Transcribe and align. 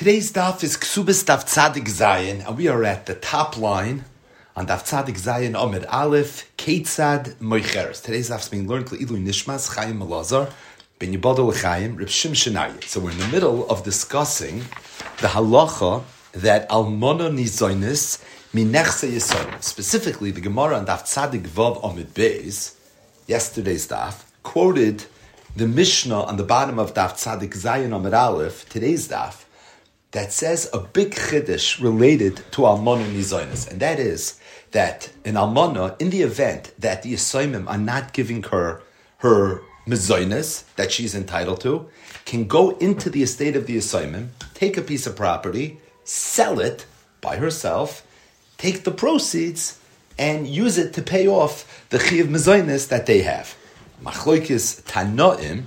Today's 0.00 0.32
daf 0.32 0.64
is 0.64 0.78
Ksubis 0.78 1.24
Daf 1.26 1.44
Tzadik 1.44 1.84
Zayin, 1.84 2.42
and 2.48 2.56
we 2.56 2.68
are 2.68 2.82
at 2.84 3.04
the 3.04 3.14
top 3.14 3.58
line 3.58 4.06
on 4.56 4.66
Daf 4.66 4.88
Tzadik 4.88 5.20
Zayin 5.20 5.54
Amid 5.54 5.84
Aleph 5.84 6.50
Ketzad 6.56 7.34
Moicheres. 7.34 8.02
Today's 8.02 8.30
daf 8.30 8.40
is 8.40 8.48
being 8.48 8.66
learned 8.66 8.86
Ilu 8.86 9.18
Nishmas 9.18 9.76
Chaim 9.76 10.00
Malazar 10.00 10.50
Ben 10.98 11.12
Yibadol 11.12 11.54
Chaim 11.60 11.96
Rib 11.96 12.08
Shim. 12.08 12.82
So 12.84 13.00
we're 13.00 13.10
in 13.10 13.18
the 13.18 13.28
middle 13.28 13.68
of 13.68 13.84
discussing 13.84 14.60
the 15.20 15.28
halacha 15.28 16.02
that 16.32 16.66
Almona 16.70 17.28
Nizoinis 17.28 18.24
Minechse 18.54 19.06
Yisonim. 19.06 19.62
Specifically, 19.62 20.30
the 20.30 20.40
Gemara 20.40 20.78
on 20.78 20.86
Daf 20.86 21.02
Tzadik 21.02 21.46
Vav 21.46 21.78
Amid 21.84 22.14
Beis, 22.14 22.74
yesterday's 23.26 23.86
daf, 23.86 24.22
quoted 24.44 25.04
the 25.54 25.68
Mishnah 25.68 26.22
on 26.22 26.38
the 26.38 26.42
bottom 26.42 26.78
of 26.78 26.94
Daf 26.94 27.22
Tzadik 27.22 27.52
Zayin 27.52 27.94
Amid 27.94 28.14
Aleph, 28.14 28.66
today's 28.70 29.06
daf, 29.06 29.44
that 30.12 30.32
says 30.32 30.68
a 30.72 30.80
big 30.80 31.14
chiddush 31.14 31.80
related 31.80 32.36
to 32.52 32.62
Almana 32.62 33.06
Nizonis, 33.12 33.70
and 33.70 33.80
that 33.80 33.98
is 33.98 34.40
that 34.72 35.10
in 35.24 35.34
Almana, 35.34 36.00
in 36.00 36.10
the 36.10 36.22
event 36.22 36.72
that 36.78 37.02
the 37.02 37.14
Yisoimim 37.14 37.68
are 37.68 37.78
not 37.78 38.12
giving 38.12 38.42
her 38.44 38.82
her 39.18 39.62
Mizonis 39.86 40.64
that 40.76 40.92
she's 40.92 41.14
entitled 41.14 41.60
to, 41.60 41.88
can 42.24 42.46
go 42.46 42.70
into 42.78 43.10
the 43.10 43.22
estate 43.22 43.56
of 43.56 43.66
the 43.66 43.76
Yisoimim, 43.76 44.28
take 44.54 44.76
a 44.76 44.82
piece 44.82 45.06
of 45.06 45.16
property, 45.16 45.78
sell 46.04 46.60
it 46.60 46.86
by 47.20 47.36
herself, 47.36 48.06
take 48.56 48.84
the 48.84 48.90
proceeds, 48.90 49.78
and 50.18 50.46
use 50.46 50.78
it 50.78 50.92
to 50.94 51.02
pay 51.02 51.26
off 51.26 51.86
the 51.90 51.98
Chiv 51.98 52.26
Mizonis 52.26 52.88
that 52.88 53.06
they 53.06 53.22
have. 53.22 53.56
Machloikis 54.04 54.82
Tanoim, 54.82 55.64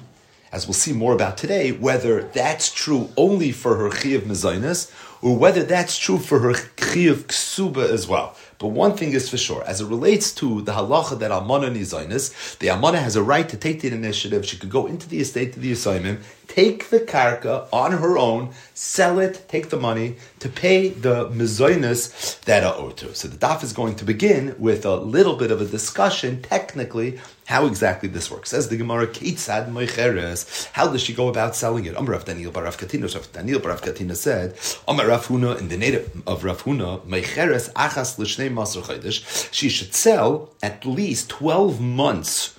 as 0.53 0.67
we'll 0.67 0.73
see 0.73 0.93
more 0.93 1.13
about 1.13 1.35
today, 1.35 1.71
whether 1.71 2.21
that's 2.21 2.71
true 2.71 3.09
only 3.17 3.52
for 3.52 3.75
her 3.75 3.91
Chiv 3.91 4.21
Mezainis 4.21 4.91
or 5.23 5.35
whether 5.35 5.63
that's 5.63 5.98
true 5.98 6.20
for 6.20 6.39
her 6.39 6.53
Chiv 6.53 7.27
Ksuba 7.27 7.89
as 7.89 8.07
well. 8.07 8.38
But 8.59 8.67
one 8.67 8.95
thing 8.95 9.13
is 9.13 9.30
for 9.30 9.38
sure, 9.38 9.63
as 9.66 9.81
it 9.81 9.88
relates 9.88 10.31
to 10.36 10.61
the 10.61 10.73
halacha 10.73 11.17
that 11.19 11.31
Almana 11.31 11.75
Nizainis, 11.75 12.58
the 12.59 12.67
Almana 12.67 13.02
has 13.02 13.16
a 13.16 13.23
right 13.23 13.50
to 13.50 13.58
take 13.58 13.81
the 13.81 13.88
initiative. 13.88 14.45
She 14.45 14.58
could 14.58 14.69
go 14.69 14.86
into 14.86 15.09
the 15.09 15.19
estate 15.19 15.55
of 15.55 15.61
the 15.61 15.72
assignment, 15.72 16.19
take 16.54 16.90
the 16.92 17.00
karka 17.00 17.68
on 17.73 17.94
her 17.94 18.16
own, 18.16 18.52
sell 18.76 19.18
it, 19.18 19.44
take 19.48 19.70
the 19.72 19.80
money 19.80 20.16
to 20.38 20.48
pay 20.48 20.90
the 20.90 21.28
mezainis 21.30 22.40
that 22.42 22.64
are 22.64 22.76
owed 22.76 22.96
to. 22.96 23.16
So 23.16 23.28
the 23.28 23.38
daf 23.38 23.64
is 23.64 23.73
going 23.73 23.96
to 23.96 24.06
begin 24.06 24.56
with 24.59 24.86
a 24.86 24.96
little 24.96 25.36
bit 25.36 25.50
of 25.50 25.62
a 25.62 25.66
discussion, 25.66 26.44
technically, 26.44 27.20
how 27.48 27.66
exactly 27.66 28.08
this 28.08 28.30
works. 28.30 28.54
As 28.54 28.70
the 28.70 28.78
Gemara, 28.78 29.08
Keitzad 29.08 29.68
Moicheres, 29.72 30.70
how 30.74 30.88
does 30.90 31.02
she 31.02 31.14
go 31.16 31.28
about 31.28 31.56
selling 31.56 31.86
it? 31.86 31.96
Amrav 31.96 32.26
Daniel 32.26 32.52
Barav 32.52 32.78
Katina, 32.78 33.08
Daniel 33.31 33.59
Barav 33.59 33.81
Katina 33.81 34.14
said, 34.14 34.56
Amar 34.88 35.08
Rav 35.08 35.26
Huna, 35.26 35.59
in 35.59 35.70
the 35.70 35.78
native 35.78 36.22
of 36.28 36.44
Rav 36.44 36.62
Huna, 36.66 37.02
Moicheres 37.08 37.74
Achas 37.74 38.20
Lishnei 38.20 38.54
Masr 38.54 38.84
Chodesh, 38.84 39.52
she 39.52 39.70
should 39.70 39.96
sell 39.96 40.52
at 40.62 40.86
least 40.86 41.30
12 41.30 41.81
months 41.81 42.56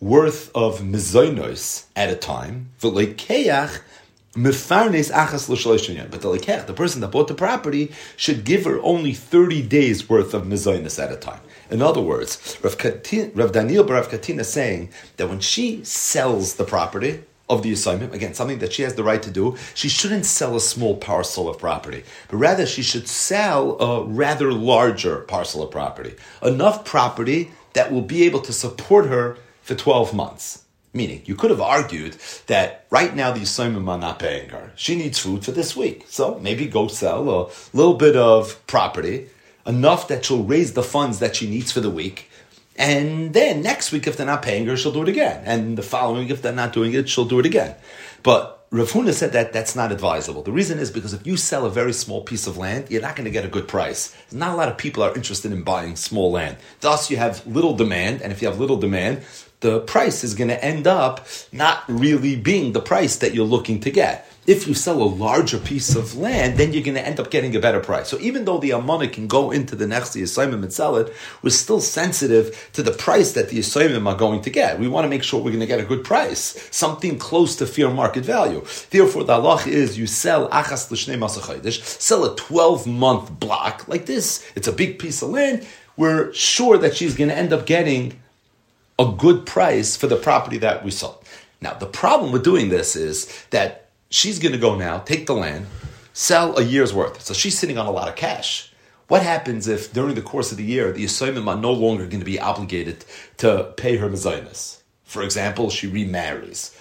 worth 0.00 0.54
of 0.54 0.80
mezainos 0.80 1.86
at 1.94 2.10
a 2.10 2.16
time. 2.16 2.70
Mefarnes 4.36 5.10
achas 5.10 6.10
But 6.10 6.20
the 6.20 6.64
the 6.66 6.72
person 6.74 7.00
that 7.00 7.10
bought 7.10 7.28
the 7.28 7.34
property, 7.34 7.92
should 8.16 8.44
give 8.44 8.66
her 8.66 8.78
only 8.82 9.14
thirty 9.14 9.62
days 9.62 10.08
worth 10.10 10.34
of 10.34 10.44
mezainos 10.44 11.02
at 11.02 11.10
a 11.10 11.16
time. 11.16 11.40
In 11.70 11.80
other 11.80 12.02
words, 12.02 12.58
Rav, 12.62 12.76
Katin, 12.76 13.32
Rav 13.34 13.52
Daniel 13.52 13.84
Barav 13.84 14.10
Katina 14.10 14.42
is 14.42 14.48
saying 14.48 14.90
that 15.16 15.28
when 15.28 15.40
she 15.40 15.82
sells 15.84 16.54
the 16.54 16.64
property, 16.64 17.22
of 17.48 17.62
the 17.62 17.72
assignment, 17.72 18.12
again, 18.12 18.34
something 18.34 18.58
that 18.58 18.72
she 18.72 18.82
has 18.82 18.94
the 18.94 19.04
right 19.04 19.22
to 19.22 19.30
do, 19.30 19.56
she 19.74 19.88
shouldn't 19.88 20.26
sell 20.26 20.56
a 20.56 20.60
small 20.60 20.96
parcel 20.96 21.48
of 21.48 21.58
property, 21.58 22.02
but 22.28 22.38
rather 22.38 22.66
she 22.66 22.82
should 22.82 23.06
sell 23.06 23.80
a 23.80 24.04
rather 24.04 24.52
larger 24.52 25.18
parcel 25.18 25.62
of 25.62 25.70
property. 25.70 26.14
Enough 26.42 26.84
property 26.84 27.52
that 27.74 27.92
will 27.92 28.02
be 28.02 28.24
able 28.24 28.40
to 28.40 28.52
support 28.52 29.06
her 29.06 29.36
for 29.66 29.74
12 29.74 30.14
months. 30.14 30.62
Meaning, 30.92 31.22
you 31.26 31.34
could 31.34 31.50
have 31.50 31.60
argued 31.60 32.16
that 32.46 32.86
right 32.88 33.14
now 33.14 33.32
the 33.32 33.40
Yisraelim 33.40 33.88
are 33.88 33.98
not 33.98 34.20
paying 34.20 34.48
her. 34.48 34.72
She 34.76 34.96
needs 34.96 35.18
food 35.18 35.44
for 35.44 35.50
this 35.50 35.76
week. 35.76 36.04
So 36.08 36.38
maybe 36.38 36.66
go 36.66 36.86
sell 36.86 37.28
a 37.28 37.50
little 37.76 37.94
bit 37.94 38.16
of 38.16 38.64
property, 38.66 39.28
enough 39.66 40.08
that 40.08 40.24
she'll 40.24 40.44
raise 40.44 40.72
the 40.72 40.82
funds 40.82 41.18
that 41.18 41.36
she 41.36 41.50
needs 41.50 41.72
for 41.72 41.80
the 41.80 41.90
week. 41.90 42.30
And 42.76 43.34
then 43.34 43.60
next 43.60 43.90
week, 43.90 44.06
if 44.06 44.16
they're 44.16 44.24
not 44.24 44.42
paying 44.42 44.66
her, 44.66 44.76
she'll 44.76 44.92
do 44.92 45.02
it 45.02 45.08
again. 45.08 45.42
And 45.44 45.76
the 45.76 45.82
following 45.82 46.20
week, 46.22 46.30
if 46.30 46.42
they're 46.42 46.52
not 46.52 46.72
doing 46.72 46.94
it, 46.94 47.08
she'll 47.08 47.24
do 47.24 47.40
it 47.40 47.46
again. 47.46 47.74
But 48.22 48.56
Rav 48.70 48.90
Huna 48.90 49.12
said 49.12 49.32
that 49.32 49.52
that's 49.52 49.76
not 49.76 49.92
advisable. 49.92 50.42
The 50.42 50.52
reason 50.52 50.78
is 50.78 50.90
because 50.90 51.14
if 51.14 51.26
you 51.26 51.36
sell 51.36 51.66
a 51.66 51.70
very 51.70 51.92
small 51.92 52.22
piece 52.22 52.46
of 52.46 52.56
land, 52.56 52.86
you're 52.90 53.02
not 53.02 53.16
going 53.16 53.26
to 53.26 53.30
get 53.30 53.44
a 53.44 53.48
good 53.48 53.68
price. 53.68 54.16
Not 54.32 54.54
a 54.54 54.56
lot 54.56 54.68
of 54.68 54.76
people 54.76 55.02
are 55.02 55.14
interested 55.14 55.52
in 55.52 55.62
buying 55.62 55.94
small 55.94 56.32
land. 56.32 56.56
Thus, 56.80 57.10
you 57.10 57.16
have 57.16 57.46
little 57.46 57.74
demand, 57.74 58.22
and 58.22 58.32
if 58.32 58.42
you 58.42 58.48
have 58.48 58.58
little 58.58 58.76
demand, 58.76 59.22
the 59.66 59.80
price 59.80 60.22
is 60.22 60.34
going 60.34 60.46
to 60.46 60.64
end 60.64 60.86
up 60.86 61.26
not 61.50 61.82
really 61.88 62.36
being 62.36 62.72
the 62.72 62.80
price 62.80 63.16
that 63.16 63.34
you're 63.34 63.44
looking 63.44 63.80
to 63.80 63.90
get. 63.90 64.30
If 64.46 64.68
you 64.68 64.74
sell 64.74 65.02
a 65.02 65.10
larger 65.26 65.58
piece 65.58 65.96
of 65.96 66.16
land, 66.16 66.56
then 66.56 66.72
you're 66.72 66.84
going 66.84 66.94
to 66.94 67.04
end 67.04 67.18
up 67.18 67.32
getting 67.32 67.56
a 67.56 67.58
better 67.58 67.80
price. 67.80 68.06
So 68.06 68.16
even 68.20 68.44
though 68.44 68.58
the 68.58 68.70
Amana 68.70 69.08
can 69.08 69.26
go 69.26 69.50
into 69.50 69.74
the 69.74 69.88
next 69.88 70.14
assignment 70.14 70.62
and 70.62 70.72
sell 70.72 70.94
it, 70.94 71.12
we're 71.42 71.50
still 71.50 71.80
sensitive 71.80 72.70
to 72.74 72.84
the 72.84 72.92
price 72.92 73.32
that 73.32 73.48
the 73.48 73.58
assignment 73.58 74.06
are 74.06 74.14
going 74.14 74.40
to 74.42 74.50
get. 74.50 74.78
We 74.78 74.86
want 74.86 75.04
to 75.04 75.08
make 75.08 75.24
sure 75.24 75.40
we're 75.40 75.50
going 75.50 75.66
to 75.66 75.66
get 75.66 75.80
a 75.80 75.84
good 75.84 76.04
price, 76.04 76.68
something 76.70 77.18
close 77.18 77.56
to 77.56 77.66
fair 77.66 77.90
market 77.90 78.24
value. 78.24 78.64
Therefore, 78.90 79.24
the 79.24 79.32
halach 79.32 79.66
is 79.66 79.98
you 79.98 80.06
sell 80.06 80.48
achas 80.50 80.88
l'shnei 80.92 81.18
masachaydish, 81.18 81.82
sell 81.82 82.24
a 82.24 82.36
12 82.36 82.86
month 82.86 83.40
block 83.40 83.88
like 83.88 84.06
this. 84.06 84.48
It's 84.54 84.68
a 84.68 84.72
big 84.72 85.00
piece 85.00 85.22
of 85.22 85.30
land. 85.30 85.66
We're 85.96 86.32
sure 86.32 86.78
that 86.78 86.94
she's 86.94 87.16
going 87.16 87.30
to 87.30 87.36
end 87.36 87.52
up 87.52 87.66
getting 87.66 88.20
a 88.98 89.12
good 89.16 89.46
price 89.46 89.96
for 89.96 90.06
the 90.06 90.16
property 90.16 90.58
that 90.58 90.84
we 90.84 90.90
sold. 90.90 91.24
Now, 91.60 91.74
the 91.74 91.86
problem 91.86 92.32
with 92.32 92.44
doing 92.44 92.68
this 92.68 92.96
is 92.96 93.44
that 93.50 93.88
she's 94.10 94.38
going 94.38 94.52
to 94.52 94.58
go 94.58 94.76
now, 94.76 94.98
take 94.98 95.26
the 95.26 95.34
land, 95.34 95.66
sell 96.12 96.56
a 96.58 96.62
year's 96.62 96.94
worth. 96.94 97.20
So 97.22 97.34
she's 97.34 97.58
sitting 97.58 97.78
on 97.78 97.86
a 97.86 97.90
lot 97.90 98.08
of 98.08 98.16
cash. 98.16 98.72
What 99.08 99.22
happens 99.22 99.68
if 99.68 99.92
during 99.92 100.14
the 100.14 100.22
course 100.22 100.50
of 100.50 100.58
the 100.58 100.64
year 100.64 100.90
the 100.90 101.04
Yisraelim 101.04 101.46
are 101.46 101.60
no 101.60 101.72
longer 101.72 102.06
going 102.06 102.20
to 102.20 102.26
be 102.26 102.40
obligated 102.40 103.04
to 103.38 103.72
pay 103.76 103.96
her 103.96 104.08
mezainis? 104.08 104.78
For 105.04 105.22
example, 105.22 105.70
she 105.70 105.86
remarries. 105.86 106.76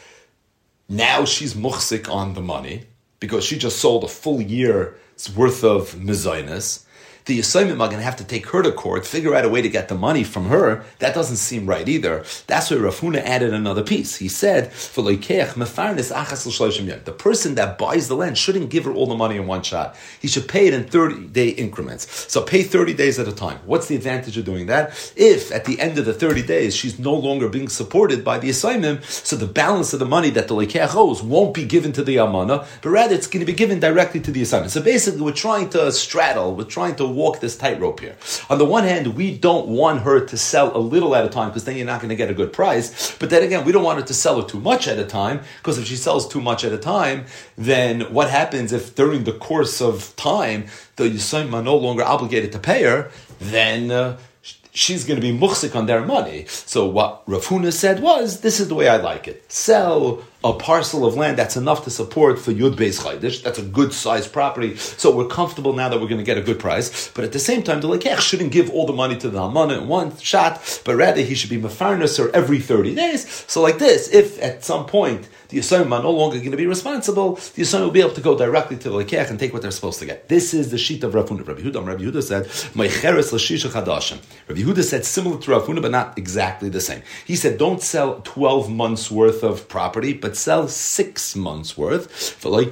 Now 0.90 1.26
she's 1.26 1.54
muhsik 1.54 2.10
on 2.10 2.34
the 2.34 2.42
money 2.42 2.86
because 3.20 3.44
she 3.44 3.58
just 3.58 3.80
sold 3.80 4.04
a 4.04 4.08
full 4.08 4.42
year's 4.42 4.96
worth 5.36 5.64
of 5.64 5.96
mezainis 5.96 6.85
the 7.26 7.40
Yisraelim 7.40 7.74
are 7.74 7.88
going 7.88 7.98
to 7.98 8.04
have 8.04 8.16
to 8.18 8.24
take 8.24 8.48
her 8.48 8.62
to 8.62 8.72
court, 8.72 9.06
figure 9.06 9.34
out 9.36 9.46
a 9.46 9.50
way 9.50 9.62
to 9.62 9.70
get 9.70 9.88
the 9.88 9.96
money 9.96 10.24
from 10.24 10.46
her. 10.46 10.86
That 11.00 11.16
doesn't 11.16 11.38
seem 11.38 11.66
right 11.66 11.88
either. 11.88 12.24
That's 12.48 12.70
why 12.70 12.78
Rav 12.78 13.00
Huna 13.00 13.18
added 13.18 13.54
another 13.54 13.84
piece. 13.84 14.18
He 14.18 14.28
said, 14.28 14.72
the 17.06 17.16
person 17.18 17.56
that 17.56 17.78
buys 17.78 18.08
the 18.08 18.16
land 18.16 18.38
shouldn't 18.38 18.70
give 18.70 18.86
her 18.86 18.94
all 18.94 19.08
the 19.08 19.16
money 19.16 19.38
in 19.38 19.48
one 19.48 19.64
shot. 19.64 19.96
He 20.22 20.28
should 20.28 20.48
pay 20.48 20.68
it 20.68 20.74
in 20.74 20.86
thirty 20.86 21.26
day 21.28 21.50
increments. 21.50 22.32
So 22.32 22.42
pay 22.42 22.64
thirty 22.64 22.94
days 22.94 23.20
at 23.20 23.28
a 23.28 23.32
time. 23.32 23.60
What's 23.66 23.88
the 23.88 23.96
advantage 23.96 24.38
of 24.38 24.46
doing 24.46 24.68
that? 24.68 24.90
If 25.16 25.52
at 25.52 25.66
the 25.66 25.80
end 25.80 25.98
of 25.98 26.06
the 26.06 26.14
thirty 26.14 26.42
days 26.42 26.76
she's 26.76 27.00
no 27.00 27.14
longer 27.14 27.50
being 27.50 27.70
supported 27.70 28.24
by 28.24 28.40
the 28.40 28.50
assignment, 28.50 29.04
so 29.04 29.36
the 29.36 29.48
balance 29.48 29.94
of 29.94 30.00
the 30.00 30.06
money 30.06 30.30
that 30.32 30.48
the 30.48 30.56
lekeach 30.56 30.96
owes 30.96 31.24
won't 31.24 31.54
be 31.54 31.66
given 31.66 31.92
to 31.94 32.04
the 32.04 32.18
amana, 32.18 32.66
but 32.82 32.90
rather 32.90 33.16
it's 33.16 33.28
going 33.28 33.46
to 33.46 33.52
be 33.52 33.58
given 33.58 33.80
directly 33.80 34.20
to 34.22 34.32
the 34.32 34.42
assignment. 34.42 34.72
So 34.72 34.82
basically, 34.82 35.22
we're 35.22 35.32
trying 35.32 35.70
to 35.72 35.92
straddle, 35.92 36.56
we're 36.56 36.66
trying 36.66 36.96
to 36.98 37.15
walk 37.16 37.40
this 37.40 37.58
tightrope 37.58 38.00
here. 38.00 38.16
On 38.50 38.58
the 38.58 38.66
one 38.66 38.84
hand, 38.84 39.16
we 39.16 39.38
don't 39.38 39.68
want 39.68 40.02
her 40.02 40.26
to 40.26 40.38
sell 40.38 40.76
a 40.76 40.80
little 40.80 41.16
at 41.16 41.26
a 41.26 41.30
time 41.30 41.50
because 41.50 41.66
then 41.66 41.76
you're 41.76 41.86
not 41.86 42.02
going 42.02 42.10
to 42.10 42.16
get 42.16 42.30
a 42.30 42.34
good 42.34 42.54
price. 42.54 43.16
But 43.18 43.30
then 43.30 43.44
again, 43.44 43.66
we 43.66 43.72
don't 43.72 43.84
want 43.84 44.00
her 44.00 44.06
to 44.06 44.14
sell 44.14 44.40
it 44.40 44.48
too 44.48 44.60
much 44.60 44.88
at 44.88 45.00
a 45.00 45.06
time 45.06 45.42
because 45.58 45.78
if 45.78 45.86
she 45.88 45.96
sells 45.96 46.28
too 46.28 46.42
much 46.42 46.64
at 46.64 46.72
a 46.72 46.78
time, 46.78 47.26
then 47.58 48.02
what 48.14 48.30
happens 48.30 48.72
if 48.72 48.96
during 48.96 49.24
the 49.24 49.34
course 49.34 49.82
of 49.82 50.16
time 50.16 50.66
the 50.98 51.06
Yisraelim 51.06 51.54
are 51.54 51.64
no 51.64 51.78
longer 51.78 52.04
obligated 52.04 52.52
to 52.52 52.60
pay 52.60 52.84
her? 52.84 53.10
Then 53.40 53.92
uh, 53.92 54.18
she's 54.76 55.06
going 55.06 55.20
to 55.20 55.22
be 55.22 55.38
muhsik 55.38 55.76
on 55.76 55.86
their 55.86 56.06
money. 56.06 56.46
So 56.48 56.86
what 56.86 57.24
Rav 57.26 57.46
Huna 57.46 57.74
said 57.74 58.02
was, 58.02 58.42
this 58.42 58.60
is 58.60 58.68
the 58.68 58.76
way 58.76 58.88
I 58.88 58.98
like 58.98 59.28
it. 59.28 59.50
Sell 59.52 60.24
a 60.46 60.54
parcel 60.54 61.06
of 61.06 61.16
land 61.16 61.40
that's 61.40 61.58
enough 61.58 61.84
to 61.86 61.90
support 61.90 62.38
for 62.38 62.52
Yud 62.52 62.76
Beis 62.76 63.02
Chaydish. 63.02 63.42
That's 63.42 63.58
a 63.58 63.64
good 63.64 63.92
sized 63.92 64.32
property. 64.32 64.76
So 64.76 65.14
we're 65.14 65.28
comfortable 65.28 65.74
now 65.74 65.90
that 65.90 66.00
we're 66.00 66.08
going 66.08 66.20
to 66.20 66.24
get 66.24 66.38
a 66.38 66.42
good 66.42 66.60
price. 66.60 67.10
But 67.10 67.24
at 67.24 67.32
the 67.32 67.40
same 67.40 67.64
time, 67.64 67.82
the 67.82 67.88
Lekech 67.88 68.20
shouldn't 68.20 68.52
give 68.52 68.70
all 68.70 68.86
the 68.86 68.94
money 68.94 69.18
to 69.18 69.30
the 69.30 69.40
Hamana 69.40 69.82
in 69.82 69.88
one 69.88 70.16
shot, 70.18 70.82
but 70.86 70.96
rather 70.96 71.22
he 71.22 71.34
should 71.34 71.50
be 71.50 71.58
Mefarnas 71.58 72.24
or 72.24 72.30
every 72.36 72.60
30 72.60 72.94
days. 72.94 73.28
So 73.52 73.60
like 73.64 73.80
this, 73.80 74.08
if 74.14 74.40
at 74.40 74.64
some 74.64 74.86
point 74.86 75.28
the 75.50 75.58
Yisraelim 75.58 75.92
are 75.92 76.04
no 76.04 76.12
longer 76.12 76.38
going 76.38 76.52
to 76.52 76.58
be 76.58 76.68
responsible, 76.68 77.36
the 77.36 77.64
Yisraelim 77.64 77.86
will 77.86 77.92
be 77.92 78.02
able 78.02 78.14
to 78.14 78.22
go 78.22 78.38
directly 78.38 78.78
to 78.78 78.90
the 78.90 78.96
Lekech 78.96 79.32
and 79.32 79.40
take 79.40 79.52
what 79.52 79.64
they're 79.64 79.72
supposed 79.72 79.98
to 80.00 80.06
get. 80.06 80.30
This 80.30 80.54
is 80.54 80.70
the 80.70 80.78
sheet 80.78 81.04
of 81.04 81.16
Rav 81.16 81.28
Huna. 81.28 81.48
Rabbi 81.48 81.62
Yehuda, 81.62 81.88
Rabbi 81.88 82.04
Yehuda 82.04 82.22
said, 82.22 82.46
Meicheres 82.76 83.32
l'shisha 83.32 83.70
chadashim. 83.70 84.20
Rabbi 84.48 84.62
Yehuda 84.62 84.84
said 84.84 85.06
similar 85.06 85.40
to 85.40 85.52
Rav 85.52 85.64
Huna, 85.64 85.82
but 85.82 85.92
not 85.92 86.18
exactly 86.20 86.70
the 86.70 86.82
same. 86.82 87.02
He 87.26 87.36
said, 87.36 87.58
don't 87.58 87.82
sell 87.82 88.22
12 88.24 88.70
months 88.70 89.10
worth 89.10 89.44
of 89.44 89.68
property, 89.68 90.14
but 90.14 90.35
that 90.36 90.42
sells 90.42 90.76
six 90.76 91.36
months 91.36 91.78
worth. 91.78 92.44
Regarding 92.44 92.68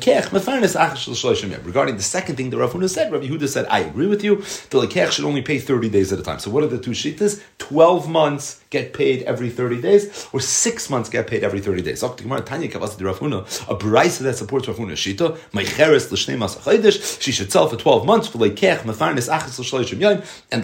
the 1.96 2.02
second 2.02 2.36
thing 2.36 2.50
the 2.50 2.58
Rav 2.58 2.74
Huna 2.74 2.90
said, 2.90 3.12
Rav 3.12 3.22
Yehuda 3.22 3.48
said, 3.48 3.68
I 3.70 3.80
agree 3.80 4.08
with 4.08 4.24
you. 4.24 4.38
The 4.38 4.82
lekech 4.82 5.12
should 5.12 5.26
only 5.26 5.42
pay 5.42 5.60
30 5.60 5.90
days 5.90 6.12
at 6.12 6.20
a 6.20 6.24
time. 6.24 6.40
So 6.40 6.52
what 6.52 6.64
are 6.64 6.68
the 6.68 6.78
two 6.78 6.92
shitas? 6.92 7.42
12 7.60 8.10
months 8.10 8.62
get 8.70 8.94
paid 8.94 9.24
every 9.24 9.50
30 9.50 9.82
days, 9.82 10.28
or 10.34 10.42
six 10.42 10.90
months 10.90 11.10
get 11.10 11.28
paid 11.28 11.44
every 11.44 11.62
30 11.62 11.82
days. 11.82 12.04
A 12.04 12.10
brisa 12.10 14.20
that 14.20 14.36
supports 14.36 14.68
Rav 14.68 14.78
Huna 14.78 14.94
shita, 14.94 15.38
she 17.22 17.32
should 17.32 17.52
sell 17.52 17.68
for 17.68 17.78
12 17.78 18.06
months, 18.06 18.34
and 18.34 18.44
the 18.44 18.50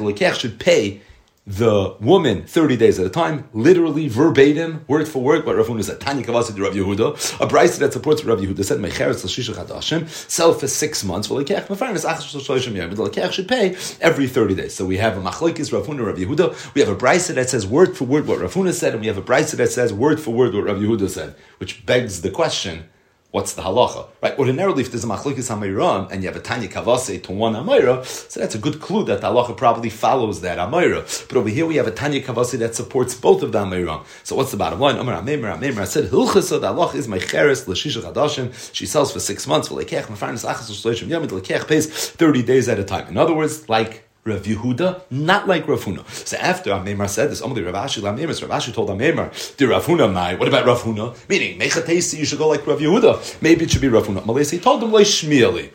lekech 0.03 0.39
should 0.39 0.59
pay 0.59 1.01
the 1.49 1.95
woman 1.99 2.45
30 2.45 2.77
days 2.77 2.99
at 2.99 3.07
a 3.07 3.09
time, 3.09 3.49
literally 3.53 4.07
verbatim, 4.07 4.85
word 4.87 5.07
for 5.07 5.23
word, 5.23 5.47
what 5.47 5.55
Rav 5.55 5.65
Huna 5.65 5.83
said. 5.83 5.99
Tanya 5.99 6.23
Kavasi 6.23 6.55
to 6.55 6.61
Rav 6.61 6.73
Yehuda, 6.73 7.41
a 7.41 7.47
brisa 7.47 7.79
that 7.79 7.91
supports 7.91 8.23
Rav 8.23 8.37
Yehuda 8.37 8.63
said, 8.63 8.77
Mecheres 8.77 9.23
l'shisha 9.23 9.55
chadashim, 9.55 10.07
sell 10.29 10.53
for 10.53 10.67
six 10.67 11.03
months, 11.03 11.27
well, 11.27 11.39
the 11.39 11.45
lekech 11.45 13.31
should 13.31 13.47
pay 13.47 13.75
every 13.99 14.27
30 14.27 14.53
days. 14.53 14.75
So 14.75 14.85
we 14.85 14.97
have 14.97 15.17
a 15.17 15.21
machlokes 15.21 15.73
Rav 15.73 15.87
Huna, 15.87 16.05
Rav 16.05 16.17
Yehuda, 16.17 16.75
we 16.75 16.81
have 16.81 16.89
a 16.89 16.95
brisa 16.95 17.33
that 17.33 17.49
says 17.49 17.65
word 17.65 17.97
for 17.97 18.05
word 18.05 18.27
what 18.27 18.39
Rav 18.39 18.53
Huna 18.53 18.71
said, 18.71 18.93
and 18.93 19.01
we 19.01 19.07
have 19.07 19.17
a 19.17 19.23
brisa 19.23 19.57
that 19.57 19.71
says 19.71 19.91
word 19.91 20.19
for 20.19 20.29
word 20.29 20.53
what 20.53 20.65
Rav 20.65 20.77
Yehuda 20.77 21.09
said, 21.09 21.35
which 21.57 21.83
begs 21.83 22.21
the 22.21 22.29
question, 22.29 22.87
what's 23.31 23.53
the 23.53 23.61
halacha? 23.61 24.07
Right? 24.21 24.37
Ordinarily, 24.37 24.81
if 24.81 24.91
there's 24.91 25.03
a 25.03 25.07
machlokes 25.07 25.49
hamayram 25.49 26.11
and 26.11 26.23
you 26.23 26.29
have 26.29 26.35
a 26.37 26.41
tanya 26.41 26.67
kavase 26.67 27.21
to 27.23 27.31
one 27.31 27.53
amayra, 27.53 28.05
so 28.05 28.39
that's 28.39 28.55
a 28.55 28.57
good 28.57 28.79
clue 28.81 29.03
that 29.05 29.21
the 29.21 29.27
halacha 29.27 29.55
probably 29.55 29.89
follows 29.89 30.41
that 30.41 30.57
amayra. 30.57 31.27
But 31.27 31.37
over 31.37 31.49
here 31.49 31.65
we 31.65 31.75
have 31.75 31.87
a 31.87 31.91
tanya 31.91 32.21
kavase 32.21 32.57
that 32.59 32.75
supports 32.75 33.13
both 33.15 33.43
of 33.43 33.51
the 33.51 33.59
amayram. 33.59 34.05
So 34.23 34.35
what's 34.35 34.51
the 34.51 34.57
bottom 34.57 34.79
line? 34.79 34.97
Amar 34.97 35.21
Amemar 35.21 35.57
Amemar. 35.57 35.81
I 35.81 35.85
said 35.85 36.05
hilchasa 36.05 36.59
the 36.61 36.73
halacha 36.73 36.95
is 36.95 37.07
my 37.07 37.19
cheres 37.19 37.67
l'shisha 37.67 38.01
chadashim. 38.01 38.73
She 38.73 38.85
sells 38.85 39.13
for 39.13 39.19
six 39.19 39.45
months. 39.47 39.69
V'lekech 39.69 40.05
mefarnes 40.05 40.45
achas 40.45 40.69
l'shloishim 40.69 41.07
yamid 41.07 41.29
lekech 41.29 41.67
pays 41.67 41.87
thirty 42.11 42.41
days 42.43 42.67
at 42.67 42.79
a 42.79 42.83
time. 42.83 43.07
In 43.07 43.17
other 43.17 43.33
words, 43.33 43.69
like 43.69 44.08
Rav 44.29 44.43
Yehuda, 44.43 45.01
not 45.09 45.47
like 45.47 45.67
Rav 45.67 45.83
Huna. 45.83 46.07
So 46.09 46.37
after 46.37 46.71
Amemar 46.71 47.09
said 47.09 47.31
this, 47.31 47.41
Amalei 47.41 47.65
Rav 47.65 47.75
Ashi 47.85 48.01
Lamemar, 48.01 48.41
Rav 48.41 48.61
Ashi 48.61 48.73
told 48.73 48.89
Amemar, 48.89 49.55
"Dear 49.57 49.71
Rav 49.71 49.85
Huna, 49.85 50.11
my 50.13 50.35
what 50.35 50.47
about 50.47 50.65
Rav 50.65 50.81
Huna? 50.81 51.15
Meaning, 51.27 51.59
Mechatesi, 51.59 52.17
you 52.19 52.25
should 52.25 52.37
go 52.37 52.47
like 52.47 52.65
Rav 52.65 52.79
Yehuda. 52.79 53.41
Maybe 53.41 53.65
it 53.65 53.71
should 53.71 53.81
be 53.81 53.87
Rav 53.87 54.07
Huna." 54.07 54.21
Malesi 54.23 54.51
he 54.51 54.59
told 54.59 54.83
him 54.83 54.91
like 54.91 55.05
Shmieli. 55.05 55.71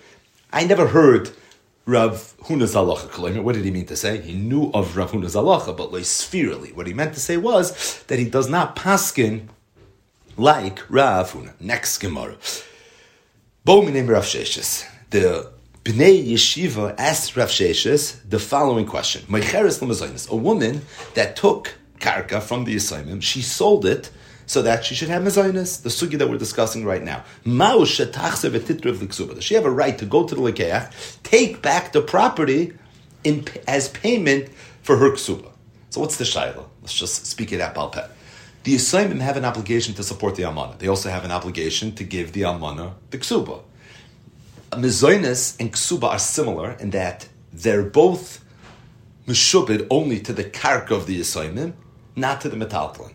I 0.53 0.65
never 0.65 0.87
heard 0.89 1.31
Rav 1.87 2.35
Huna's 2.45 2.75
halacha. 2.75 3.43
What 3.43 3.55
did 3.55 3.65
he 3.65 3.71
mean 3.71 3.87
to 3.87 3.97
say? 3.97 4.21
He 4.21 4.35
knew 4.35 4.71
of 4.73 4.97
Rav 4.97 5.12
Huna's 5.12 5.35
halacha, 5.35 5.77
but 5.77 5.93
like 5.93 6.05
spherically, 6.05 6.73
what 6.73 6.87
he 6.87 6.95
meant 6.95 7.15
to 7.15 7.21
say 7.21 7.37
was 7.37 8.03
that 8.09 8.19
he 8.19 8.25
does 8.25 8.49
not 8.49 8.77
paskin 8.77 9.49
like 10.37 10.79
Rav 10.89 11.33
Huna. 11.33 11.53
Next 11.61 11.99
Gemara. 11.99 12.37
Bo 13.65 13.83
minim 13.83 14.06
Rav 14.06 14.25
Sheshes. 14.25 14.85
The 15.11 15.54
Bnei 15.85 16.33
Yeshiva 16.33 16.95
asked 16.97 17.37
Rav 17.37 17.51
Sheshes 17.51 18.17
the 18.27 18.39
following 18.39 18.87
question: 18.87 19.23
A 19.29 20.35
woman 20.35 20.81
that 21.13 21.37
took 21.37 21.75
karka 22.01 22.41
from 22.41 22.65
the 22.65 22.75
assignment, 22.75 23.23
she 23.23 23.43
sold 23.43 23.85
it 23.85 24.09
so 24.47 24.63
that 24.63 24.87
she 24.87 24.95
should 24.95 25.11
have 25.11 25.23
mezainis, 25.23 25.83
the 25.83 25.91
sugi 25.91 26.17
that 26.17 26.31
we're 26.31 26.39
discussing 26.39 26.87
right 26.87 27.03
now. 27.03 27.23
Does 27.45 29.45
she 29.45 29.55
have 29.55 29.67
a 29.67 29.71
right 29.71 29.99
to 29.99 30.07
go 30.07 30.27
to 30.27 30.35
the 30.35 30.41
lekeach, 30.41 31.23
take 31.23 31.61
back 31.61 31.93
the 31.93 32.01
property 32.01 32.73
in, 33.23 33.47
as 33.69 33.91
payment 33.91 34.49
for 34.81 34.97
her 34.97 35.11
ksuba? 35.11 35.51
So 35.91 36.01
what's 36.01 36.17
the 36.17 36.25
shaila? 36.25 36.65
Let's 36.81 36.95
just 36.95 37.27
speak 37.27 37.53
it 37.53 37.61
out 37.61 37.75
balpet. 37.75 38.09
The 38.63 38.75
assignment 38.75 39.21
have 39.21 39.37
an 39.37 39.45
obligation 39.45 39.93
to 39.97 40.03
support 40.03 40.37
the 40.37 40.45
almana. 40.45 40.79
They 40.79 40.89
also 40.89 41.11
have 41.11 41.27
an 41.27 41.31
obligation 41.31 41.95
to 41.97 42.05
give 42.05 42.33
the 42.33 42.41
almana 42.41 42.95
the 43.11 43.19
ksuba. 43.19 43.61
Mizoinis 44.73 45.59
and 45.61 45.73
Ksuba 45.73 46.05
are 46.05 46.19
similar 46.19 46.73
in 46.73 46.91
that 46.91 47.29
they're 47.53 47.83
both 47.83 48.45
meshubid 49.27 49.87
only 49.91 50.21
to 50.21 50.33
the 50.33 50.45
karka 50.45 50.91
of 50.91 51.07
the 51.07 51.21
Yisoimim, 51.21 51.73
not 52.17 52.41
to 52.41 52.49
the 52.49 52.57
metaltalin. 52.57 53.13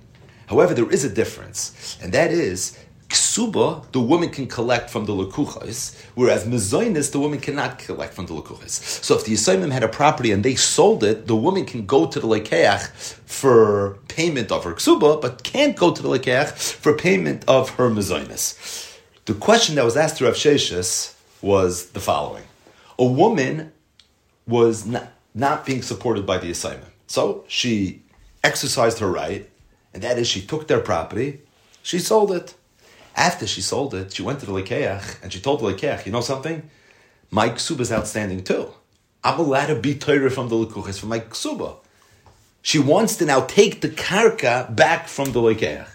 However, 0.47 0.73
there 0.73 0.89
is 0.89 1.03
a 1.03 1.09
difference, 1.09 1.97
and 2.01 2.11
that 2.13 2.31
is 2.31 2.77
Ksuba, 3.09 3.91
the 3.91 3.99
woman 3.99 4.29
can 4.29 4.45
collect 4.47 4.89
from 4.89 5.05
the 5.05 5.13
Lekuchas, 5.13 5.99
whereas 6.13 6.45
Mizoinis, 6.45 7.11
the 7.11 7.19
woman 7.19 7.39
cannot 7.39 7.79
collect 7.79 8.13
from 8.13 8.27
the 8.27 8.33
Lekuchas. 8.33 9.03
So 9.03 9.15
if 9.15 9.25
the 9.25 9.33
Yisoimim 9.33 9.71
had 9.71 9.83
a 9.83 9.87
property 9.87 10.31
and 10.31 10.43
they 10.43 10.55
sold 10.55 11.03
it, 11.03 11.25
the 11.25 11.35
woman 11.35 11.65
can 11.65 11.85
go 11.85 12.05
to 12.05 12.19
the 12.19 12.27
Lekeach 12.27 12.87
for 13.25 13.97
payment 14.07 14.51
of 14.51 14.63
her 14.63 14.73
Ksuba, 14.73 15.21
but 15.21 15.43
can't 15.43 15.75
go 15.75 15.91
to 15.91 16.01
the 16.01 16.09
Lekeach 16.09 16.51
for 16.73 16.95
payment 16.95 17.43
of 17.47 17.71
her 17.71 17.89
Mizoinis. 17.89 18.97
The 19.25 19.33
question 19.33 19.75
that 19.75 19.85
was 19.85 19.97
asked 19.97 20.17
to 20.17 20.25
Rav 20.25 20.35
Sheshes 20.35 21.15
was 21.41 21.91
the 21.91 21.99
following. 21.99 22.43
A 22.97 23.05
woman 23.05 23.71
was 24.47 24.85
not, 24.85 25.11
not 25.33 25.65
being 25.65 25.81
supported 25.81 26.25
by 26.25 26.37
the 26.37 26.51
assignment. 26.51 26.91
So 27.07 27.43
she 27.47 28.03
exercised 28.43 28.99
her 28.99 29.11
right, 29.11 29.49
and 29.93 30.03
that 30.03 30.17
is 30.17 30.27
she 30.27 30.41
took 30.41 30.67
their 30.67 30.79
property, 30.79 31.41
she 31.81 31.99
sold 31.99 32.31
it. 32.31 32.55
After 33.15 33.47
she 33.47 33.61
sold 33.61 33.93
it, 33.95 34.13
she 34.13 34.21
went 34.21 34.39
to 34.41 34.45
the 34.45 34.51
Lekeach 34.51 35.21
and 35.21 35.33
she 35.33 35.39
told 35.41 35.59
the 35.59 35.65
Lekeach, 35.65 36.05
you 36.05 36.11
know 36.11 36.21
something? 36.21 36.69
My 37.31 37.49
ksuba 37.49 37.81
is 37.81 37.91
outstanding 37.91 38.43
too. 38.43 38.69
I'm 39.23 39.39
allowed 39.39 39.67
to 39.67 39.75
be 39.75 39.95
Torah 39.95 40.29
from 40.29 40.49
the 40.49 40.55
Lekuchas 40.55 40.99
from 40.99 41.09
my 41.09 41.19
ksuba. 41.19 41.77
She 42.61 42.79
wants 42.79 43.17
to 43.17 43.25
now 43.25 43.41
take 43.41 43.81
the 43.81 43.89
karka 43.89 44.73
back 44.73 45.07
from 45.07 45.31
the 45.31 45.39
Lekeach. 45.39 45.87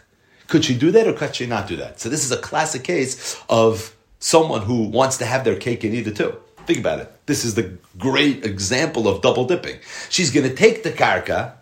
Could 0.49 0.65
she 0.65 0.77
do 0.77 0.91
that 0.91 1.07
or 1.07 1.15
could 1.15 1.35
she 1.35 1.47
not 1.47 1.67
do 1.67 1.77
that? 1.77 2.01
So 2.01 2.09
this 2.09 2.25
is 2.25 2.33
a 2.33 2.37
classic 2.37 2.85
case 2.85 3.41
of 3.49 3.94
someone 4.25 4.63
who 4.63 4.85
wants 4.85 5.19
to 5.19 5.27
have 5.27 5.45
their 5.45 5.55
cake 5.55 5.85
and 5.85 5.95
eat 5.95 6.07
it 6.07 6.17
too. 6.17 6.35
Think 6.65 6.79
about 6.79 6.99
it. 6.99 7.13
This 7.27 7.45
is 7.45 7.57
the 7.57 7.77
great 7.99 8.43
example 8.43 9.07
of 9.07 9.21
double 9.21 9.45
dipping. 9.45 9.79
She's 10.09 10.31
going 10.31 10.49
to 10.49 10.55
take 10.55 10.83
the 10.83 10.91
karka, 10.91 11.53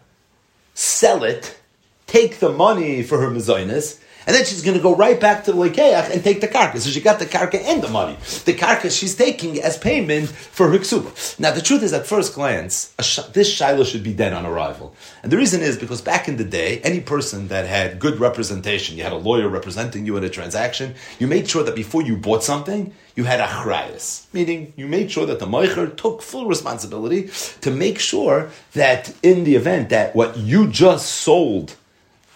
sell 0.73 1.25
it, 1.25 1.59
take 2.07 2.39
the 2.39 2.53
money 2.53 3.03
for 3.03 3.21
her 3.21 3.29
mezainis, 3.29 3.99
and 4.27 4.35
then 4.35 4.45
she's 4.45 4.63
going 4.63 4.77
to 4.77 4.83
go 4.83 4.95
right 4.95 5.19
back 5.19 5.45
to 5.45 5.53
the 5.53 5.59
Lekeach 5.59 6.11
and 6.11 6.23
take 6.23 6.41
the 6.41 6.49
karka. 6.49 6.79
So 6.79 6.91
she 6.91 7.01
got 7.01 7.19
the 7.19 7.27
karka 7.27 7.63
and 7.63 7.83
the 7.83 7.89
money. 7.89 8.15
The 8.45 8.55
karka 8.55 8.97
she's 8.97 9.15
taking 9.15 9.61
as 9.61 9.77
payment 9.79 10.29
for 10.29 10.71
her 10.71 10.79
ksuba. 10.79 11.39
Now 11.39 11.53
the 11.53 11.61
truth 11.63 11.83
is, 11.83 11.93
at 11.93 12.07
first 12.07 12.35
glance, 12.35 12.95
sh- 13.01 13.21
this 13.33 13.53
shiloh 13.53 13.85
should 13.85 14.03
be 14.03 14.13
dead 14.13 14.33
on 14.33 14.47
arrival. 14.47 14.95
And 15.23 15.33
the 15.33 15.37
reason 15.37 15.61
is 15.61 15.79
because 15.79 16.01
back 16.01 16.29
in 16.29 16.37
the 16.37 16.45
day, 16.45 16.81
any 16.81 17.01
person 17.01 17.49
that 17.49 17.67
had 17.67 17.99
good 17.99 18.21
representation, 18.21 18.97
you 18.97 19.03
had 19.03 19.13
a 19.13 19.17
lawyer 19.17 19.49
representing 19.49 20.07
you 20.07 20.17
in 20.17 20.25
a 20.25 20.29
transaction, 20.29 20.95
you 21.19 21.27
made 21.27 21.49
sure 21.49 21.63
that 21.65 21.75
before 21.75 22.03
you 22.03 22.17
bought 22.17 22.43
something, 22.43 22.93
you 23.15 23.25
had 23.25 23.41
achrayas, 23.41 24.27
meaning 24.33 24.73
you 24.77 24.87
made 24.87 25.11
sure 25.11 25.27
that 25.27 25.39
the 25.39 25.47
moicher 25.47 25.95
took 25.97 26.23
full 26.23 26.47
responsibility 26.47 27.31
to 27.61 27.71
make 27.71 27.99
sure 27.99 28.51
that 28.73 29.15
in 29.23 29.45
the 29.45 29.55
event 29.55 29.91
that 29.91 30.15
what 30.17 30.37
you 30.37 30.69
just 30.69 31.07
sold 31.07 31.77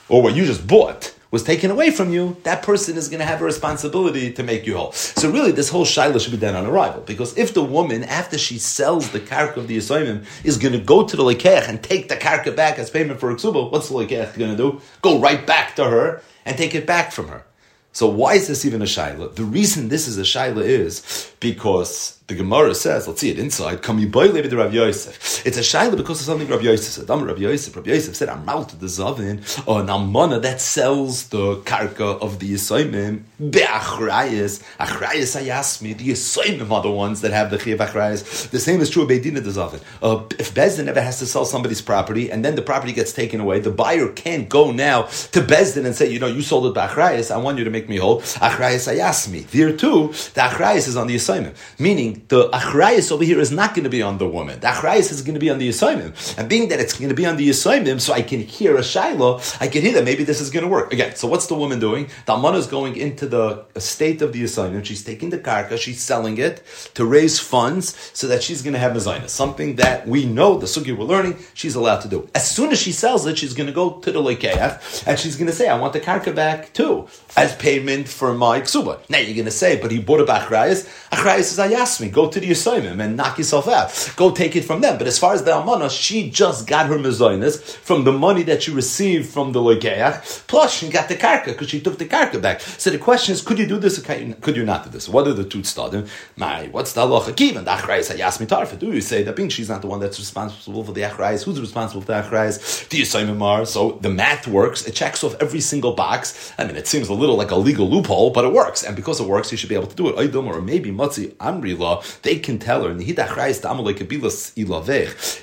or 0.09 0.23
what 0.23 0.37
you 0.37 0.45
just 0.45 0.67
bought 0.67 1.15
was 1.37 1.43
taken 1.43 1.71
away 1.71 1.91
from 1.91 2.15
you, 2.15 2.35
that 2.45 2.63
person 2.63 2.97
is 2.97 3.11
going 3.11 3.19
to 3.19 3.27
have 3.27 3.43
a 3.43 3.45
responsibility 3.45 4.33
to 4.33 4.43
make 4.43 4.67
you 4.67 4.75
whole. 4.75 4.93
So 4.93 5.31
really, 5.31 5.53
this 5.53 5.69
whole 5.69 5.85
shiloh 5.85 6.19
should 6.19 6.33
be 6.33 6.39
done 6.39 6.55
on 6.55 6.65
arrival. 6.65 7.03
Because 7.03 7.37
if 7.37 7.53
the 7.53 7.63
woman, 7.63 8.05
after 8.05 8.39
she 8.39 8.59
sells 8.59 9.11
the 9.11 9.21
karka 9.21 9.59
of 9.59 9.69
the 9.69 9.77
Yisoimim, 9.77 10.25
is 10.45 10.57
going 10.57 10.73
to 10.73 10.79
go 10.79 11.07
to 11.07 11.15
the 11.15 11.23
Lekech 11.23 11.69
and 11.69 11.83
take 11.83 12.09
the 12.09 12.17
karka 12.17 12.57
back 12.57 12.79
as 12.79 12.89
payment 12.89 13.21
for 13.21 13.31
Iksuba, 13.35 13.71
what's 13.71 13.91
the 13.91 13.97
Lekech 13.97 14.39
going 14.39 14.51
to 14.51 14.57
do? 14.57 14.81
Go 15.03 15.21
right 15.21 15.47
back 15.47 15.77
to 15.77 15.85
her 15.85 16.23
and 16.47 16.57
take 16.57 16.75
it 16.75 16.87
back 16.87 17.13
from 17.13 17.29
her. 17.29 17.45
So 17.93 18.07
why 18.07 18.33
is 18.33 18.49
this 18.49 18.65
even 18.65 18.81
a 18.81 18.87
shaila? 18.87 19.35
The 19.35 19.45
reason 19.45 19.91
this 19.91 20.09
is 20.09 20.17
a 20.17 20.23
shaila 20.23 20.63
is 20.63 21.31
because 21.41 22.19
the 22.27 22.35
Gemara 22.35 22.75
says, 22.75 23.07
let's 23.07 23.21
see 23.21 23.31
it 23.31 23.39
inside, 23.39 23.83
Come 23.83 24.01
you 24.01 24.09
boy 24.09 24.27
the 24.27 24.57
Rav 24.57 24.75
Yosef. 24.75 25.47
It's 25.47 25.57
a 25.57 25.61
shaila 25.61 25.97
because 25.97 26.19
of 26.19 26.27
something 26.27 26.49
Rav 26.49 26.61
Yosef 26.61 26.95
said. 26.95 27.09
I'm 27.09 27.23
Rav 27.23 27.39
Yosef. 27.39 27.77
Rav 27.77 27.87
Yosef 27.87 28.17
said, 28.17 28.29
I'm 28.29 28.49
out 28.49 28.71
to 28.71 28.77
the 28.77 28.87
Zavin, 28.87 29.65
or 29.65 29.81
an 29.81 29.87
almana 29.87 30.43
that 30.43 30.61
sells 30.61 31.29
the 31.29 31.59
karka 31.59 32.21
of 32.21 32.41
the 32.41 32.53
Yisoimim, 32.55 33.23
be'achrayas, 33.39 34.61
achrayas 34.81 35.41
ayasmi, 35.41 35.97
the 35.97 36.09
Yisoimim 36.09 36.69
are 36.73 36.83
the 36.83 36.91
ones 36.91 37.21
that 37.21 37.31
have 37.31 37.53
the 37.53 37.59
chiyav 37.59 37.79
achrayas. 37.79 38.51
The 38.51 38.59
same 38.59 38.81
is 38.81 38.91
true 38.91 39.05
of 39.05 39.09
Beidina 39.09 39.35
the 39.35 39.51
Zavin. 39.51 39.81
Uh, 40.03 40.25
if 40.41 40.53
Bezdin 40.53 40.89
ever 40.89 41.01
has 41.01 41.21
to 41.21 41.27
sell 41.27 41.45
somebody's 41.45 41.81
property, 41.81 42.33
and 42.33 42.45
then 42.45 42.57
the 42.57 42.63
property 42.63 42.93
gets 42.93 43.13
taken 43.13 43.39
away, 43.39 43.61
the 43.61 43.71
buyer 43.71 44.09
can't 44.09 44.49
go 44.49 44.73
now 44.73 45.03
to 45.03 45.41
Bezdin 45.41 45.87
and 45.87 45.95
say, 45.95 46.11
you 46.11 46.19
know, 46.19 46.27
you 46.27 46.43
sold 46.43 46.67
it 46.67 46.75
be'achrayas, 46.75 47.31
I 47.31 47.37
want 47.37 47.59
you 47.59 47.65
to 47.65 47.71
make 47.71 47.89
me 47.89 47.99
whole. 47.99 48.21
Achrayas 48.21 48.93
ayasmi. 48.93 49.47
There 49.47 49.77
too, 49.77 50.09
the 50.09 50.41
achrayas 50.41 50.89
is 50.89 50.97
on 50.97 51.07
the 51.07 51.15
Yisoimim. 51.15 51.55
Meaning, 51.79 52.16
The 52.29 52.49
achrayas 52.51 53.13
over 53.13 53.25
here 53.25 53.41
is 53.41 53.51
not 53.51 53.75
going 53.75 53.85
to 53.85 53.91
be 53.91 54.03
on 54.03 54.19
the 54.19 54.29
woman. 54.29 54.61
The 54.61 54.69
achrayas 54.69 55.13
is 55.13 55.23
going 55.23 55.35
to 55.35 55.41
be 55.41 55.51
on 55.51 55.59
the 55.59 55.69
Yisoimim. 55.69 56.39
And 56.39 56.49
being 56.49 56.69
that 56.69 56.81
it's 56.81 56.99
going 56.99 57.09
to 57.09 57.15
be 57.15 57.27
on 57.27 57.37
the 57.37 57.49
Yisoimim, 57.49 58.01
so 58.01 58.13
I 58.13 58.23
can 58.23 58.41
hear 58.41 58.77
a 58.77 58.83
shiloh, 58.83 59.41
I 59.61 59.69
can 59.69 59.83
hear 59.83 59.93
that 59.95 60.05
maybe 60.05 60.25
this 60.25 60.41
is 60.41 60.51
going 60.51 60.65
to 60.65 60.69
work. 60.71 60.93
Again, 60.93 61.15
so 61.15 61.29
what's 61.29 61.47
the 61.47 61.55
woman 61.55 61.79
doing? 61.79 62.09
The 62.27 62.35
Amana 62.35 62.59
is 62.59 62.67
going 62.67 62.97
into 62.97 63.27
the 63.27 63.65
estate 63.75 64.23
of 64.23 64.33
the 64.33 64.43
Yisoimim. 64.43 64.85
She's 64.85 65.05
taking 65.05 65.31
the 65.31 65.39
karka, 65.39 65.79
she's 65.79 66.01
selling 66.01 66.39
it 66.39 66.63
to 66.95 67.05
raise 67.05 67.39
funds 67.39 67.97
so 68.13 68.27
that 68.29 68.43
she's 68.43 68.63
going 68.63 68.75
to 68.75 68.79
have 68.81 68.93
mezainas. 68.93 69.31
Something 69.31 69.77
that 69.77 70.07
we 70.07 70.25
know, 70.25 70.59
the 70.59 70.67
sugi 70.67 70.97
we're 70.97 71.05
learning, 71.05 71.39
she's 71.55 71.75
allowed 71.75 72.01
to 72.01 72.09
do. 72.09 72.29
As 72.35 72.51
soon 72.51 72.71
as 72.73 72.79
she 72.79 72.93
sells 72.93 73.27
it, 73.27 73.39
she's 73.39 73.55
going 73.55 73.67
to 73.67 73.73
go 73.73 73.99
to 74.01 74.13
the 74.13 74.21
lekeach 74.21 75.07
and 75.07 75.19
she's 75.19 75.37
going 75.37 75.49
to 75.49 75.53
say, 75.53 75.69
I 75.69 75.79
want 75.79 75.93
the 75.93 76.01
karka 76.01 76.35
back 76.35 76.73
too, 76.73 77.09
as 77.37 77.55
payment 77.57 78.09
for 78.09 78.35
my 78.35 78.61
ksuba. 78.61 78.99
Now 79.11 79.19
you're 79.19 79.35
going 79.35 79.45
to 79.47 79.51
say, 79.51 79.81
but 79.81 79.91
he 79.91 79.99
bought 79.99 80.21
it 80.21 80.27
by 80.27 80.41
achrayas. 80.41 80.89
Achrayas 81.11 81.45
says, 81.45 81.59
I 81.59 81.73
asked 81.73 82.01
ah, 82.01 82.06
me, 82.07 82.13
go 82.13 82.29
to 82.29 82.41
the 82.41 82.51
Yisoimim 82.51 83.01
and 83.03 83.17
knock 83.17 83.39
yourself 83.39 83.69
out. 83.69 84.13
Go 84.17 84.31
take 84.31 84.57
it 84.57 84.65
from 84.65 84.81
them. 84.81 84.99
But 84.99 85.07
as 85.07 85.19
far 85.19 85.35
as 85.35 85.45
the 85.45 85.57
Amana, 85.57 85.91
she 85.91 86.31
just 86.31 86.67
got 86.67 86.87
her 86.87 86.99
mezainas 86.99 87.77
from 87.77 88.05
the 88.05 88.13
money 88.13 88.43
that 88.45 88.63
she 88.63 88.71
received 88.71 89.29
from 89.29 89.53
the 89.53 89.61
lekeach, 89.61 90.47
plus 90.47 90.73
she 90.75 90.89
got 90.89 91.09
the 91.09 91.17
karka 91.17 91.47
because 91.47 91.69
she 91.69 91.81
took 91.81 91.99
the 91.99 92.07
karka 92.07 92.41
back. 92.41 92.61
So 92.61 92.91
the 92.91 92.99
question 92.99 93.33
is, 93.35 93.43
could 93.43 93.59
you 93.59 93.67
do 93.67 93.79
this 93.79 93.99
or 93.99 94.03
could 94.41 94.57
you 94.57 94.65
not 94.65 94.85
do 94.85 94.91
this? 94.91 95.09
What 95.09 95.27
are 95.29 95.33
the 95.33 95.45
two 95.45 95.61
stadim? 95.61 96.09
My, 96.37 96.69
what's 96.69 96.93
the 96.93 97.03
halacha? 97.03 97.37
Given 97.37 97.65
the 97.65 97.73
achrayas 97.73 98.15
hayasmi 98.15 98.47
tarfa. 98.47 98.79
Do 98.79 98.93
you 98.93 99.01
say 99.01 99.23
that 99.23 99.37
being 99.37 99.49
she's 99.49 99.69
not 99.69 99.83
the 99.83 99.89
one 99.89 100.01
that's 100.01 100.19
responsible 100.19 100.85
for 100.85 100.93
the 100.93 101.03
achrayas? 101.03 101.45
Who's 101.45 101.61
responsible 101.61 102.03
for 102.03 102.09
the 102.09 102.23
achrayas? 102.23 102.89
The 102.89 103.05
say 103.05 103.25
memar? 103.25 103.67
So 103.67 103.99
the 104.01 104.11
math 104.11 104.47
works. 104.47 104.87
It 104.87 104.95
checks 104.95 105.25
off 105.25 105.35
every 105.41 105.61
single 105.61 105.93
box. 105.93 106.53
I 106.59 106.65
mean, 106.65 106.77
it 106.77 106.87
seems 106.87 107.09
a 107.09 107.15
little 107.15 107.37
like 107.37 107.51
a 107.51 107.57
legal 107.57 107.89
loophole, 107.89 108.31
but 108.31 108.45
it 108.45 108.53
works. 108.53 108.83
And 108.83 108.95
because 108.97 109.21
it 109.21 109.27
works, 109.27 109.51
you 109.51 109.59
should 109.59 109.69
be 109.69 109.75
able 109.75 109.87
to 109.87 109.97
do 109.97 110.09
it. 110.09 110.17
Oidom 110.17 110.47
or 110.47 110.61
maybe 110.61 110.91
matzi 110.91 111.35
amri 111.37 111.79
law. 111.79 111.96
They 112.23 112.39
can 112.39 112.59
tell 112.59 112.83
her. 112.85 112.97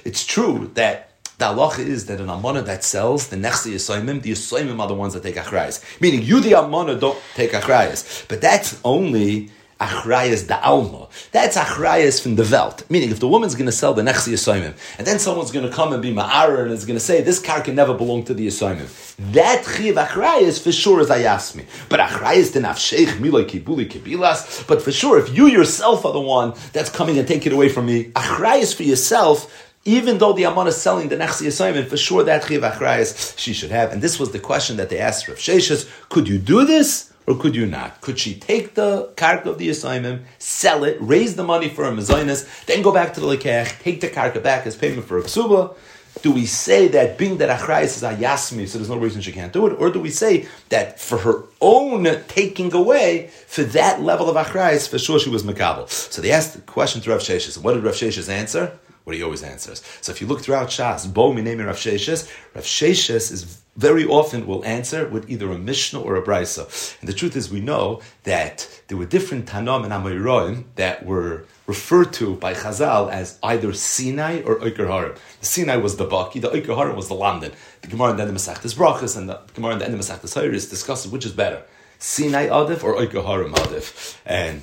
It's 0.06 0.26
true 0.26 0.72
that 0.74 1.10
the 1.38 1.46
halacha 1.46 1.80
is 1.80 2.06
that 2.06 2.22
an 2.22 2.30
amana 2.30 2.62
that 2.62 2.84
sells 2.84 3.28
the 3.28 3.36
nechsi 3.36 3.74
yisoimim, 3.74 4.22
the 4.22 4.32
yisoimim 4.32 4.80
are 4.80 4.88
the 4.88 4.94
ones 4.94 5.14
that 5.14 5.24
take 5.24 5.36
achrayas. 5.36 5.84
Meaning 6.00 6.22
you, 6.22 6.40
the 6.40 6.54
amana, 6.54 6.96
don't 6.96 7.20
take 7.36 7.52
achrayas. 7.52 8.28
But 8.28 8.40
that's 8.42 8.80
only 8.84 9.50
achrayas 9.86 10.48
da 10.48 10.60
alma. 10.62 11.08
That's 11.32 11.58
achrayas 11.58 12.22
from 12.22 12.36
the 12.36 12.48
Welt. 12.50 12.90
Meaning, 12.90 13.12
if 13.12 13.20
the 13.20 13.28
woman's 13.28 13.56
going 13.56 13.66
to 13.66 13.72
sell 13.72 13.94
the 13.94 14.02
nechsi 14.02 14.34
yisoimim, 14.34 14.76
and 14.98 15.08
then 15.08 15.20
someone's 15.20 15.52
going 15.52 15.68
to 15.68 15.74
come 15.74 15.94
and 15.94 16.02
be 16.02 16.14
ma'arer 16.14 16.64
and 16.64 16.72
is 16.72 16.86
going 16.86 16.98
to 16.98 17.04
say, 17.04 17.22
this 17.22 17.40
car 17.40 17.62
can 17.62 17.76
never 17.76 17.94
belong 17.94 18.24
to 18.26 18.34
the 18.34 18.48
yisoimim. 18.48 18.88
That 19.34 19.64
chiv 19.66 19.96
achrayas 19.96 20.62
for 20.62 20.72
sure 20.72 21.02
is 21.02 21.10
ayasmi. 21.10 21.66
But 21.90 22.00
achrayas 22.00 22.54
the 22.54 22.62
nafsheich 22.62 23.18
miloi 23.18 23.46
kibuli 23.46 23.90
kibilas. 23.90 24.68
But 24.68 24.82
for 24.82 24.92
sure, 24.92 25.20
if 25.20 25.36
you 25.36 25.48
yourself 25.48 26.06
are 26.06 26.14
the 26.14 26.22
one 26.22 26.54
that's 26.72 26.90
coming 26.90 27.18
and 27.18 27.28
take 27.28 27.46
it 27.46 27.54
away 27.54 27.70
from 27.70 27.86
me, 27.86 28.06
achrayas 28.12 28.76
for 28.76 28.84
yourself, 28.84 29.70
even 29.86 30.18
though 30.18 30.34
the 30.34 30.46
Amon 30.46 30.68
is 30.68 30.78
selling 30.78 31.10
the 31.10 31.18
Nechsi 31.18 31.48
assignment, 31.48 31.90
for 31.90 31.98
sure 31.98 32.24
that 32.24 32.46
Chiv 32.46 32.62
Achrayas 32.62 33.38
she 33.38 33.54
should 33.54 33.72
have. 33.72 33.92
And 33.92 34.02
this 34.02 34.18
was 34.20 34.32
the 34.32 34.40
question 34.40 34.78
that 34.78 34.90
they 34.90 35.00
asked 35.00 35.28
Rav 35.28 35.38
Sheshes, 35.38 35.90
could 36.10 36.28
you 36.28 36.38
do 36.38 36.66
this? 36.66 37.13
Or 37.28 37.38
could 37.38 37.56
you 37.56 37.66
not? 37.66 38.02
Could 38.02 38.20
she 38.20 38.36
take 38.36 38.76
the 38.76 39.12
karka 39.16 39.46
of 39.46 39.58
the 39.58 39.70
assignment, 39.70 40.24
sell 40.40 40.84
it, 40.84 40.98
raise 41.00 41.36
the 41.36 41.44
money 41.44 41.70
for 41.70 41.86
a 41.86 41.92
mezainas, 41.92 42.66
then 42.66 42.82
go 42.82 42.92
back 42.92 43.14
to 43.14 43.20
the 43.20 43.28
lekech, 43.28 43.82
take 43.82 44.02
the 44.02 44.10
karka 44.10 44.42
back 44.42 44.66
as 44.66 44.76
payment 44.76 45.06
for 45.06 45.18
a 45.18 45.24
ksuba? 45.24 45.76
Do 46.22 46.32
we 46.32 46.46
say 46.46 46.88
that 46.90 47.18
being 47.18 47.38
that 47.38 47.50
achrayis 47.50 47.96
is 47.96 48.04
a 48.04 48.16
yasmi, 48.16 48.68
so 48.68 48.78
there's 48.78 48.90
no 48.90 48.98
reason 48.98 49.22
she 49.22 49.32
can't 49.32 49.52
do 49.52 49.66
it, 49.66 49.72
or 49.80 49.90
do 49.90 50.00
we 50.00 50.12
say 50.12 50.48
that 50.70 51.00
for 51.00 51.18
her 51.18 51.44
own 51.60 52.06
taking 52.28 52.74
away, 52.74 53.30
for 53.48 53.64
that 53.64 54.02
level 54.02 54.30
of 54.30 54.36
achrayis, 54.36 54.88
for 54.88 55.00
sure 55.00 55.20
she 55.20 55.30
was 55.30 55.44
makabel? 55.44 55.90
So 55.90 56.22
they 56.22 56.32
asked 56.32 56.54
the 56.54 56.62
question 56.62 57.02
to 57.02 57.10
Rav 57.10 57.20
Sheshes. 57.20 57.58
What 57.58 57.74
did 57.74 57.84
Rav 57.84 57.96
Sheshes 57.96 58.30
answer? 58.30 58.78
What 59.06 59.16
he 59.16 59.24
always 59.24 59.44
answers. 59.44 59.84
So 60.02 60.12
if 60.12 60.22
you 60.22 60.28
look 60.28 60.42
throughout 60.42 60.70
Shas, 60.70 61.12
Bo 61.12 61.34
Minemi 61.34 61.66
Rav 61.66 61.76
Sheshes, 61.76 62.32
Rav 62.56 62.64
Sheshes 62.64 63.32
is 63.32 63.63
very 63.76 64.06
often 64.06 64.46
will 64.46 64.64
answer 64.66 65.08
with 65.08 65.30
either 65.30 65.52
a 65.52 65.58
Mishnah 65.58 66.00
or 66.00 66.16
a 66.16 66.22
Brisa. 66.22 66.98
And 67.00 67.10
the 67.10 67.14
truth 67.14 67.36
is, 67.36 67.50
we 67.50 67.60
know 67.60 68.02
that 68.24 68.70
there 68.88 68.98
were 68.98 69.06
different 69.06 69.48
Tanam 69.48 69.84
and 69.84 69.92
Amoyroim 69.92 70.66
that 70.76 71.06
were 71.06 71.46
referred 71.66 72.14
to 72.14 72.36
by 72.36 72.54
Chazal 72.54 73.10
as 73.12 73.40
either 73.42 73.74
Sinai 73.74 74.42
or 74.42 74.60
Oiker 74.60 74.88
Harim. 74.88 75.16
The 75.40 75.46
Sinai 75.46 75.78
was 75.78 75.98
the 75.98 76.06
Baki, 76.06 76.42
the 76.42 76.50
Oiker 76.50 76.76
Harim 76.76 76.96
was 76.96 77.08
the 77.08 77.16
lamdan. 77.16 77.54
The 77.82 77.88
Gemara 77.88 78.12
in 78.12 78.18
the 78.18 78.24
end 78.24 78.32
of 78.32 78.38
Masechtas 78.38 78.76
Brachas 78.76 79.18
and 79.18 79.30
the 79.30 79.40
Gemara 79.54 79.74
in 79.74 79.80
the 79.80 79.86
end 79.86 79.94
of 79.96 80.00
discusses 80.00 81.12
which 81.12 81.26
is 81.26 81.32
better, 81.32 81.64
Sinai 82.00 82.48
Adif 82.48 82.84
or 82.84 82.96
Oiker 82.96 83.26
Harim 83.26 83.54
Adif. 83.54 84.18
And 84.26 84.62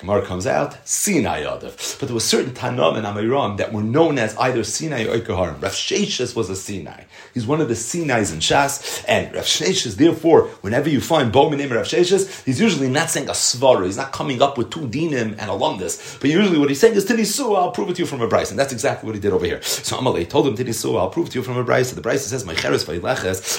Gemara 0.00 0.24
comes 0.24 0.46
out, 0.46 0.76
Sinai 0.88 1.42
Yadav. 1.42 1.98
But 1.98 2.06
there 2.06 2.14
were 2.14 2.20
certain 2.20 2.52
Tanam 2.52 2.96
and 2.96 3.06
Amiram 3.06 3.56
that 3.56 3.72
were 3.72 3.82
known 3.82 4.18
as 4.18 4.36
either 4.36 4.62
Sinai 4.62 5.04
or 5.04 5.18
Ikaharim. 5.18 5.60
Rav 5.60 5.72
Sheshes 5.72 6.36
was 6.36 6.48
a 6.50 6.56
Sinai. 6.56 7.04
He's 7.34 7.46
one 7.46 7.60
of 7.60 7.68
the 7.68 7.74
Sinais 7.74 8.32
in 8.32 8.38
Shas, 8.38 9.04
and 9.08 9.34
Rav 9.34 9.44
Sheshes, 9.44 9.96
therefore, 9.96 10.48
whenever 10.60 10.88
you 10.88 11.00
find 11.00 11.32
Bo 11.32 11.50
name 11.50 11.72
Rav 11.72 11.86
Sheshes, 11.86 12.44
he's 12.44 12.60
usually 12.60 12.88
not 12.88 13.10
saying 13.10 13.28
a 13.28 13.32
svara, 13.32 13.86
he's 13.86 13.96
not 13.96 14.12
coming 14.12 14.40
up 14.40 14.56
with 14.56 14.70
two 14.70 14.86
dinim 14.88 15.36
and 15.38 15.50
a 15.50 15.54
lumdis, 15.54 16.20
but 16.20 16.30
usually 16.30 16.58
what 16.58 16.68
he's 16.68 16.80
saying 16.80 16.94
is 16.94 17.04
Tinisu, 17.04 17.56
I'll 17.56 17.72
prove 17.72 17.90
it 17.90 17.96
to 17.96 18.02
you 18.02 18.06
from 18.06 18.20
a 18.20 18.28
Bryce, 18.28 18.50
and 18.50 18.58
that's 18.58 18.72
exactly 18.72 19.06
what 19.06 19.14
he 19.14 19.20
did 19.20 19.32
over 19.32 19.44
here. 19.44 19.60
So 19.62 19.96
Amalei 19.96 20.28
told 20.28 20.46
him 20.46 20.56
Tinisu, 20.56 20.98
I'll 20.98 21.10
prove 21.10 21.26
it 21.26 21.30
to 21.30 21.38
you 21.40 21.44
from 21.44 21.56
a 21.56 21.64
Bryce. 21.64 21.90
The 21.90 22.00
Bryce 22.00 22.26
says, 22.26 22.44
My 22.44 22.54
cheres 22.54 22.86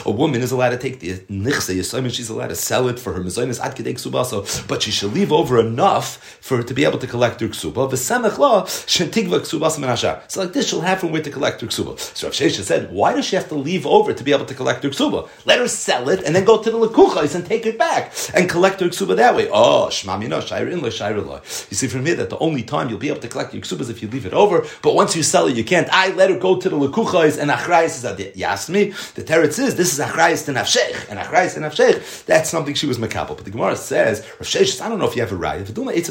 a 0.05 0.11
woman 0.11 0.41
is 0.41 0.51
allowed 0.51 0.69
to 0.69 0.77
take 0.77 0.99
the 0.99 1.15
nichse, 1.29 2.15
she's 2.15 2.29
allowed 2.29 2.47
to 2.47 2.55
sell 2.55 2.87
it 2.87 2.99
for 2.99 3.13
her 3.13 3.21
mezainis 3.21 3.59
ad 3.59 3.75
kedek 3.75 3.95
subaso, 3.95 4.67
but 4.67 4.81
she 4.83 4.91
should 4.91 5.13
leave 5.13 5.31
over 5.31 5.59
enough 5.59 6.28
for 6.41 6.63
to 6.63 6.73
be 6.73 6.85
able 6.85 6.99
to 6.99 7.07
collect 7.07 7.41
her 7.41 7.47
ksuba. 7.47 7.89
V'semech 7.89 8.37
la 8.37 8.63
shetigva 8.63 9.39
ksubas 9.39 9.77
menashar. 9.77 10.29
So 10.31 10.41
like 10.41 10.53
this, 10.53 10.69
she'll 10.69 10.81
have 10.81 10.99
from 10.99 11.11
where 11.11 11.21
to 11.21 11.29
collect 11.29 11.61
her 11.61 11.67
ksuba. 11.67 11.99
So 11.99 12.27
Rav 12.27 12.33
Shesha 12.33 12.61
said, 12.61 12.91
why 12.91 13.13
does 13.13 13.25
she 13.25 13.35
have 13.35 13.47
to 13.49 13.55
leave 13.55 13.85
over 13.85 14.13
to 14.13 14.23
be 14.23 14.31
able 14.31 14.45
to 14.45 14.53
collect 14.53 14.83
her 14.83 14.89
ksuba? 14.89 15.29
Let 15.45 15.59
her 15.59 15.67
sell 15.67 16.09
it 16.09 16.23
and 16.23 16.35
then 16.35 16.45
go 16.45 16.61
to 16.61 16.69
the 16.69 16.77
lekuchais 16.77 17.35
and 17.35 17.45
take 17.45 17.65
it 17.65 17.77
back 17.77 18.13
and 18.33 18.49
collect 18.49 18.79
her 18.81 18.87
ksuba 18.87 19.15
that 19.15 19.35
way. 19.35 19.49
Oh, 19.49 19.87
shmam 19.91 20.21
yino 20.21 20.39
shayr 20.39 20.71
in 20.71 20.79
shayr 20.79 21.25
lo. 21.25 21.41
You 21.69 21.75
see 21.75 21.87
from 21.87 22.05
here 22.05 22.15
that 22.15 22.29
the 22.29 22.37
only 22.39 22.63
time 22.63 22.89
you'll 22.89 22.99
be 22.99 23.09
able 23.09 23.21
to 23.21 23.27
collect 23.27 23.53
your 23.53 23.63
ksuba 23.63 23.81
is 23.81 23.89
if 23.89 24.01
you 24.01 24.07
leave 24.07 24.25
it 24.25 24.33
over. 24.33 24.65
But 24.81 24.95
once 24.95 25.15
you 25.15 25.23
sell 25.23 25.47
it, 25.47 25.55
you 25.55 25.63
can't. 25.63 25.87
I 25.91 26.09
let 26.13 26.29
her 26.29 26.39
go 26.39 26.59
to 26.59 26.69
the 26.69 26.75
lekuchais 26.75 27.39
and 27.39 27.49
achrayis 27.49 27.85
is 27.85 28.01
that 28.03 28.17
yasmi. 28.17 29.13
The 29.13 29.23
teretz 29.23 29.59
is 29.59 29.75
this 29.75 29.93
is 29.93 29.99
achrayis 29.99 30.45
to 30.45 30.53
nafshech 30.53 31.09
and 31.09 31.19
achrayis 31.19 31.53
to 31.55 31.61
nafshech. 31.61 32.25
That's 32.25 32.49
something 32.49 32.73
she 32.73 32.87
was 32.87 32.97
makabel. 32.97 33.35
But 33.35 33.45
the 33.45 33.51
Gemara 33.51 33.75
says 33.75 34.21
Rav 34.39 34.47
Shesha, 34.47 34.81
I 34.81 34.89
don't 34.89 34.99
know 34.99 35.07
if 35.07 35.15
you 35.15 35.21
have 35.21 35.31
a 35.31 35.35
right. 35.35 35.61
If 35.61 35.69
it's 35.69 36.09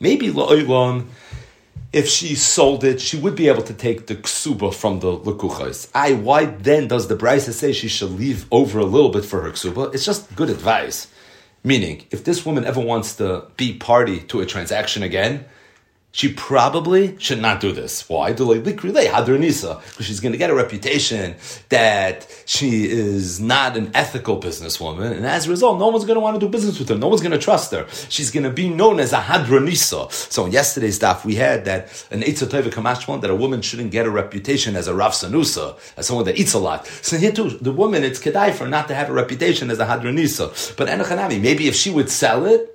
Maybe 0.00 0.28
la'olam, 0.30 1.06
if 1.92 2.06
she 2.06 2.34
sold 2.34 2.84
it, 2.84 3.00
she 3.00 3.16
would 3.16 3.34
be 3.34 3.48
able 3.48 3.62
to 3.62 3.74
take 3.74 4.06
the 4.06 4.16
ksuba 4.16 4.74
from 4.74 5.00
the 5.00 5.16
lekuchas. 5.16 5.88
I, 5.94 6.12
why 6.14 6.44
then 6.44 6.88
does 6.88 7.08
the 7.08 7.16
Brisa 7.16 7.52
say 7.52 7.72
she 7.72 7.88
should 7.88 8.10
leave 8.10 8.46
over 8.50 8.78
a 8.78 8.84
little 8.84 9.10
bit 9.10 9.24
for 9.24 9.42
her 9.42 9.50
ksuba? 9.50 9.94
It's 9.94 10.04
just 10.04 10.34
good 10.36 10.50
advice. 10.50 11.08
Meaning, 11.64 12.04
if 12.10 12.24
this 12.24 12.46
woman 12.46 12.64
ever 12.64 12.80
wants 12.80 13.16
to 13.16 13.46
be 13.56 13.74
party 13.74 14.20
to 14.20 14.40
a 14.40 14.46
transaction 14.46 15.02
again, 15.02 15.44
she 16.10 16.32
probably 16.32 17.18
should 17.18 17.40
not 17.40 17.60
do 17.60 17.70
this. 17.70 18.08
Why? 18.08 18.32
Because 18.32 18.64
she's 20.00 20.20
going 20.20 20.32
to 20.32 20.38
get 20.38 20.48
a 20.50 20.54
reputation 20.54 21.36
that 21.68 22.26
she 22.46 22.86
is 22.86 23.38
not 23.40 23.76
an 23.76 23.90
ethical 23.94 24.40
businesswoman, 24.40 25.12
and 25.12 25.26
as 25.26 25.46
a 25.46 25.50
result, 25.50 25.78
no 25.78 25.88
one's 25.88 26.06
going 26.06 26.16
to 26.16 26.20
want 26.20 26.40
to 26.40 26.44
do 26.44 26.48
business 26.50 26.78
with 26.78 26.88
her. 26.88 26.96
No 26.96 27.08
one's 27.08 27.20
going 27.20 27.32
to 27.32 27.38
trust 27.38 27.72
her. 27.72 27.86
She's 28.08 28.30
going 28.30 28.44
to 28.44 28.50
be 28.50 28.70
known 28.70 29.00
as 29.00 29.12
a 29.12 29.20
hadronisa. 29.20 30.10
So 30.10 30.46
in 30.46 30.52
yesterday's 30.52 30.96
stuff, 30.96 31.26
we 31.26 31.34
had 31.34 31.66
that 31.66 32.06
an 32.10 32.22
eitzotayva 32.22 32.70
kamashmon 32.70 33.20
that 33.20 33.30
a 33.30 33.36
woman 33.36 33.60
shouldn't 33.60 33.90
get 33.90 34.06
a 34.06 34.10
reputation 34.10 34.76
as 34.76 34.88
a 34.88 34.94
rav 34.94 35.12
sanusa, 35.12 35.78
as 35.98 36.06
someone 36.06 36.24
that 36.24 36.38
eats 36.38 36.54
a 36.54 36.58
lot. 36.58 36.86
So 36.86 37.18
here 37.18 37.32
too, 37.32 37.50
the 37.50 37.72
woman, 37.72 38.02
it's 38.02 38.18
kedai 38.18 38.54
for 38.54 38.66
not 38.66 38.88
to 38.88 38.94
have 38.94 39.10
a 39.10 39.12
reputation 39.12 39.70
as 39.70 39.78
a 39.78 39.84
hadronisa. 39.84 40.74
But 40.76 40.88
enochanami, 40.88 41.40
maybe 41.40 41.68
if 41.68 41.74
she 41.74 41.90
would 41.90 42.08
sell 42.08 42.46
it, 42.46 42.74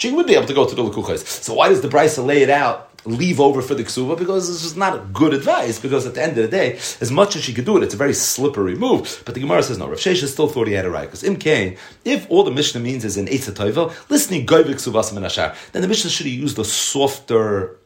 she 0.00 0.10
would 0.10 0.26
be 0.26 0.34
able 0.34 0.46
to 0.46 0.54
go 0.54 0.66
to 0.66 0.74
the 0.74 0.82
Lekuchas. 0.82 1.26
So 1.26 1.54
why 1.54 1.68
does 1.68 1.82
the 1.82 1.88
Brisa 1.88 2.24
lay 2.24 2.42
it 2.42 2.50
out 2.50 2.86
leave 3.06 3.40
over 3.40 3.62
for 3.62 3.74
the 3.74 3.82
ksuba 3.82 4.18
because 4.18 4.46
this 4.46 4.62
is 4.62 4.76
not 4.76 5.10
good 5.12 5.32
advice. 5.32 5.80
Because 5.80 6.06
at 6.06 6.14
the 6.14 6.22
end 6.22 6.36
of 6.36 6.44
the 6.44 6.48
day, 6.48 6.74
as 7.00 7.10
much 7.10 7.34
as 7.34 7.42
she 7.42 7.54
could 7.54 7.64
do 7.64 7.78
it, 7.78 7.82
it's 7.82 7.94
a 7.94 7.96
very 7.96 8.12
slippery 8.12 8.74
move. 8.74 9.22
But 9.24 9.34
the 9.34 9.40
Gemara 9.40 9.62
says 9.62 9.78
no. 9.78 9.88
Rav 9.88 9.98
Shesha 9.98 10.26
still 10.26 10.48
thought 10.48 10.68
he 10.68 10.74
had 10.74 10.84
a 10.84 10.90
right 10.90 11.06
because 11.06 11.24
im 11.24 11.36
Kain, 11.36 11.78
if 12.04 12.30
all 12.30 12.44
the 12.44 12.50
Mishnah 12.50 12.80
means 12.80 13.04
is 13.06 13.16
an 13.16 13.26
Eitzah 13.26 13.52
Toivel, 13.52 14.10
listening 14.10 14.46
goivik 14.46 14.74
ksubas 14.74 15.12
menashar, 15.14 15.56
then 15.72 15.80
the 15.80 15.88
Mishnah 15.88 16.10
should 16.10 16.26
have 16.26 16.34
used 16.34 16.58
a 16.58 16.64
softer 16.64 17.76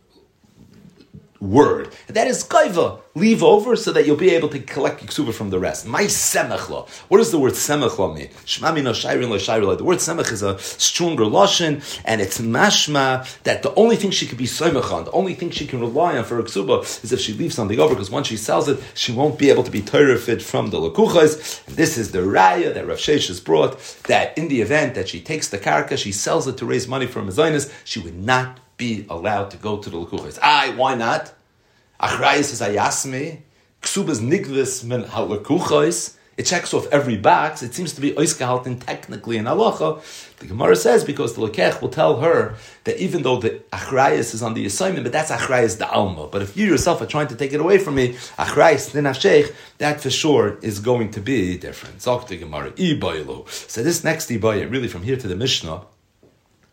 word. 1.40 1.94
That 2.08 2.26
is 2.26 2.44
kaiva. 2.44 3.00
Leave 3.16 3.44
over 3.44 3.76
so 3.76 3.92
that 3.92 4.06
you'll 4.06 4.16
be 4.16 4.30
able 4.30 4.48
to 4.48 4.58
collect 4.58 5.04
ksuba 5.06 5.32
from 5.32 5.50
the 5.50 5.58
rest. 5.58 5.86
My 5.86 6.04
semechla. 6.04 6.88
What 7.08 7.18
does 7.18 7.30
the 7.30 7.38
word 7.38 7.52
semechla 7.52 8.14
mean? 8.14 8.28
Shmami 8.44 8.82
no 8.82 8.90
shayrin 8.90 9.28
lo 9.28 9.36
shayrin 9.36 9.78
The 9.78 9.84
word 9.84 9.98
semech 9.98 10.32
is 10.32 10.42
a 10.42 10.58
stronger 10.58 11.24
lashon, 11.24 11.82
and 12.04 12.20
it's 12.20 12.40
mashma 12.40 13.42
that 13.44 13.62
the 13.62 13.72
only 13.74 13.96
thing 13.96 14.10
she 14.10 14.26
could 14.26 14.38
be 14.38 14.46
semech 14.46 15.04
the 15.04 15.10
only 15.12 15.34
thing 15.34 15.50
she 15.50 15.66
can 15.66 15.80
rely 15.80 16.18
on 16.18 16.24
for 16.24 16.42
ksuba 16.42 16.82
is 17.04 17.12
if 17.12 17.20
she 17.20 17.32
leaves 17.34 17.54
something 17.54 17.78
over, 17.78 17.94
because 17.94 18.10
once 18.10 18.26
she 18.26 18.36
sells 18.36 18.68
it, 18.68 18.80
she 18.94 19.12
won't 19.12 19.38
be 19.38 19.50
able 19.50 19.62
to 19.62 19.70
be 19.70 19.80
terrified 19.80 20.42
from 20.42 20.70
the 20.70 20.78
lakuchas. 20.78 21.66
And 21.68 21.76
this 21.76 21.96
is 21.96 22.10
the 22.10 22.18
raya 22.18 22.74
that 22.74 22.86
Rav 22.86 22.98
Sheshes 22.98 23.44
brought, 23.44 23.78
that 24.08 24.36
in 24.36 24.48
the 24.48 24.60
event 24.60 24.94
that 24.94 25.08
she 25.08 25.20
takes 25.20 25.48
the 25.48 25.58
karka, 25.58 25.96
she 25.96 26.12
sells 26.12 26.48
it 26.48 26.56
to 26.58 26.66
raise 26.66 26.88
money 26.88 27.06
for 27.06 27.22
Mazonis, 27.22 27.72
she 27.84 28.00
would 28.00 28.16
not 28.16 28.60
be 28.76 29.06
allowed 29.08 29.50
to 29.50 29.56
go 29.56 29.78
to 29.78 29.90
the 29.90 29.96
Lekuchos. 29.96 30.38
I, 30.42 30.74
why 30.74 30.94
not? 30.94 31.32
Achrayis 32.00 32.52
is 32.52 32.60
ayasme, 32.60 33.40
ksubas 33.82 34.20
nigvis 34.20 34.84
men 34.84 35.04
halekuchos. 35.04 36.16
It 36.36 36.46
checks 36.46 36.74
off 36.74 36.88
every 36.88 37.16
box. 37.16 37.62
It 37.62 37.74
seems 37.74 37.92
to 37.92 38.00
be 38.00 38.10
oisgehalten 38.10 38.84
technically 38.84 39.36
in 39.36 39.44
halacha. 39.44 40.02
The 40.38 40.46
Gemara 40.46 40.74
says 40.74 41.04
because 41.04 41.34
the 41.34 41.42
lekech 41.42 41.80
will 41.80 41.90
tell 41.90 42.18
her 42.18 42.56
that 42.82 42.98
even 42.98 43.22
though 43.22 43.38
the 43.38 43.62
achrayis 43.72 44.34
is 44.34 44.42
on 44.42 44.54
the 44.54 44.66
assignment, 44.66 45.04
but 45.04 45.12
that's 45.12 45.30
achrayis 45.30 45.78
the 45.78 45.88
alma. 45.88 46.26
But 46.26 46.42
if 46.42 46.56
you 46.56 46.66
yourself 46.66 47.00
are 47.00 47.06
trying 47.06 47.28
to 47.28 47.36
take 47.36 47.52
it 47.52 47.60
away 47.60 47.78
from 47.78 47.94
me, 47.94 48.08
the 48.08 48.16
nafshech, 48.36 49.54
that 49.78 50.00
for 50.00 50.10
sure 50.10 50.58
is 50.60 50.80
going 50.80 51.12
to 51.12 51.20
be 51.20 51.56
different. 51.56 51.98
Zok 51.98 52.26
the 52.26 52.36
Gemara. 52.36 52.72
So 53.48 53.84
this 53.84 54.02
next 54.02 54.28
ibaya, 54.28 54.68
really 54.68 54.88
from 54.88 55.04
here 55.04 55.16
to 55.16 55.28
the 55.28 55.36
Mishnah, 55.36 55.82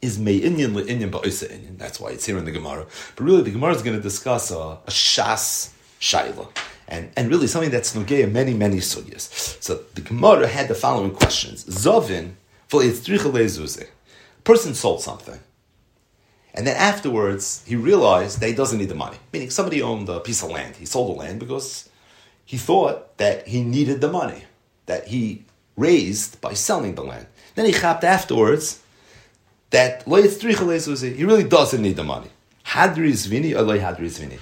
is 0.01 0.17
me'inyan 0.19 0.73
le'inyan 0.73 1.11
ba'isa 1.11 1.49
inyan. 1.49 1.77
That's 1.77 1.99
why 1.99 2.09
it's 2.09 2.25
here 2.25 2.37
in 2.37 2.45
the 2.45 2.51
Gemara. 2.51 2.85
But 3.15 3.23
really, 3.23 3.43
the 3.43 3.51
Gemara 3.51 3.73
is 3.75 3.81
going 3.81 3.95
to 3.95 4.01
discuss 4.01 4.51
a, 4.51 4.55
a 4.55 4.89
shas 4.89 5.71
shaila. 5.99 6.47
And, 6.87 7.09
and 7.15 7.29
really 7.29 7.47
something 7.47 7.71
that's 7.71 7.95
nogea 7.95 8.29
many, 8.29 8.53
many 8.53 8.77
sugyas. 8.77 9.61
So 9.63 9.81
the 9.93 10.01
Gemara 10.01 10.47
had 10.47 10.67
the 10.67 10.75
following 10.75 11.11
questions. 11.11 11.63
Zovin, 11.65 12.33
person 14.43 14.73
sold 14.73 15.01
something. 15.01 15.39
And 16.53 16.67
then 16.67 16.75
afterwards, 16.75 17.63
he 17.65 17.77
realized 17.77 18.41
that 18.41 18.47
he 18.47 18.53
doesn't 18.53 18.77
need 18.77 18.89
the 18.89 18.95
money. 18.95 19.17
Meaning 19.31 19.51
somebody 19.51 19.81
owned 19.81 20.09
a 20.09 20.19
piece 20.19 20.43
of 20.43 20.49
land. 20.49 20.75
He 20.75 20.85
sold 20.85 21.15
the 21.15 21.19
land 21.19 21.39
because 21.39 21.89
he 22.43 22.57
thought 22.57 23.17
that 23.17 23.47
he 23.47 23.63
needed 23.63 24.01
the 24.01 24.11
money 24.11 24.43
that 24.85 25.07
he 25.07 25.45
raised 25.77 26.41
by 26.41 26.53
selling 26.53 26.95
the 26.95 27.03
land. 27.03 27.27
Then 27.55 27.65
he 27.65 27.71
chapped 27.71 28.03
afterwards 28.03 28.80
that 29.71 30.03
he 30.05 31.23
really 31.23 31.43
doesn't 31.43 31.81
need 31.81 31.95
the 31.95 32.03
money. 32.03 32.29
Hadri 32.65 33.11
zvini 33.11 33.53
or 33.53 33.63
hadri 33.79 34.07
zvini. 34.07 34.39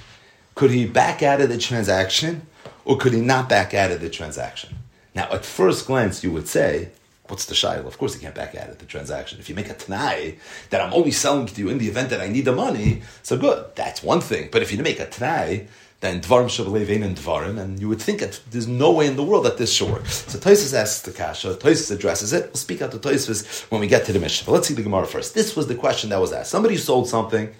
Could 0.55 0.71
he 0.71 0.85
back 0.85 1.23
out 1.23 1.39
of 1.41 1.49
the 1.49 1.57
transaction 1.57 2.41
or 2.83 2.97
could 2.97 3.13
he 3.13 3.21
not 3.21 3.47
back 3.47 3.73
out 3.73 3.91
of 3.91 4.01
the 4.01 4.09
transaction? 4.09 4.75
Now, 5.15 5.31
at 5.31 5.45
first 5.45 5.87
glance, 5.87 6.23
you 6.23 6.31
would 6.31 6.47
say, 6.47 6.89
what's 7.27 7.45
the 7.45 7.55
shail? 7.55 7.85
Of 7.85 7.97
course, 7.97 8.15
he 8.15 8.19
can't 8.19 8.35
back 8.35 8.55
out 8.55 8.69
of 8.69 8.79
the 8.79 8.85
transaction. 8.85 9.39
If 9.39 9.49
you 9.49 9.55
make 9.55 9.69
a 9.69 9.73
t'nai 9.73 10.37
that 10.69 10.81
I'm 10.81 10.93
only 10.93 11.11
selling 11.11 11.45
to 11.45 11.61
you 11.61 11.69
in 11.69 11.77
the 11.77 11.87
event 11.87 12.09
that 12.09 12.21
I 12.21 12.27
need 12.27 12.45
the 12.45 12.51
money, 12.51 13.01
so 13.23 13.37
good, 13.37 13.75
that's 13.75 14.03
one 14.03 14.21
thing. 14.21 14.49
But 14.51 14.61
if 14.61 14.71
you 14.71 14.81
make 14.81 14.99
a 14.99 15.05
t'nai, 15.05 15.67
then 16.01 16.21
dvarim 16.21 16.45
shabalev 16.45 17.03
and 17.03 17.17
dvarim, 17.17 17.59
and 17.59 17.79
you 17.79 17.89
would 17.89 18.01
think 18.01 18.19
that 18.21 18.39
there's 18.51 18.67
no 18.67 18.91
way 18.91 19.07
in 19.07 19.17
the 19.17 19.23
world 19.23 19.45
that 19.45 19.57
this 19.57 19.73
should 19.73 19.91
work. 19.91 20.05
So 20.05 20.39
Toisus 20.39 20.73
asks 20.73 21.01
the 21.01 21.11
kasha, 21.11 21.55
Toisus 21.55 21.91
addresses 21.91 22.31
it. 22.31 22.45
We'll 22.45 22.55
speak 22.55 22.81
out 22.81 22.91
to 22.91 22.99
Toisus 22.99 23.69
when 23.69 23.81
we 23.81 23.87
get 23.87 24.05
to 24.05 24.13
the 24.13 24.19
mission. 24.19 24.45
But 24.45 24.53
let's 24.53 24.67
see 24.67 24.73
the 24.73 24.83
Gemara 24.83 25.05
first. 25.05 25.33
This 25.33 25.55
was 25.55 25.67
the 25.67 25.75
question 25.75 26.09
that 26.11 26.21
was 26.21 26.31
asked. 26.31 26.51
Somebody 26.51 26.77
sold 26.77 27.09
something 27.09 27.53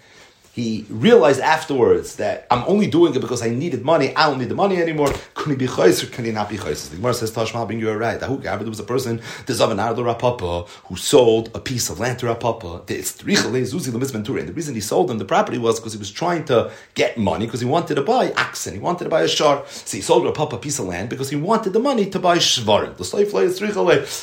he 0.54 0.86
realized 0.90 1.40
afterwards 1.40 2.16
that 2.18 2.48
I'm 2.52 2.64
only 2.68 2.88
doing 2.88 3.16
it 3.16 3.22
because 3.22 3.42
I 3.42 3.50
needed 3.50 3.86
money. 3.86 4.16
I 4.16 4.28
don't 4.30 4.40
need 4.40 4.50
the 4.50 4.56
money 4.56 4.78
anymore. 4.78 5.14
Can 5.36 5.52
he 5.52 5.56
be 5.56 5.68
chayes 5.68 6.04
or 6.04 6.08
can 6.08 6.26
he 6.26 6.32
not 6.32 6.50
be 6.50 6.58
chayes? 6.58 6.90
The 6.90 6.98
Gemara 6.98 7.14
says, 7.14 7.32
Tashma, 7.32 7.68
being 7.68 7.80
you 7.80 7.90
are 7.90 7.98
right. 7.98 8.20
There 8.20 8.30
was 8.30 8.80
a 8.80 8.84
person, 8.84 9.22
the 9.46 9.54
Zavanardo 9.54 10.04
Rav 10.04 10.20
Papa, 10.20 10.64
who 10.86 10.96
sold 10.96 11.50
a 11.54 11.60
piece 11.60 11.90
of 11.90 12.00
land 12.00 12.20
to 12.20 12.26
Rav 12.26 12.40
Papa. 12.40 12.82
It's 12.88 13.14
Zuzi 13.14 13.92
Lemisventura. 13.92 14.40
And 14.40 14.50
the 14.50 14.54
reason 14.54 14.76
he 14.76 14.82
sold 14.82 15.10
him 15.10 15.18
the 15.18 15.26
property 15.26 15.58
was 15.58 15.80
because 15.80 15.94
he 15.94 16.00
was 16.00 16.12
trying 16.12 16.46
to 16.46 16.72
get 16.94 17.18
money 17.18 17.46
because 17.46 17.62
he 17.62 17.66
wanted 17.68 17.96
to 17.96 18.02
buy 18.02 18.34
oxen. 18.34 18.74
He 18.74 18.80
wanted 18.80 19.06
to 19.06 19.10
buy 19.10 19.22
a 19.22 19.28
shar. 19.28 19.64
So 19.68 19.98
he 19.98 20.02
sold 20.02 20.26
Rav 20.26 20.34
Papa 20.34 20.58
a 20.58 20.60
piece 20.60 20.80
of 20.80 20.86
land 20.86 21.10
because 21.10 21.30
he 21.30 21.36
wanted 21.36 21.74
the 21.74 21.80
money 21.80 22.10
to 22.10 22.20
buy 22.20 22.38
shvarim. 22.38 22.98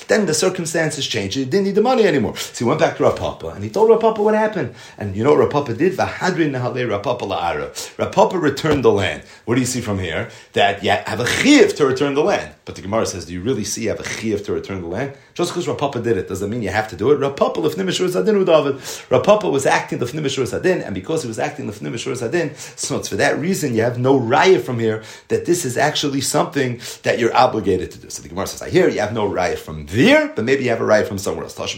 Then 0.07 0.27
the 0.27 0.35
circumstances 0.35 1.07
changed. 1.07 1.37
He 1.37 1.45
didn't 1.45 1.65
need 1.65 1.77
the 1.77 1.83
money 1.83 2.05
anymore. 2.05 2.37
So 2.37 2.65
he 2.65 2.69
went 2.69 2.81
back 2.81 2.97
to 2.99 3.05
Rav 3.05 3.17
Papa 3.17 3.49
and 3.49 3.65
he 3.65 3.71
told 3.71 3.89
Rav 3.91 4.01
Papa 4.01 4.23
what 4.23 4.35
happened. 4.35 4.75
And 4.99 5.17
you 5.17 5.25
know 5.25 5.31
what 5.31 5.39
Rav 5.41 5.51
Papa 5.51 5.73
did? 5.75 5.97
Hadrin 6.17 6.91
Rav 6.91 7.03
Papa 7.03 7.25
La'ara. 7.25 8.41
Returned 8.41 8.85
the 8.85 8.93
land. 8.93 9.23
What 9.45 9.55
do 9.55 9.61
you 9.61 9.67
see 9.67 9.81
from 9.81 9.99
here? 9.99 10.31
That 10.55 10.83
you 10.83 10.91
have 10.91 11.21
a 11.21 11.27
chiv 11.27 11.75
to 11.77 11.87
return 11.87 12.15
the 12.15 12.23
land. 12.23 12.55
But 12.65 12.75
the 12.75 12.83
Gemara 12.83 13.07
says, 13.07 13.27
do 13.27 13.33
you 13.33 13.43
really 13.43 13.65
see 13.65 13.85
you 13.85 13.91
have 13.91 14.01
a 14.01 14.09
chiv 14.09 14.45
to 14.47 14.53
return 14.53 14.83
the 14.83 14.89
land? 14.89 15.17
Just 15.37 15.51
because 15.53 15.69
Rav 15.69 15.77
Papa 15.77 16.01
did 16.01 16.17
it 16.17 16.29
doesn't 16.29 16.49
mean 16.49 16.63
you 16.63 16.71
have 16.71 16.89
to 16.89 16.97
do 16.97 17.11
it. 17.11 17.17
Rav 17.17 17.37
Papa 17.37 17.61
lefnimishur 17.61 18.09
zadin 18.09 18.47
David. 18.47 18.81
Rav 19.11 19.23
Papa 19.23 19.51
was 19.51 19.67
acting 19.67 19.99
lefnimishur 19.99 20.47
zadin, 20.51 20.83
and 20.83 20.95
because 20.95 21.21
he 21.21 21.29
was 21.29 21.39
acting 21.39 21.67
lefnimishur 21.67 22.17
zadin, 22.17 22.57
so 22.57 22.97
it's 22.97 23.09
for 23.09 23.17
that 23.17 23.39
reason 23.39 23.75
you 23.75 23.83
have 23.83 23.99
no 23.99 24.19
raya 24.19 24.59
from 24.59 24.79
here 24.79 25.03
that 25.29 25.45
this 25.45 25.67
is 25.67 25.77
actually 25.77 26.23
something 26.23 26.81
that 27.03 27.19
you're 27.19 27.37
obligated 27.37 27.91
to 27.91 27.99
do. 27.99 28.09
So 28.09 28.23
the 28.23 28.31
Gemara 28.31 28.47
says, 28.47 28.63
I 28.63 28.71
hear 28.71 28.89
you 28.89 29.01
have 29.01 29.13
no 29.13 29.29
raya 29.29 29.59
from 29.59 29.85
there, 29.85 30.33
but 30.35 30.47
maybe 30.47 30.65
you 30.65 30.71
have 30.71 30.81
a 30.81 30.85
raya 30.85 31.07
from 31.07 31.19
somewhere 31.19 31.45
else. 31.45 31.55
There 31.55 31.67
was 31.67 31.75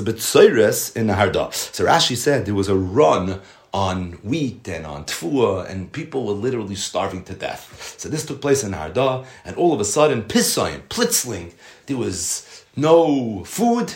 a 0.00 0.02
bit 0.02 0.16
in 0.16 1.06
Naharda. 1.06 1.54
So 1.54 1.84
Rashi 1.84 2.16
said 2.16 2.44
there 2.44 2.56
was 2.56 2.68
a 2.68 2.74
run 2.74 3.40
on 3.72 4.12
wheat 4.22 4.66
and 4.68 4.86
on 4.86 5.04
tfua, 5.04 5.68
and 5.68 5.92
people 5.92 6.26
were 6.26 6.32
literally 6.32 6.74
starving 6.74 7.22
to 7.24 7.34
death. 7.34 7.94
So 7.98 8.08
this 8.08 8.24
took 8.24 8.40
place 8.40 8.64
in 8.64 8.72
Harda, 8.72 9.26
and 9.44 9.56
all 9.56 9.72
of 9.72 9.80
a 9.80 9.84
sudden, 9.84 10.22
Pisayim, 10.22 10.82
Plitzling, 10.88 11.52
there 11.86 11.96
was 11.96 12.64
no 12.76 13.44
food. 13.44 13.94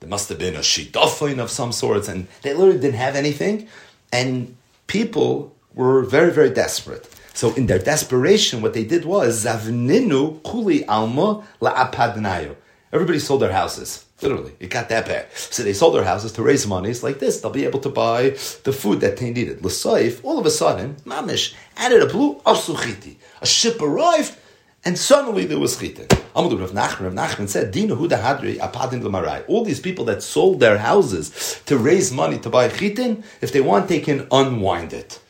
There 0.00 0.08
must 0.08 0.28
have 0.28 0.38
been 0.38 0.56
a 0.56 0.60
shitofin 0.60 1.38
of 1.38 1.50
some 1.50 1.72
sorts, 1.72 2.08
and 2.08 2.28
they 2.42 2.54
literally 2.54 2.80
didn't 2.80 2.96
have 2.96 3.16
anything. 3.16 3.68
And 4.12 4.56
people 4.86 5.54
were 5.74 6.02
very, 6.02 6.30
very 6.30 6.50
desperate. 6.50 7.08
So 7.34 7.54
in 7.54 7.66
their 7.66 7.78
desperation, 7.78 8.62
what 8.62 8.74
they 8.74 8.84
did 8.84 9.04
was 9.04 9.44
zavninu 9.44 10.42
kuli 10.42 10.84
alma 10.86 11.46
la'apadnayo. 11.60 12.56
Everybody 12.92 13.18
sold 13.18 13.40
their 13.42 13.52
houses. 13.52 14.04
Literally, 14.22 14.52
it 14.60 14.70
got 14.70 14.88
that 14.90 15.06
bad. 15.06 15.26
So 15.32 15.62
they 15.62 15.72
sold 15.72 15.94
their 15.94 16.04
houses 16.04 16.32
to 16.32 16.42
raise 16.42 16.66
money. 16.66 16.90
It's 16.90 17.02
like 17.02 17.18
this. 17.18 17.40
They'll 17.40 17.50
be 17.50 17.64
able 17.64 17.80
to 17.80 17.88
buy 17.88 18.30
the 18.62 18.72
food 18.72 19.00
that 19.00 19.16
they 19.16 19.30
needed. 19.30 19.64
L'saif, 19.64 20.20
all 20.22 20.38
of 20.38 20.46
a 20.46 20.50
sudden, 20.50 20.96
mamish, 21.04 21.54
added 21.76 22.02
a 22.02 22.06
blue 22.06 22.36
asuchiti. 22.46 23.16
A 23.40 23.46
ship 23.46 23.82
arrived, 23.82 24.36
and 24.84 24.96
suddenly 24.96 25.44
there 25.44 25.58
was 25.58 25.76
chitin. 25.76 26.06
Amadu 26.36 26.60
Rav 26.60 26.70
Nachman, 26.70 27.00
Rav 27.00 27.14
Nachman 27.14 27.48
said, 27.48 27.72
Dina 27.72 27.96
Huda 27.96 28.22
Hadri 28.22 28.58
Apadin 28.58 29.02
Lamarai. 29.02 29.44
All 29.48 29.64
these 29.64 29.80
people 29.80 30.04
that 30.06 30.22
sold 30.22 30.60
their 30.60 30.78
houses 30.78 31.60
to 31.66 31.76
raise 31.76 32.12
money 32.12 32.38
to 32.38 32.48
buy 32.48 32.68
chitin, 32.68 33.24
if 33.40 33.52
they 33.52 33.60
want, 33.60 33.88
they 33.88 34.00
can 34.00 34.28
unwind 34.30 34.92
it. 34.92 35.20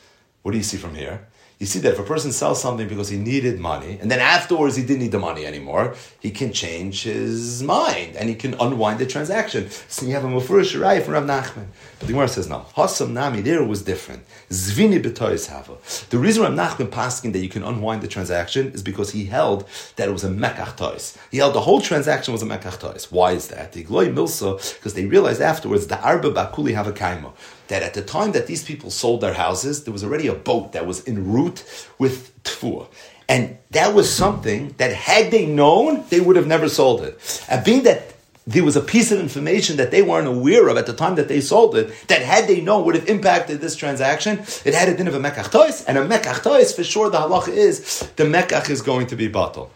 What 0.42 0.52
do 0.52 0.58
you 0.58 0.64
see 0.64 0.76
from 0.76 0.94
here? 0.94 1.28
You 1.62 1.66
see 1.66 1.78
that 1.78 1.92
if 1.92 1.98
a 2.00 2.02
person 2.02 2.32
sells 2.32 2.60
something 2.60 2.88
because 2.88 3.08
he 3.08 3.16
needed 3.16 3.60
money, 3.60 3.96
and 4.00 4.10
then 4.10 4.18
afterwards 4.18 4.74
he 4.74 4.82
didn't 4.82 4.98
need 4.98 5.12
the 5.12 5.20
money 5.20 5.46
anymore, 5.46 5.94
he 6.18 6.32
can 6.32 6.52
change 6.52 7.04
his 7.04 7.62
mind 7.62 8.16
and 8.16 8.28
he 8.28 8.34
can 8.34 8.54
unwind 8.54 8.98
the 8.98 9.06
transaction. 9.06 9.70
So 9.86 10.04
you 10.04 10.12
have 10.14 10.24
a 10.24 10.26
Mufurish 10.26 10.72
from 11.04 11.14
Rav 11.14 11.22
Nachman. 11.22 11.68
But 12.00 12.08
the 12.08 12.14
Gemara 12.14 12.26
says 12.26 12.48
no. 12.48 12.66
Hasam 12.76 13.10
Nami 13.10 13.42
there 13.42 13.62
was 13.62 13.82
different. 13.82 14.24
Zvini 14.50 15.00
b'tois 15.00 15.46
hava. 15.46 15.76
The 16.10 16.18
reason 16.18 16.42
Rav 16.42 16.52
Nachman 16.52 16.90
pasking 16.90 17.30
that 17.30 17.38
you 17.38 17.48
can 17.48 17.62
unwind 17.62 18.02
the 18.02 18.08
transaction 18.08 18.72
is 18.72 18.82
because 18.82 19.12
he 19.12 19.26
held 19.26 19.64
that 19.94 20.08
it 20.08 20.12
was 20.12 20.24
a 20.24 20.30
mekach 20.30 20.76
tois. 20.76 21.16
He 21.30 21.38
held 21.38 21.54
the 21.54 21.60
whole 21.60 21.80
transaction 21.80 22.32
was 22.32 22.42
a 22.42 22.46
mekach 22.46 22.80
tois. 22.80 23.12
Why 23.12 23.34
is 23.34 23.46
that? 23.48 23.72
The 23.72 23.84
Gloy 23.84 24.08
Milsa, 24.08 24.58
because 24.74 24.94
they 24.94 25.04
realized 25.04 25.40
afterwards 25.40 25.86
the 25.86 26.00
arba 26.00 26.32
bakuli 26.32 26.74
have 26.74 26.88
a 26.88 26.92
kaima 26.92 27.32
that 27.72 27.82
at 27.82 27.94
the 27.94 28.02
time 28.02 28.32
that 28.32 28.46
these 28.46 28.62
people 28.62 28.90
sold 28.90 29.22
their 29.22 29.32
houses, 29.32 29.84
there 29.84 29.94
was 29.94 30.04
already 30.04 30.26
a 30.26 30.34
boat 30.34 30.72
that 30.72 30.86
was 30.86 31.08
en 31.08 31.32
route 31.32 31.64
with 31.98 32.30
tfuah. 32.44 32.86
And 33.30 33.56
that 33.70 33.94
was 33.94 34.14
something 34.14 34.74
that 34.76 34.92
had 34.92 35.30
they 35.30 35.46
known, 35.46 36.04
they 36.10 36.20
would 36.20 36.36
have 36.36 36.46
never 36.46 36.68
sold 36.68 37.00
it. 37.00 37.14
And 37.48 37.64
being 37.64 37.84
that 37.84 38.12
there 38.46 38.62
was 38.62 38.76
a 38.76 38.82
piece 38.82 39.10
of 39.10 39.18
information 39.18 39.78
that 39.78 39.90
they 39.90 40.02
weren't 40.02 40.28
aware 40.28 40.68
of 40.68 40.76
at 40.76 40.84
the 40.84 40.92
time 40.92 41.14
that 41.14 41.28
they 41.28 41.40
sold 41.40 41.74
it, 41.74 41.86
that 42.08 42.20
had 42.20 42.46
they 42.46 42.60
known 42.60 42.84
would 42.84 42.94
have 42.94 43.08
impacted 43.08 43.62
this 43.62 43.74
transaction, 43.74 44.40
it 44.66 44.74
had 44.74 44.90
a 44.90 44.94
din 44.94 45.08
of 45.08 45.14
a 45.14 45.20
mekach 45.20 45.50
tois, 45.50 45.82
and 45.86 45.96
a 45.96 46.06
mekach 46.06 46.42
tois, 46.42 46.74
for 46.76 46.84
sure 46.84 47.08
the 47.08 47.16
halacha 47.16 47.48
is, 47.48 48.00
the 48.16 48.24
mekach 48.24 48.68
is 48.68 48.82
going 48.82 49.06
to 49.06 49.16
be 49.16 49.30
batal. 49.30 49.70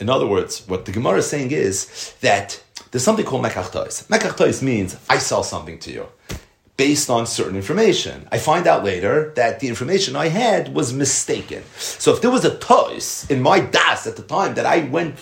In 0.00 0.08
other 0.08 0.26
words, 0.26 0.66
what 0.68 0.86
the 0.86 0.92
Gemara 0.92 1.18
is 1.18 1.26
saying 1.26 1.50
is 1.50 2.14
that 2.22 2.62
there's 2.90 3.04
something 3.04 3.26
called 3.26 3.44
mekach 3.44 3.72
tois. 3.72 4.06
Mekach 4.08 4.38
tois 4.38 4.62
means, 4.62 4.96
I 5.10 5.18
sell 5.18 5.42
something 5.42 5.78
to 5.80 5.92
you 5.92 6.06
based 6.76 7.08
on 7.08 7.26
certain 7.26 7.56
information. 7.56 8.28
I 8.30 8.38
find 8.38 8.66
out 8.66 8.84
later 8.84 9.32
that 9.36 9.60
the 9.60 9.68
information 9.68 10.14
I 10.14 10.28
had 10.28 10.74
was 10.74 10.92
mistaken. 10.92 11.62
So 11.76 12.12
if 12.12 12.20
there 12.20 12.30
was 12.30 12.44
a 12.44 12.56
toys 12.58 13.26
in 13.30 13.40
my 13.40 13.60
das 13.60 14.06
at 14.06 14.16
the 14.16 14.22
time 14.22 14.54
that 14.54 14.66
I 14.66 14.80
went 14.80 15.16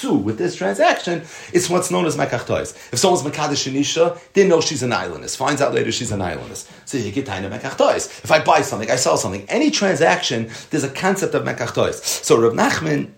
to 0.00 0.14
with 0.14 0.38
this 0.38 0.54
transaction, 0.56 1.22
it's 1.52 1.68
what's 1.68 1.90
known 1.90 2.06
as 2.06 2.16
Mekach 2.16 2.46
Toys. 2.46 2.72
If 2.92 2.98
someone's 2.98 3.22
Mekadesh 3.22 3.68
Shanisha, 3.68 4.18
they 4.32 4.46
know 4.46 4.60
she's 4.60 4.82
an 4.82 4.92
islandess. 4.92 5.36
Finds 5.36 5.60
out 5.60 5.74
later 5.74 5.90
she's 5.92 6.12
an 6.12 6.20
islandess. 6.20 6.68
So 6.84 6.98
you 6.98 7.10
get 7.10 7.26
to 7.26 7.32
Mekach 7.32 7.76
Toys. 7.76 8.06
If 8.06 8.30
I 8.30 8.42
buy 8.42 8.62
something, 8.62 8.90
I 8.90 8.96
sell 8.96 9.16
something. 9.16 9.44
Any 9.48 9.70
transaction, 9.70 10.50
there's 10.70 10.84
a 10.84 10.90
concept 10.90 11.34
of 11.34 11.44
Mekach 11.44 11.74
Toys. 11.74 12.02
So 12.02 12.40
Rav 12.40 12.52
Nachman 12.52 13.10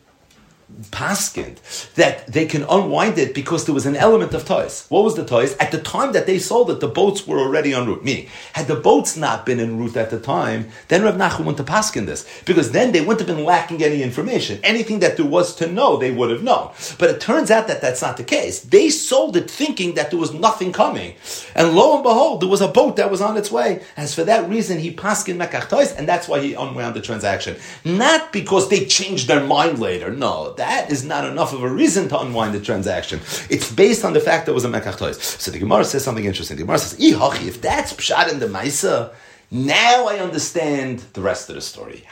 paskind 0.91 1.59
that 1.95 2.27
they 2.27 2.47
can 2.47 2.63
unwind 2.65 3.19
it 3.19 3.35
because 3.35 3.65
there 3.65 3.75
was 3.75 3.87
an 3.87 3.97
element 3.97 4.35
of 4.35 4.45
toys. 4.45 4.87
What 4.89 5.05
was 5.05 5.17
the 5.17 5.25
toys? 5.25 5.57
At 5.59 5.73
the 5.73 5.81
time 5.81 6.13
that 6.13 6.27
they 6.27 6.39
sold 6.39 6.71
it, 6.71 6.81
the 6.81 6.89
boats 6.89 7.27
were 7.27 7.39
already 7.39 7.75
en 7.75 7.87
route. 7.87 8.05
Meaning, 8.05 8.29
had 8.55 8.67
the 8.67 8.77
boats 8.77 9.17
not 9.17 9.47
been 9.47 9.61
en 9.61 9.79
route 9.79 9.97
at 9.97 10.11
the 10.11 10.21
time, 10.21 10.69
then 10.89 11.03
Rav 11.03 11.17
Nachum 11.17 11.45
wouldn't 11.45 11.59
have 11.59 11.67
paskin 11.67 12.07
this 12.07 12.27
because 12.45 12.73
then 12.73 12.93
they 12.93 13.01
wouldn't 13.01 13.27
have 13.27 13.37
been 13.37 13.45
lacking 13.45 13.83
any 13.83 14.03
information. 14.03 14.61
Anything 14.63 15.01
that 15.01 15.17
there 15.17 15.27
was 15.27 15.55
to 15.57 15.67
know, 15.67 15.97
they 15.97 16.11
would 16.11 16.31
have 16.31 16.43
known. 16.43 16.71
But 16.99 17.11
it 17.11 17.21
turns 17.21 17.51
out 17.51 17.69
that 17.69 17.81
that's 17.81 18.03
not 18.03 18.17
the 18.17 18.25
case. 18.25 18.61
They 18.61 18.91
sold 18.91 19.37
it 19.37 19.51
thinking 19.51 19.95
that 19.95 20.11
there 20.11 20.19
was 20.19 20.33
nothing 20.33 20.73
coming, 20.73 21.15
and 21.55 21.75
lo 21.75 21.95
and 21.95 22.03
behold, 22.03 22.41
there 22.41 22.49
was 22.49 22.61
a 22.61 22.69
boat 22.69 22.97
that 22.97 23.11
was 23.11 23.21
on 23.21 23.37
its 23.37 23.51
way. 23.51 23.83
As 23.97 24.15
for 24.15 24.25
that 24.25 24.49
reason, 24.49 24.79
he 24.79 24.95
paskin 24.95 25.37
mekach 25.37 25.69
toys, 25.69 25.93
and 25.93 26.09
that's 26.09 26.29
why 26.29 26.41
he 26.41 26.55
unwound 26.55 26.95
the 26.95 27.01
transaction. 27.01 27.57
Not 27.85 28.33
because 28.33 28.69
they 28.69 28.87
changed 28.87 29.29
their 29.29 29.45
mind 29.45 29.79
later. 29.79 30.11
No, 30.11 30.55
that 30.61 30.93
is 30.93 31.05
not 31.05 31.25
enough 31.25 31.53
of 31.55 31.63
a 31.63 31.69
reason 31.69 32.09
to 32.11 32.21
unwind 32.21 32.55
the 32.55 32.61
transaction. 32.61 33.19
It's 33.49 33.73
based 33.73 34.05
on 34.05 34.13
the 34.13 34.21
fact 34.21 34.45
that 34.45 34.53
it 34.53 34.55
was 34.55 34.67
a 34.67 34.69
mekach 34.69 34.99
toys. 34.99 35.19
So 35.43 35.51
the 35.51 35.59
Gemara 35.59 35.85
says 35.85 36.05
something 36.05 36.25
interesting. 36.25 36.57
The 36.59 36.65
Gemara 36.65 36.79
says, 36.79 36.99
Ihachi, 37.01 37.47
if 37.49 37.61
that's 37.63 37.93
pshat 37.95 38.31
in 38.31 38.39
the 38.39 38.47
Maisa, 38.47 39.13
now 39.51 40.07
I 40.07 40.19
understand 40.19 41.01
the 41.15 41.23
rest 41.23 41.49
of 41.49 41.55
the 41.57 41.63
story. 41.63 42.05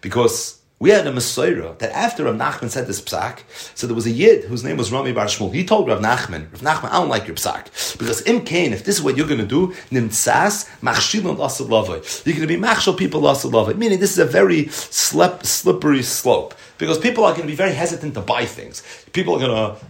Because 0.00 0.61
we 0.82 0.90
had 0.90 1.06
a 1.06 1.12
Messiah 1.12 1.74
that 1.78 1.92
after 1.92 2.24
Rav 2.24 2.34
Nachman 2.34 2.68
said 2.68 2.88
this 2.88 3.00
psak, 3.00 3.42
so 3.76 3.86
there 3.86 3.94
was 3.94 4.04
a 4.04 4.10
Yid 4.10 4.46
whose 4.46 4.64
name 4.64 4.76
was 4.76 4.90
Rami 4.90 5.12
Bar 5.12 5.26
Shmuel. 5.26 5.54
He 5.54 5.64
told 5.64 5.86
Rav 5.86 6.00
Nachman, 6.00 6.50
Rav 6.50 6.62
Nachman, 6.62 6.88
I 6.90 6.94
don't 6.94 7.08
like 7.08 7.28
your 7.28 7.36
psak. 7.36 7.96
Because 7.98 8.26
im 8.26 8.44
Kain, 8.44 8.72
if 8.72 8.82
this 8.82 8.96
is 8.96 9.02
what 9.02 9.16
you're 9.16 9.28
going 9.28 9.38
to 9.38 9.46
do, 9.46 9.68
nimtsas 9.92 10.68
machshilon 10.80 11.36
lasad 11.36 12.26
You're 12.26 12.34
going 12.34 12.48
to 12.48 12.52
be 12.52 12.60
machshil 12.60 12.98
people 12.98 13.20
lasad 13.20 13.76
Meaning 13.76 14.00
this 14.00 14.10
is 14.10 14.18
a 14.18 14.24
very 14.24 14.66
slip, 14.70 15.46
slippery 15.46 16.02
slope. 16.02 16.52
Because 16.78 16.98
people 16.98 17.22
are 17.22 17.30
going 17.30 17.42
to 17.42 17.46
be 17.46 17.54
very 17.54 17.74
hesitant 17.74 18.14
to 18.14 18.20
buy 18.20 18.44
things. 18.44 18.82
People 19.12 19.36
are 19.36 19.38
going 19.38 19.76
to 19.76 19.86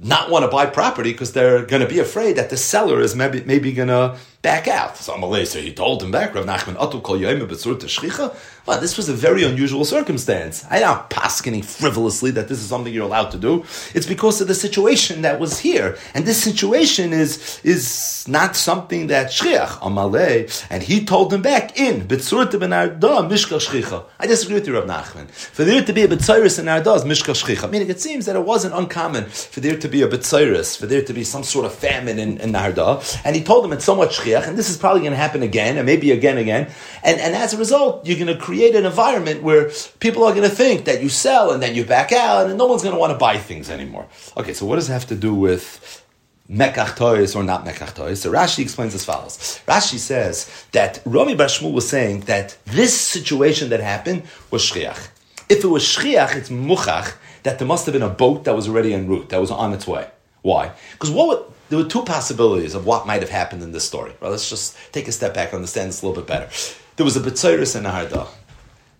not 0.00 0.30
want 0.30 0.44
to 0.44 0.48
buy 0.48 0.64
property 0.66 1.10
because 1.10 1.32
they're 1.32 1.64
going 1.64 1.82
to 1.82 1.88
be 1.88 1.98
afraid 1.98 2.36
that 2.36 2.50
the 2.50 2.56
seller 2.56 3.00
is 3.00 3.16
maybe, 3.16 3.42
maybe 3.44 3.72
going 3.72 3.88
to 3.88 4.16
back 4.42 4.68
out. 4.68 4.96
So 4.96 5.14
Amalei, 5.14 5.44
so 5.46 5.60
he 5.60 5.72
told 5.72 6.02
him 6.02 6.12
back, 6.12 6.34
Rav 6.34 6.44
Nachman, 6.44 6.76
Atu 6.76 7.02
kol 7.02 7.18
shchicha. 7.18 8.36
Well, 8.68 8.82
this 8.82 8.98
was 8.98 9.08
a 9.08 9.14
very 9.14 9.44
unusual 9.44 9.86
circumstance. 9.86 10.62
I'm 10.68 10.82
not 10.82 11.10
frivolously 11.10 12.32
that 12.32 12.48
this 12.48 12.58
is 12.58 12.68
something 12.68 12.92
you're 12.92 13.06
allowed 13.06 13.30
to 13.30 13.38
do. 13.38 13.64
It's 13.94 14.06
because 14.06 14.42
of 14.42 14.48
the 14.48 14.54
situation 14.54 15.22
that 15.22 15.40
was 15.40 15.58
here. 15.58 15.96
And 16.12 16.26
this 16.26 16.42
situation 16.42 17.14
is, 17.14 17.60
is 17.64 18.26
not 18.28 18.56
something 18.56 19.06
that 19.06 19.28
shchiach, 19.28 19.80
Amalei, 19.80 20.66
and 20.68 20.82
he 20.82 21.02
told 21.02 21.32
him 21.32 21.40
back 21.40 21.78
in, 21.78 22.06
Betzurta 22.06 22.60
ben 22.60 22.74
Arda, 22.74 23.26
Mishka 23.26 23.54
shchicha. 23.54 24.04
I 24.20 24.26
disagree 24.26 24.56
with 24.56 24.66
you, 24.66 24.74
Rav 24.74 24.84
Nachman. 24.84 25.30
For 25.30 25.64
there 25.64 25.82
to 25.82 25.92
be 25.94 26.02
a 26.02 26.08
Betziris 26.08 26.58
in 26.58 26.68
Arda 26.68 26.92
is 26.92 27.06
Mishka 27.06 27.32
shchicha. 27.32 27.70
Meaning 27.70 27.88
it 27.88 28.02
seems 28.02 28.26
that 28.26 28.36
it 28.36 28.44
wasn't 28.44 28.74
uncommon 28.74 29.24
for 29.30 29.60
there 29.60 29.78
to 29.78 29.88
be 29.88 30.02
a 30.02 30.08
Betziris, 30.08 30.78
for 30.78 30.84
there 30.84 31.02
to 31.02 31.14
be 31.14 31.24
some 31.24 31.42
sort 31.42 31.64
of 31.64 31.74
famine 31.74 32.18
in, 32.18 32.36
in 32.38 32.54
Arda. 32.54 33.00
And 33.24 33.34
he 33.34 33.42
told 33.42 33.64
him 33.64 33.72
it's 33.72 33.86
somewhat 33.86 34.10
shchiach 34.10 34.46
and 34.46 34.58
this 34.58 34.68
is 34.68 34.76
probably 34.76 35.00
going 35.00 35.12
to 35.12 35.16
happen 35.16 35.42
again, 35.42 35.78
and 35.78 35.86
maybe 35.86 36.12
again, 36.12 36.36
again. 36.36 36.70
And, 37.02 37.18
and 37.18 37.34
as 37.34 37.54
a 37.54 37.56
result, 37.56 38.06
you're 38.06 38.18
going 38.18 38.26
to 38.26 38.36
create 38.36 38.57
an 38.66 38.86
environment 38.86 39.42
where 39.42 39.70
people 40.00 40.24
are 40.24 40.32
going 40.32 40.48
to 40.48 40.54
think 40.54 40.84
that 40.86 41.02
you 41.02 41.08
sell 41.08 41.52
and 41.52 41.62
then 41.62 41.74
you 41.74 41.84
back 41.84 42.12
out, 42.12 42.46
and 42.48 42.58
no 42.58 42.66
one's 42.66 42.82
going 42.82 42.94
to 42.94 43.00
want 43.00 43.12
to 43.12 43.18
buy 43.18 43.38
things 43.38 43.70
anymore. 43.70 44.06
Okay, 44.36 44.52
so 44.52 44.66
what 44.66 44.76
does 44.76 44.88
it 44.88 44.92
have 44.92 45.06
to 45.06 45.16
do 45.16 45.34
with 45.34 46.04
mekach 46.50 46.96
toys 46.96 47.36
or 47.36 47.42
not 47.44 47.64
mekach 47.64 47.94
toys. 47.94 48.22
So 48.22 48.32
Rashi 48.32 48.60
explains 48.60 48.94
as 48.94 49.04
follows. 49.04 49.60
Rashi 49.66 49.98
says 49.98 50.66
that 50.72 51.00
Rami 51.04 51.36
Bashmul 51.36 51.72
was 51.72 51.88
saying 51.88 52.20
that 52.20 52.56
this 52.64 52.98
situation 52.98 53.68
that 53.68 53.80
happened 53.80 54.22
was 54.50 54.62
shchiach. 54.62 55.08
If 55.48 55.64
it 55.64 55.66
was 55.66 55.84
shchiach, 55.84 56.36
it's 56.36 56.48
muchach 56.48 57.14
that 57.42 57.58
there 57.58 57.68
must 57.68 57.86
have 57.86 57.92
been 57.92 58.02
a 58.02 58.08
boat 58.08 58.44
that 58.44 58.54
was 58.54 58.68
already 58.68 58.94
en 58.94 59.06
route, 59.06 59.28
that 59.28 59.40
was 59.40 59.50
on 59.50 59.72
its 59.72 59.86
way. 59.86 60.08
Why? 60.42 60.72
Because 60.92 61.10
what 61.10 61.28
would, 61.28 61.54
there 61.68 61.78
were 61.78 61.88
two 61.88 62.02
possibilities 62.04 62.74
of 62.74 62.86
what 62.86 63.06
might 63.06 63.20
have 63.20 63.30
happened 63.30 63.62
in 63.62 63.72
this 63.72 63.86
story. 63.86 64.12
Well, 64.20 64.30
let's 64.30 64.48
just 64.48 64.76
take 64.92 65.06
a 65.08 65.12
step 65.12 65.34
back 65.34 65.48
and 65.48 65.56
understand 65.56 65.90
this 65.90 66.02
a 66.02 66.06
little 66.06 66.22
bit 66.22 66.28
better. 66.28 66.48
There 66.96 67.04
was 67.04 67.16
a 67.16 67.20
Betziris 67.20 67.76
and 67.76 67.86
a 67.86 67.90
Harda. 67.90 68.26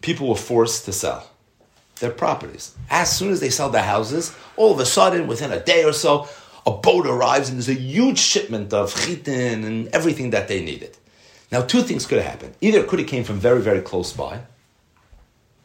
People 0.01 0.29
were 0.29 0.37
forced 0.37 0.85
to 0.85 0.93
sell 0.93 1.31
their 2.01 2.11
properties. 2.11 2.75
As 2.91 3.17
soon 3.17 3.33
as 3.33 3.41
they 3.41 3.51
sell 3.51 3.71
their 3.71 3.83
houses, 3.83 4.35
all 4.57 4.73
of 4.73 4.79
a 4.79 4.87
sudden, 4.87 5.27
within 5.27 5.53
a 5.53 5.61
day 5.61 5.85
or 5.85 5.93
so, 5.93 6.29
a 6.67 6.71
boat 6.71 7.07
arrives 7.07 7.49
and 7.49 7.59
there's 7.59 7.69
a 7.69 7.75
huge 7.75 8.19
shipment 8.19 8.73
of 8.73 8.95
chitin 8.95 9.65
and 9.65 9.89
everything 9.89 10.31
that 10.31 10.49
they 10.49 10.63
needed. 10.63 10.97
Now, 11.51 11.63
two 11.63 11.83
things 11.83 12.07
could 12.07 12.19
have 12.19 12.31
happened. 12.31 12.55
Either 12.61 12.81
it 12.81 12.89
could 12.89 12.99
have 12.99 13.09
came 13.09 13.25
from 13.25 13.39
very, 13.39 13.63
very 13.63 13.81
close 13.81 14.13
by, 14.13 14.43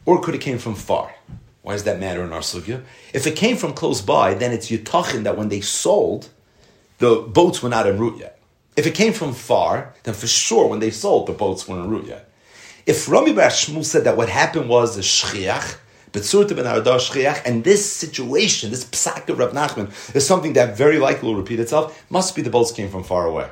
or 0.06 0.17
it 0.17 0.24
could 0.24 0.34
have 0.34 0.43
came 0.43 0.58
from 0.58 0.76
far. 0.76 1.13
Why 1.62 1.74
does 1.74 1.84
that 1.84 2.00
matter 2.00 2.24
in 2.24 2.34
our 2.34 2.41
sugya? 2.41 2.84
If 3.13 3.28
it 3.28 3.36
came 3.36 3.58
from 3.58 3.74
close 3.74 4.02
by, 4.02 4.34
then 4.34 4.52
it's 4.52 4.69
yutachin 4.69 5.24
that 5.24 5.38
when 5.38 5.50
they 5.50 5.62
sold, 5.62 6.30
the 7.00 7.15
boats 7.15 7.62
were 7.62 7.69
not 7.69 7.88
en 7.88 7.98
route 7.98 8.19
yet. 8.19 8.39
If 8.76 8.88
it 8.88 8.96
came 8.96 9.13
from 9.13 9.34
far, 9.34 9.93
then 10.04 10.13
for 10.13 10.28
sure 10.28 10.67
when 10.67 10.80
they 10.80 10.89
sold, 10.91 11.28
the 11.28 11.34
boats 11.34 11.67
weren't 11.67 11.84
en 11.84 11.89
route 11.89 12.08
yet. 12.08 12.30
If 12.86 13.08
Rami 13.08 13.32
Bar 13.32 13.48
Shmuel 13.48 13.86
said 13.86 14.04
that 14.04 14.17
what 14.17 14.28
happened 14.28 14.67
was 14.67 14.98
a 14.98 15.02
shchiach, 15.02 15.78
Betzurta 16.12 16.54
ben 16.54 16.65
Aradar 16.65 17.00
shchiach, 17.00 17.41
and 17.46 17.63
this 17.63 17.89
situation, 17.89 18.72
this 18.72 18.84
psak 18.84 19.30
of 19.30 19.39
Rav 19.39 19.54
Nachman, 19.54 19.88
is 20.13 20.28
something 20.28 20.52
that 20.54 20.76
very 20.76 21.00
likely 21.00 21.30
will 21.30 21.38
repeat 21.38 21.62
itself, 21.62 22.06
must 22.10 22.36
be 22.36 22.41
the 22.41 22.50
boats 22.50 22.74
came 22.74 22.89
from 22.89 23.04
far 23.04 23.26
away. 23.26 23.50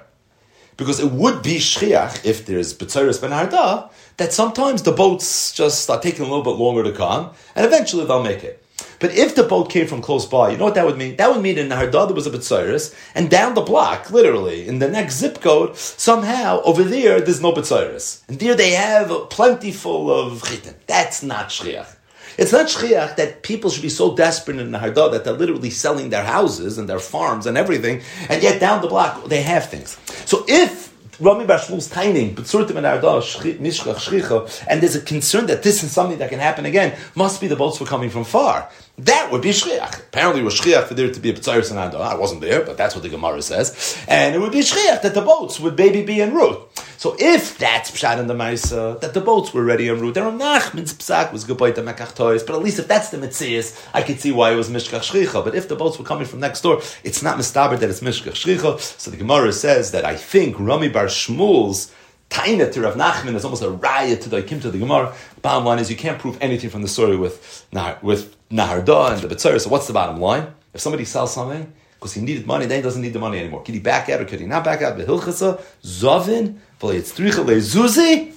Because 0.76 1.00
it 1.00 1.12
would 1.12 1.44
be 1.44 1.60
shchiach, 1.60 2.26
if 2.26 2.46
there's 2.46 2.74
Betzuris 2.78 3.22
ben 3.22 3.32
Arda, 3.32 3.90
that 4.18 4.34
sometimes 4.34 4.84
the 4.84 4.92
boats 4.92 5.54
just 5.54 5.82
start 5.82 6.02
taking 6.02 6.26
a 6.26 6.28
little 6.28 6.44
bit 6.44 6.62
longer 6.62 6.84
to 6.84 6.92
come, 6.92 7.32
and 7.56 7.66
eventually 7.66 8.06
they'll 8.06 8.22
make 8.22 8.44
it. 8.44 8.61
But 9.02 9.14
if 9.16 9.36
the 9.36 9.44
boat 9.44 9.70
came 9.70 9.88
from 9.88 10.02
close 10.02 10.26
by, 10.26 10.52
you 10.52 10.58
know 10.58 10.66
what 10.66 10.76
that 10.76 10.86
would 10.86 10.98
mean? 10.98 11.18
That 11.18 11.32
would 11.32 11.42
mean 11.42 11.58
in 11.58 11.70
there 11.70 11.90
was 11.90 12.28
a 12.28 12.32
Betziris, 12.32 12.96
and 13.16 13.30
down 13.30 13.56
the 13.56 13.62
block, 13.62 14.12
literally, 14.12 14.68
in 14.68 14.80
the 14.80 14.88
next 14.88 15.16
zip 15.16 15.42
code, 15.42 15.76
somehow 15.76 16.62
over 16.62 16.84
there 16.84 17.20
there's 17.20 17.42
no 17.42 17.52
Betziris. 17.52 18.22
And 18.30 18.40
there 18.40 18.56
they 18.56 18.72
have 18.72 19.30
plentiful 19.30 20.12
of 20.12 20.44
chitin. 20.44 20.76
That's 20.88 21.24
not 21.24 21.50
Shriach. 21.50 21.98
It's 22.38 22.54
not 22.54 22.68
shchiach 22.68 23.18
that 23.18 23.44
people 23.44 23.70
should 23.70 23.82
be 23.82 23.90
so 23.90 24.16
desperate 24.16 24.58
in 24.58 24.72
the 24.72 24.78
Nahardad 24.78 25.12
that 25.12 25.26
they're 25.26 25.34
literally 25.34 25.70
selling 25.70 26.10
their 26.10 26.24
houses 26.24 26.78
and 26.78 26.88
their 26.88 27.00
farms 27.00 27.46
and 27.46 27.58
everything, 27.58 28.02
and 28.30 28.42
yet 28.42 28.60
down 28.60 28.82
the 28.82 28.88
block 28.88 29.26
they 29.26 29.42
have 29.42 29.70
things. 29.70 29.98
So 30.26 30.46
if 30.48 30.92
Rami 31.20 31.46
Bashmul's 31.46 31.88
timing, 31.88 32.36
B'tzurtim 32.36 32.78
and 32.78 32.86
Ardah, 32.88 33.22
Mishchach, 33.60 34.66
and 34.68 34.82
there's 34.82 34.96
a 34.96 35.02
concern 35.02 35.46
that 35.48 35.62
this 35.62 35.84
is 35.84 35.92
something 35.92 36.18
that 36.18 36.30
can 36.30 36.40
happen 36.40 36.66
again, 36.66 36.98
must 37.16 37.40
be 37.42 37.48
the 37.48 37.56
boats 37.56 37.80
were 37.80 37.86
coming 37.86 38.10
from 38.10 38.24
far. 38.24 38.70
That 38.98 39.32
would 39.32 39.42
be 39.42 39.50
Shchiach. 39.50 40.00
Apparently 40.00 40.42
it 40.42 40.44
was 40.44 40.60
Shchiach 40.60 40.86
for 40.86 40.94
there 40.94 41.12
to 41.12 41.20
be 41.20 41.30
a 41.30 41.34
B'tzaris 41.34 41.72
and 41.72 41.80
Ardah. 41.80 42.00
I 42.00 42.16
wasn't 42.16 42.42
there, 42.42 42.64
but 42.64 42.78
that's 42.78 42.94
what 42.94 43.04
the 43.04 43.10
Gemara 43.10 43.42
says. 43.42 43.98
And 44.08 44.36
it 44.36 44.40
would 44.40 44.52
be 44.52 44.60
Shchiach 44.60 45.02
that 45.02 45.14
the 45.14 45.22
boats 45.22 45.60
would 45.60 45.78
maybe 45.78 46.04
be 46.04 46.22
en 46.22 46.34
route. 46.34 46.70
So 46.98 47.16
if 47.18 47.58
that's 47.58 47.90
Pshat 47.90 48.20
in 48.20 48.28
the 48.28 48.36
Maisa, 48.36 49.02
that 49.02 49.16
the 49.16 49.22
boats 49.22 49.56
were 49.56 49.64
ready 49.64 49.90
en 49.90 50.00
route, 50.00 50.14
then 50.14 50.38
Nachman's 50.38 50.94
Psak 50.94 51.34
was 51.34 51.46
the 51.46 51.56
Mekach 51.56 52.14
Toys, 52.16 52.44
but 52.44 52.56
at 52.56 52.62
least 52.62 52.78
if 52.78 52.88
that's 52.88 53.10
the 53.10 53.18
Mitzias, 53.18 53.90
I 53.92 54.04
could 54.04 54.20
see 54.20 54.32
why 54.32 54.52
it 54.52 54.56
was 54.56 54.70
Mishkach 54.70 55.00
Shricha. 55.00 55.44
But 55.44 55.56
if 55.56 55.68
the 55.68 55.76
boats 55.76 55.98
were 55.98 56.06
coming 56.06 56.28
from 56.28 56.42
next 56.42 56.62
door, 56.62 56.82
it's 57.04 57.24
not 57.24 57.40
Mistaber 57.40 57.80
that 57.80 57.90
it's 57.90 58.02
Mishkach 58.02 58.34
Shricha. 58.34 58.80
So 58.80 59.10
the 59.10 59.18
Gemara 59.18 59.52
says 59.52 59.92
that 59.92 60.06
I 60.06 60.16
think 60.16 60.60
Rami 60.60 60.90
Bar 60.90 61.06
Shmuel's 61.06 61.92
Taina 62.32 62.72
to 62.72 62.82
Rav 62.82 62.96
Nachman 62.96 63.36
is 63.36 63.44
almost 63.44 63.62
a 63.62 63.70
riot 63.70 64.22
to 64.22 64.30
the 64.30 64.42
Kim 64.42 64.62
to 64.62 64.72
the 64.72 64.80
Gemara. 64.80 65.14
Bottom 65.42 65.66
line 65.66 65.80
is 65.80 65.92
you 65.92 65.98
can't 65.98 66.18
prove 66.18 66.38
anything 66.40 66.70
from 66.70 66.82
the 66.82 66.88
story 66.88 67.18
with 67.18 67.68
with 68.02 68.36
Naharda 68.50 69.14
and 69.14 69.22
the 69.22 69.36
Betzar. 69.36 69.60
So 69.60 69.70
what's 69.70 69.86
the 69.86 69.94
bottom 69.94 70.20
line? 70.20 70.48
If 70.74 70.80
somebody 70.80 71.04
sells 71.04 71.34
something 71.34 71.72
because 71.96 72.14
he 72.14 72.22
needed 72.22 72.48
money, 72.48 72.66
then 72.66 72.78
he 72.78 72.82
doesn't 72.82 73.02
need 73.02 73.12
the 73.12 73.20
money 73.20 73.38
anymore. 73.38 73.64
Can 73.64 73.74
he 73.74 73.82
back 73.82 74.08
out 74.10 74.22
or 74.22 74.26
can 74.26 74.40
he 74.40 74.46
not 74.46 74.64
back 74.64 74.82
out? 74.82 74.98
Behilchasa 74.98 75.62
Zovin 75.84 76.58
Zuzi 76.80 78.34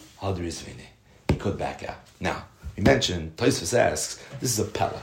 He 1.28 1.36
could 1.36 1.56
back 1.56 1.84
out. 1.84 1.98
Now 2.18 2.46
we 2.76 2.82
mentioned 2.82 3.36
Tosfos 3.36 3.78
asks 3.78 4.20
this 4.40 4.50
is 4.50 4.58
a 4.58 4.68
pella. 4.68 5.00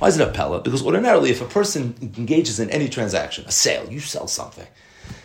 Why 0.00 0.08
is 0.08 0.18
it 0.18 0.28
a 0.28 0.32
pella? 0.32 0.60
Because 0.60 0.84
ordinarily, 0.84 1.30
if 1.30 1.40
a 1.40 1.46
person 1.46 1.94
engages 2.18 2.58
in 2.58 2.68
any 2.70 2.88
transaction, 2.88 3.44
a 3.46 3.52
sale, 3.52 3.88
you 3.88 4.00
sell 4.00 4.26
something 4.26 4.66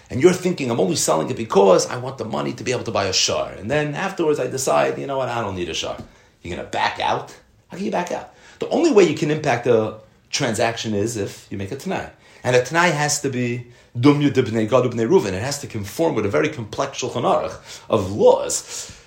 and 0.09 0.21
you're 0.21 0.33
thinking, 0.33 0.71
I'm 0.71 0.79
only 0.79 0.95
selling 0.95 1.29
it 1.29 1.37
because 1.37 1.87
I 1.87 1.97
want 1.97 2.17
the 2.17 2.25
money 2.25 2.53
to 2.53 2.63
be 2.63 2.71
able 2.71 2.83
to 2.85 2.91
buy 2.91 3.05
a 3.05 3.13
shar. 3.13 3.51
And 3.51 3.69
then 3.69 3.93
afterwards 3.93 4.39
I 4.39 4.47
decide, 4.47 4.97
you 4.97 5.05
know 5.05 5.17
what, 5.17 5.29
I 5.29 5.41
don't 5.41 5.55
need 5.55 5.69
a 5.69 5.73
shar. 5.73 5.97
You're 6.41 6.55
going 6.55 6.65
to 6.65 6.71
back 6.71 6.99
out? 6.99 7.35
How 7.67 7.77
can 7.77 7.85
you 7.85 7.91
back 7.91 8.11
out? 8.11 8.33
The 8.59 8.67
only 8.69 8.91
way 8.91 9.03
you 9.03 9.15
can 9.15 9.29
impact 9.29 9.67
a 9.67 9.99
transaction 10.31 10.93
is 10.93 11.15
if 11.15 11.47
you 11.51 11.57
make 11.57 11.71
a 11.71 11.75
Tanai. 11.75 12.09
And 12.43 12.55
a 12.55 12.63
Tanai 12.63 12.89
has 12.89 13.21
to 13.21 13.29
be 13.29 13.67
Dumyu 13.95 14.31
Dibnei 14.31 14.69
Gad 14.69 14.85
Ubnei 14.85 15.07
Reuven. 15.07 15.33
It 15.33 15.43
has 15.43 15.59
to 15.61 15.67
conform 15.67 16.15
with 16.15 16.25
a 16.25 16.29
very 16.29 16.49
complex 16.49 17.01
Shulchan 17.01 17.23
Aruch 17.23 17.81
of 17.89 18.11
laws. 18.11 18.97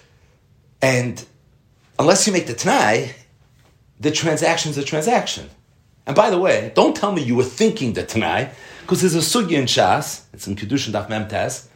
And 0.80 1.24
unless 1.98 2.26
you 2.26 2.32
make 2.32 2.46
the 2.46 2.54
Tanai, 2.54 3.14
the 3.98 4.10
transaction 4.10 4.70
is 4.70 4.78
a 4.78 4.84
transaction. 4.84 5.50
And 6.06 6.16
by 6.16 6.30
the 6.30 6.38
way, 6.38 6.72
don't 6.74 6.96
tell 6.96 7.12
me 7.12 7.22
you 7.22 7.36
were 7.36 7.44
thinking 7.44 7.92
the 7.92 8.04
Tanai, 8.04 8.50
because 8.82 9.00
there's 9.00 9.14
a 9.14 9.18
sugi 9.18 9.52
in 9.52 9.64
Shas, 9.64 10.22
it's 10.32 10.46
in 10.46 10.54
Kedushin 10.56 10.92
Daf 10.92 11.08
Memtes, 11.08 11.68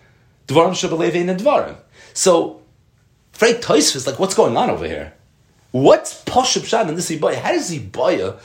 Dvarim 0.49 0.73
Shabbalevi 0.73 1.15
in 1.15 1.29
Dvarim. 1.37 1.77
So, 2.13 2.63
Frey 3.33 3.55
Toisv 3.55 3.97
is 3.97 4.07
like, 4.07 4.19
what's 4.19 4.35
going 4.35 4.57
on 4.57 4.71
over 4.71 4.87
here? 4.87 5.15
What's 5.71 6.23
Pashup 6.25 6.65
Shad 6.65 6.89
in 6.89 6.95
this 6.95 7.11
Ibaya? 7.11 7.37
How 7.37 7.53
does 7.53 7.71
Ibaya 7.71 8.39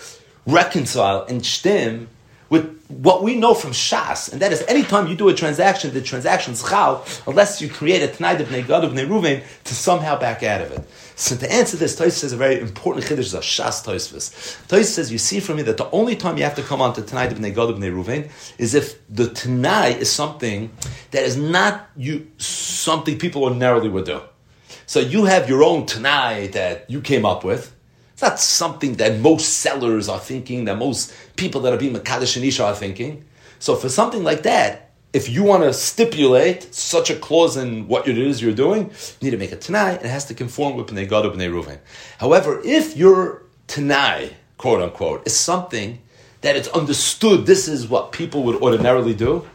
reconcile 0.45 1.23
and 1.23 1.45
stem 1.45 2.09
with 2.51 2.85
what 2.89 3.23
we 3.23 3.35
know 3.35 3.53
from 3.53 3.71
Shas, 3.71 4.31
and 4.31 4.41
that 4.41 4.51
is 4.51 4.61
anytime 4.67 5.07
you 5.07 5.15
do 5.15 5.29
a 5.29 5.33
transaction, 5.33 5.93
the 5.93 6.01
transaction's 6.01 6.61
chal, 6.61 7.05
unless 7.25 7.61
you 7.61 7.69
create 7.69 8.03
a 8.03 8.13
Tnaid 8.13 8.41
of 8.41 8.49
Negad 8.49 8.83
of 8.83 8.91
Neruven 8.91 9.41
to 9.63 9.73
somehow 9.73 10.19
back 10.19 10.43
out 10.43 10.59
of 10.59 10.73
it. 10.73 10.85
So 11.15 11.37
to 11.37 11.49
answer 11.49 11.77
this, 11.77 11.95
Toys 11.95 12.17
says 12.17 12.33
a 12.33 12.37
very 12.37 12.59
important 12.59 13.05
chiddush 13.05 13.33
a 13.33 13.37
Shas 13.37 13.85
Toysvis. 13.85 14.67
Toys 14.67 14.93
says, 14.93 15.13
you 15.13 15.17
see 15.17 15.39
from 15.39 15.55
me 15.55 15.63
that 15.63 15.77
the 15.77 15.89
only 15.91 16.17
time 16.17 16.37
you 16.37 16.43
have 16.43 16.55
to 16.55 16.61
come 16.61 16.81
on 16.81 16.93
to 16.95 17.01
Tnaid 17.01 17.31
of 17.31 17.37
Negad 17.37 17.69
of 17.69 17.77
Neruven 17.77 18.29
is 18.57 18.75
if 18.75 18.99
the 19.07 19.29
Tanai 19.29 19.93
is 19.93 20.11
something 20.11 20.71
that 21.11 21.23
is 21.23 21.37
not 21.37 21.89
you 21.95 22.27
something 22.37 23.17
people 23.17 23.45
ordinarily 23.45 23.87
would 23.87 24.05
do. 24.05 24.21
So 24.87 24.99
you 24.99 25.23
have 25.23 25.47
your 25.47 25.63
own 25.63 25.85
Tanai 25.85 26.47
that 26.47 26.89
you 26.89 26.99
came 26.99 27.25
up 27.25 27.45
with, 27.45 27.73
it's 28.21 28.29
not 28.29 28.39
something 28.39 28.93
that 28.97 29.19
most 29.19 29.59
sellers 29.59 30.07
are 30.07 30.19
thinking, 30.19 30.65
that 30.65 30.77
most 30.77 31.11
people 31.37 31.61
that 31.61 31.73
are 31.73 31.77
being 31.77 31.95
Makadish 31.95 32.35
and 32.35 32.45
Isha 32.45 32.63
are 32.63 32.75
thinking. 32.75 33.25
So 33.57 33.75
for 33.75 33.89
something 33.89 34.23
like 34.23 34.43
that, 34.43 34.91
if 35.11 35.27
you 35.27 35.43
want 35.43 35.63
to 35.63 35.73
stipulate 35.73 36.71
such 36.73 37.09
a 37.09 37.15
clause 37.15 37.57
in 37.57 37.87
what 37.87 38.07
it 38.07 38.19
is 38.19 38.39
you're 38.39 38.53
doing, 38.53 38.91
you 38.91 39.25
need 39.25 39.31
to 39.31 39.37
make 39.37 39.51
a 39.51 39.55
Tanai, 39.55 39.95
and 39.95 40.05
it 40.05 40.09
has 40.09 40.25
to 40.25 40.35
conform 40.35 40.75
with 40.75 40.87
Bnei 40.87 41.09
Gad 41.09 41.25
Bnei 41.25 41.51
Ruven. 41.51 41.79
However, 42.19 42.61
if 42.63 42.95
your 42.95 43.41
Tanai, 43.65 44.35
quote 44.59 44.83
unquote, 44.83 45.25
is 45.25 45.35
something 45.35 45.99
that 46.41 46.55
it's 46.55 46.67
understood 46.69 47.47
this 47.47 47.67
is 47.67 47.87
what 47.87 48.11
people 48.11 48.43
would 48.43 48.61
ordinarily 48.61 49.15
do, 49.15 49.47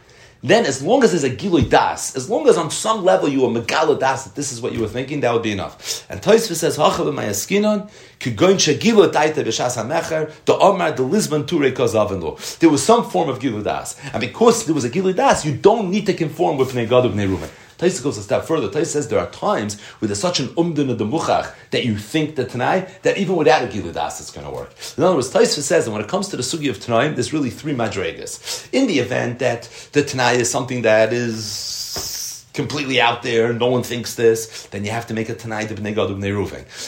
then 0.43 0.65
as 0.65 0.81
long 0.81 1.03
as 1.03 1.11
there's 1.11 1.23
a 1.23 1.29
gilui 1.29 1.69
das, 1.69 2.15
as 2.15 2.29
long 2.29 2.47
as 2.47 2.57
on 2.57 2.69
some 2.71 3.03
level 3.03 3.27
you 3.27 3.45
are 3.45 3.49
megala 3.49 3.99
das 3.99 4.25
that 4.25 4.35
this 4.35 4.51
is 4.51 4.61
what 4.61 4.73
you 4.73 4.79
were 4.79 4.87
thinking, 4.87 5.21
that 5.21 5.33
would 5.33 5.43
be 5.43 5.51
enough. 5.51 6.05
And 6.09 6.21
Toysva 6.21 6.55
says, 6.55 6.77
"Hachav 6.77 7.11
mayaskinon 7.13 7.89
kigoin 8.19 8.55
shegilu 8.55 9.11
taita 9.11 9.43
b'shas 9.43 9.77
hamecher 9.77 10.31
the 10.45 10.55
omar 10.57 10.91
the 10.91 11.03
Lisbon 11.03 11.45
ture 11.45 11.71
kozavin 11.71 12.59
There 12.59 12.69
was 12.69 12.83
some 12.83 13.09
form 13.09 13.29
of 13.29 13.39
gilui 13.39 13.63
das, 13.63 13.95
and 14.13 14.21
because 14.21 14.65
there 14.65 14.75
was 14.75 14.85
a 14.85 14.89
gilui 14.89 15.15
das, 15.15 15.45
you 15.45 15.53
don't 15.53 15.89
need 15.89 16.05
to 16.05 16.13
conform 16.13 16.57
with 16.57 16.73
negad 16.73 17.05
of 17.05 17.13
Reuven. 17.13 17.49
Taisa 17.77 18.03
goes 18.03 18.17
a 18.17 18.23
step 18.23 18.45
further. 18.45 18.67
Taisa 18.67 18.87
says 18.87 19.07
there 19.07 19.19
are 19.19 19.29
times 19.31 19.79
where 19.99 20.07
there's 20.07 20.19
such 20.19 20.39
an 20.39 20.47
umdin 20.49 20.89
of 20.89 20.97
the 20.97 21.05
muchach 21.05 21.53
that 21.71 21.85
you 21.85 21.97
think 21.97 22.35
the 22.35 22.45
Tanai 22.45 22.87
that 23.03 23.17
even 23.17 23.35
without 23.35 23.63
a 23.63 23.67
giludas 23.67 24.19
it's 24.19 24.31
going 24.31 24.47
to 24.47 24.53
work. 24.53 24.73
In 24.97 25.03
other 25.03 25.15
words, 25.15 25.31
Taisa 25.31 25.61
says 25.61 25.85
that 25.85 25.91
when 25.91 26.01
it 26.01 26.07
comes 26.07 26.27
to 26.29 26.37
the 26.37 26.43
sugi 26.43 26.69
of 26.69 26.79
Tanai, 26.79 27.09
there's 27.09 27.33
really 27.33 27.49
three 27.49 27.73
madregas. 27.73 28.67
In 28.71 28.87
the 28.87 28.99
event 28.99 29.39
that 29.39 29.69
the 29.91 30.03
Tanai 30.03 30.37
is 30.37 30.49
something 30.49 30.81
that 30.81 31.13
is 31.13 32.16
completely 32.57 32.99
out 32.99 33.21
there, 33.21 33.53
no 33.53 33.67
one 33.67 33.83
thinks 33.83 34.15
this, 34.15 34.65
then 34.71 34.83
you 34.83 34.89
have 34.89 35.05
to 35.05 35.13
make 35.13 35.29
a 35.29 35.35
Tanai 35.35 35.67
to 35.67 35.75
Bnei 35.75 35.93
Gad 35.93 36.09
Bnei 36.09 36.33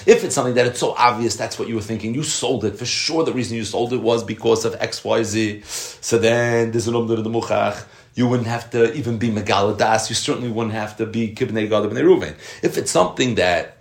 If 0.08 0.24
it's 0.24 0.34
something 0.34 0.56
that 0.56 0.66
it's 0.66 0.80
so 0.80 0.96
obvious 0.98 1.36
that's 1.36 1.60
what 1.60 1.68
you 1.70 1.76
were 1.76 1.88
thinking, 1.92 2.16
you 2.16 2.24
sold 2.24 2.66
it, 2.66 2.76
for 2.76 2.86
sure 2.86 3.24
the 3.24 3.32
reason 3.32 3.56
you 3.56 3.64
sold 3.64 3.94
it 3.94 4.02
was 4.02 4.24
because 4.24 4.66
of 4.66 4.76
X, 4.80 5.06
Y, 5.06 5.22
Z, 5.22 5.62
so 5.62 6.18
then 6.18 6.72
there's 6.72 6.88
an 6.88 6.96
of 6.96 7.08
the 7.08 7.30
muchach 7.30 7.86
you 8.16 8.28
wouldn't 8.28 8.50
have 8.50 8.70
to 8.72 8.94
even 8.96 9.18
be 9.18 9.30
Megaladas. 9.30 10.10
You 10.10 10.16
certainly 10.16 10.50
wouldn't 10.50 10.74
have 10.74 10.98
to 10.98 11.06
be 11.06 11.34
Kibnei 11.34 11.70
Gad 11.70 11.84
Bnei 11.84 12.04
Ruven. 12.04 12.34
If 12.62 12.78
it's 12.78 12.92
something 12.92 13.36
that 13.36 13.78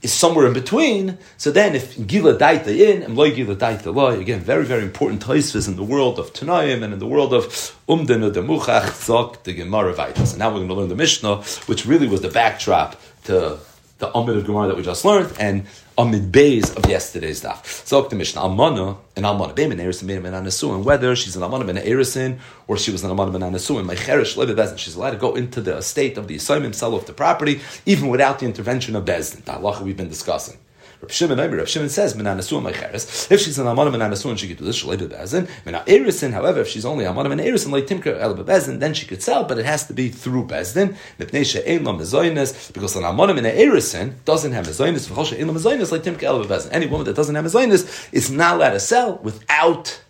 is 0.00 0.12
somewhere 0.12 0.46
in 0.46 0.52
between, 0.52 1.18
so 1.36 1.50
then 1.50 1.74
if 1.74 2.06
Gila 2.06 2.38
Daita 2.38 2.68
in 2.68 3.02
and 3.02 3.16
Loy 3.16 3.34
Gila 3.34 3.56
Daita 3.56 3.92
Loy, 3.92 4.20
again, 4.20 4.40
very, 4.40 4.64
very 4.64 4.82
important 4.82 5.24
taisvas 5.24 5.66
in 5.66 5.74
the 5.74 5.82
world 5.82 6.20
of 6.20 6.32
Tanayim 6.32 6.84
and 6.84 6.92
in 6.92 7.00
the 7.00 7.06
world 7.06 7.34
of 7.34 7.46
Umden 7.88 8.22
or 8.22 8.30
the 8.30 8.40
Muchach, 8.40 8.90
Zok, 8.92 9.42
the 9.42 9.52
Gemara 9.52 9.92
Vaitas. 9.94 10.30
And 10.30 10.38
now 10.38 10.50
we're 10.50 10.58
going 10.58 10.68
to 10.68 10.74
learn 10.74 10.88
the 10.88 10.94
Mishnah, 10.94 11.42
which 11.66 11.84
really 11.84 12.06
was 12.06 12.20
the 12.20 12.28
backdrop 12.28 13.00
to 13.24 13.58
the 13.98 14.16
Amid 14.16 14.36
of 14.36 14.46
Gemara 14.46 14.68
that 14.68 14.76
we 14.76 14.82
just 14.82 15.04
learned, 15.04 15.34
and 15.40 15.66
Amid 15.98 16.30
Beis 16.30 16.76
of 16.76 16.88
yesterday's 16.88 17.42
daf. 17.42 17.66
So 17.84 18.02
the 18.02 18.14
Mishnah 18.14 18.42
Almana 18.42 18.98
and 19.16 19.26
Almana 19.26 19.52
Beimin 19.52 19.80
Erisin 19.80 20.04
Beimin 20.04 20.30
Anasu, 20.30 20.72
and 20.72 20.84
whether 20.84 21.16
she's 21.16 21.34
an 21.34 21.42
Almana 21.42 21.66
Ben 21.66 21.74
Erisin 21.74 22.38
or 22.68 22.78
she 22.78 22.92
was 22.92 23.02
an 23.02 23.10
Almana 23.10 23.32
Ben 23.32 23.40
Anasu, 23.40 23.78
and 23.78 23.86
my 23.88 23.96
Cherish 23.96 24.36
Lebe 24.36 24.78
she's 24.78 24.94
allowed 24.94 25.10
to 25.10 25.16
go 25.16 25.34
into 25.34 25.60
the 25.60 25.78
estate 25.78 26.16
of 26.16 26.28
the 26.28 26.36
assignment, 26.36 26.76
sell 26.76 26.94
off 26.94 27.06
the 27.06 27.12
property, 27.12 27.60
even 27.84 28.10
without 28.10 28.38
the 28.38 28.46
intervention 28.46 28.94
of 28.94 29.04
Bezdin. 29.04 29.44
The 29.44 29.54
halacha 29.54 29.80
we've 29.80 29.96
been 29.96 30.08
discussing. 30.08 30.58
Rav 31.00 31.12
Shimon, 31.12 31.38
Rav 31.38 31.68
Shimon 31.68 31.88
says. 31.88 32.16
If 32.16 33.40
she's 33.40 33.58
an 33.58 33.66
Menanasu 33.66 34.30
and 34.30 34.40
she 34.40 34.48
could 34.48 34.56
do 34.56 34.64
this, 34.64 34.82
Shalei 34.82 34.96
Bebezin. 34.96 36.32
However, 36.32 36.60
if 36.60 36.68
she's 36.68 36.84
only 36.84 37.04
Amana 37.04 37.28
Men 37.28 37.38
Erisin, 37.38 37.70
like 37.70 37.86
Timker 37.86 38.18
El 38.18 38.34
Bebezin, 38.34 38.80
then 38.80 38.94
she 38.94 39.06
could 39.06 39.22
sell, 39.22 39.44
but 39.44 39.58
it 39.58 39.64
has 39.64 39.86
to 39.86 39.92
be 39.92 40.08
through 40.08 40.46
Bezdin. 40.46 40.96
Lo 41.18 41.94
Mezoinus, 41.96 42.72
because 42.72 42.96
an 42.96 43.04
Amana 43.04 43.32
Men 43.32 43.44
Erisin 43.44 44.14
doesn't 44.24 44.50
have 44.50 44.66
Mezoinus, 44.66 45.08
V'chosha 45.08 45.38
Ein 45.38 45.46
Lo 45.46 45.54
Mezoinus, 45.54 45.92
like 45.92 46.02
Timker 46.02 46.24
El 46.24 46.44
Bebezin. 46.44 46.70
Any 46.72 46.86
woman 46.86 47.06
that 47.06 47.14
doesn't 47.14 47.34
have 47.36 47.44
Mezoinus 47.44 48.08
is 48.12 48.28
not 48.28 48.56
allowed 48.56 48.70
to 48.70 48.80
sell 48.80 49.18
without 49.18 50.02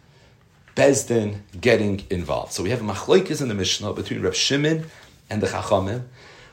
Bezdin 0.74 1.40
getting 1.60 2.06
involved. 2.08 2.54
So 2.54 2.62
we 2.62 2.70
have 2.70 2.80
a 2.80 2.84
machlokes 2.84 3.42
in 3.42 3.48
the 3.48 3.54
Mishnah 3.54 3.92
between 3.92 4.22
Rav 4.22 4.34
Shimon 4.34 4.86
and 5.28 5.42
the 5.42 5.48
Chachamim, 5.48 6.04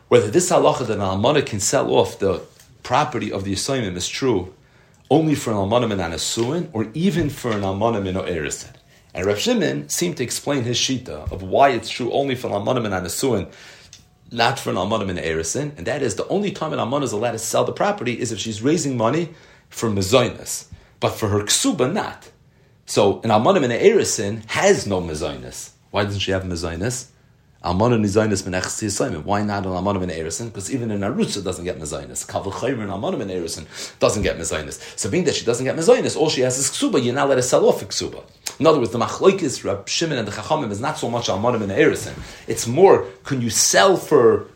whether 0.09 0.29
this 0.29 0.51
halacha 0.51 0.87
that 0.87 0.97
an 0.97 0.99
almana 0.99 1.45
can 1.45 1.61
sell 1.61 1.89
off 1.93 2.19
the 2.19 2.43
property 2.85 3.31
of 3.31 3.43
the 3.43 3.51
assignment 3.51 3.97
is 3.97 4.07
true 4.07 4.53
only 5.09 5.35
for 5.35 5.51
an 5.51 5.57
almanim 5.57 5.91
and 5.91 6.01
anasuin, 6.01 6.69
or 6.71 6.87
even 6.93 7.29
for 7.29 7.51
an 7.51 7.61
almanim 7.61 8.07
and 8.07 8.17
erisin. 8.17 8.73
And 9.13 9.25
Rav 9.25 9.39
Shimon 9.39 9.89
seemed 9.89 10.17
to 10.17 10.23
explain 10.23 10.63
his 10.63 10.77
shita 10.77 11.31
of 11.31 11.43
why 11.43 11.69
it's 11.69 11.89
true 11.89 12.11
only 12.11 12.35
for 12.35 12.47
an 12.47 12.53
almanim 12.53 12.85
and 12.85 12.93
anasuin, 12.93 13.51
not 14.31 14.59
for 14.59 14.69
an 14.69 14.77
almanim 14.77 15.09
and 15.09 15.19
erisin, 15.19 15.77
and 15.77 15.85
that 15.87 16.01
is 16.01 16.15
the 16.15 16.27
only 16.27 16.51
time 16.51 16.73
an 16.73 16.79
almanim 16.79 17.03
is 17.03 17.11
allowed 17.11 17.31
to 17.31 17.39
sell 17.39 17.63
the 17.63 17.71
property 17.71 18.19
is 18.19 18.31
if 18.31 18.39
she's 18.39 18.61
raising 18.61 18.97
money 18.97 19.29
for 19.69 19.89
mezoinus, 19.89 20.67
but 20.99 21.09
for 21.09 21.29
her 21.29 21.41
ksuba 21.41 21.91
not. 21.91 22.31
So 22.85 23.19
an 23.21 23.31
almanim 23.31 23.63
and 23.63 23.73
erisin 23.73 24.45
has 24.49 24.85
no 24.87 25.01
mezoinus. 25.01 25.71
Why 25.91 26.03
doesn't 26.03 26.19
she 26.19 26.31
have 26.31 26.43
mezoinus? 27.65 27.75
Almana 27.75 27.99
Nizainis 27.99 28.43
Menechs 28.43 28.83
Yisayim. 28.83 29.23
Why 29.23 29.43
not 29.43 29.65
an 29.65 29.71
Almana 29.71 29.99
Ben 29.99 30.09
Erison? 30.09 30.45
Because 30.45 30.73
even 30.73 30.91
in 30.91 31.01
Arutza 31.01 31.43
doesn't 31.43 31.65
get 31.65 31.79
Mezainis. 31.79 32.25
Kaval 32.25 32.51
Chaymer 32.51 32.81
and 32.81 32.91
Almana 32.91 33.17
Ben 33.17 33.29
Erison 33.29 33.65
doesn't 33.99 34.23
get 34.23 34.37
Mezainis. 34.37 34.97
So 34.97 35.09
being 35.09 35.23
that 35.25 35.35
she 35.35 35.45
doesn't 35.45 35.65
get 35.65 35.75
Mezainis, 35.75 36.17
all 36.17 36.29
she 36.29 36.41
has 36.41 36.57
is 36.57 36.69
Ksuba. 36.69 37.03
You're 37.03 37.15
not 37.15 37.29
let 37.29 37.37
her 37.37 37.41
sell 37.41 37.67
off 37.67 37.81
a 37.81 37.85
Ksuba. 37.85 38.23
In 38.59 38.67
other 38.67 38.79
words, 38.79 38.91
the 38.91 38.99
Machloikis, 38.99 39.63
Rab 39.63 39.87
Shimon 39.87 40.17
and 40.17 40.27
the 40.27 40.31
Chachamim 40.31 40.71
is 40.71 40.79
not 40.79 40.97
so 40.97 41.09
much 41.09 41.27
Almana 41.27 41.59
Ben 41.59 41.69
Erison. 41.69 42.13
It's 42.47 42.67
more, 42.67 43.05
can 43.23 43.41
you 43.41 43.49
sell 43.49 43.97
for 43.97 44.47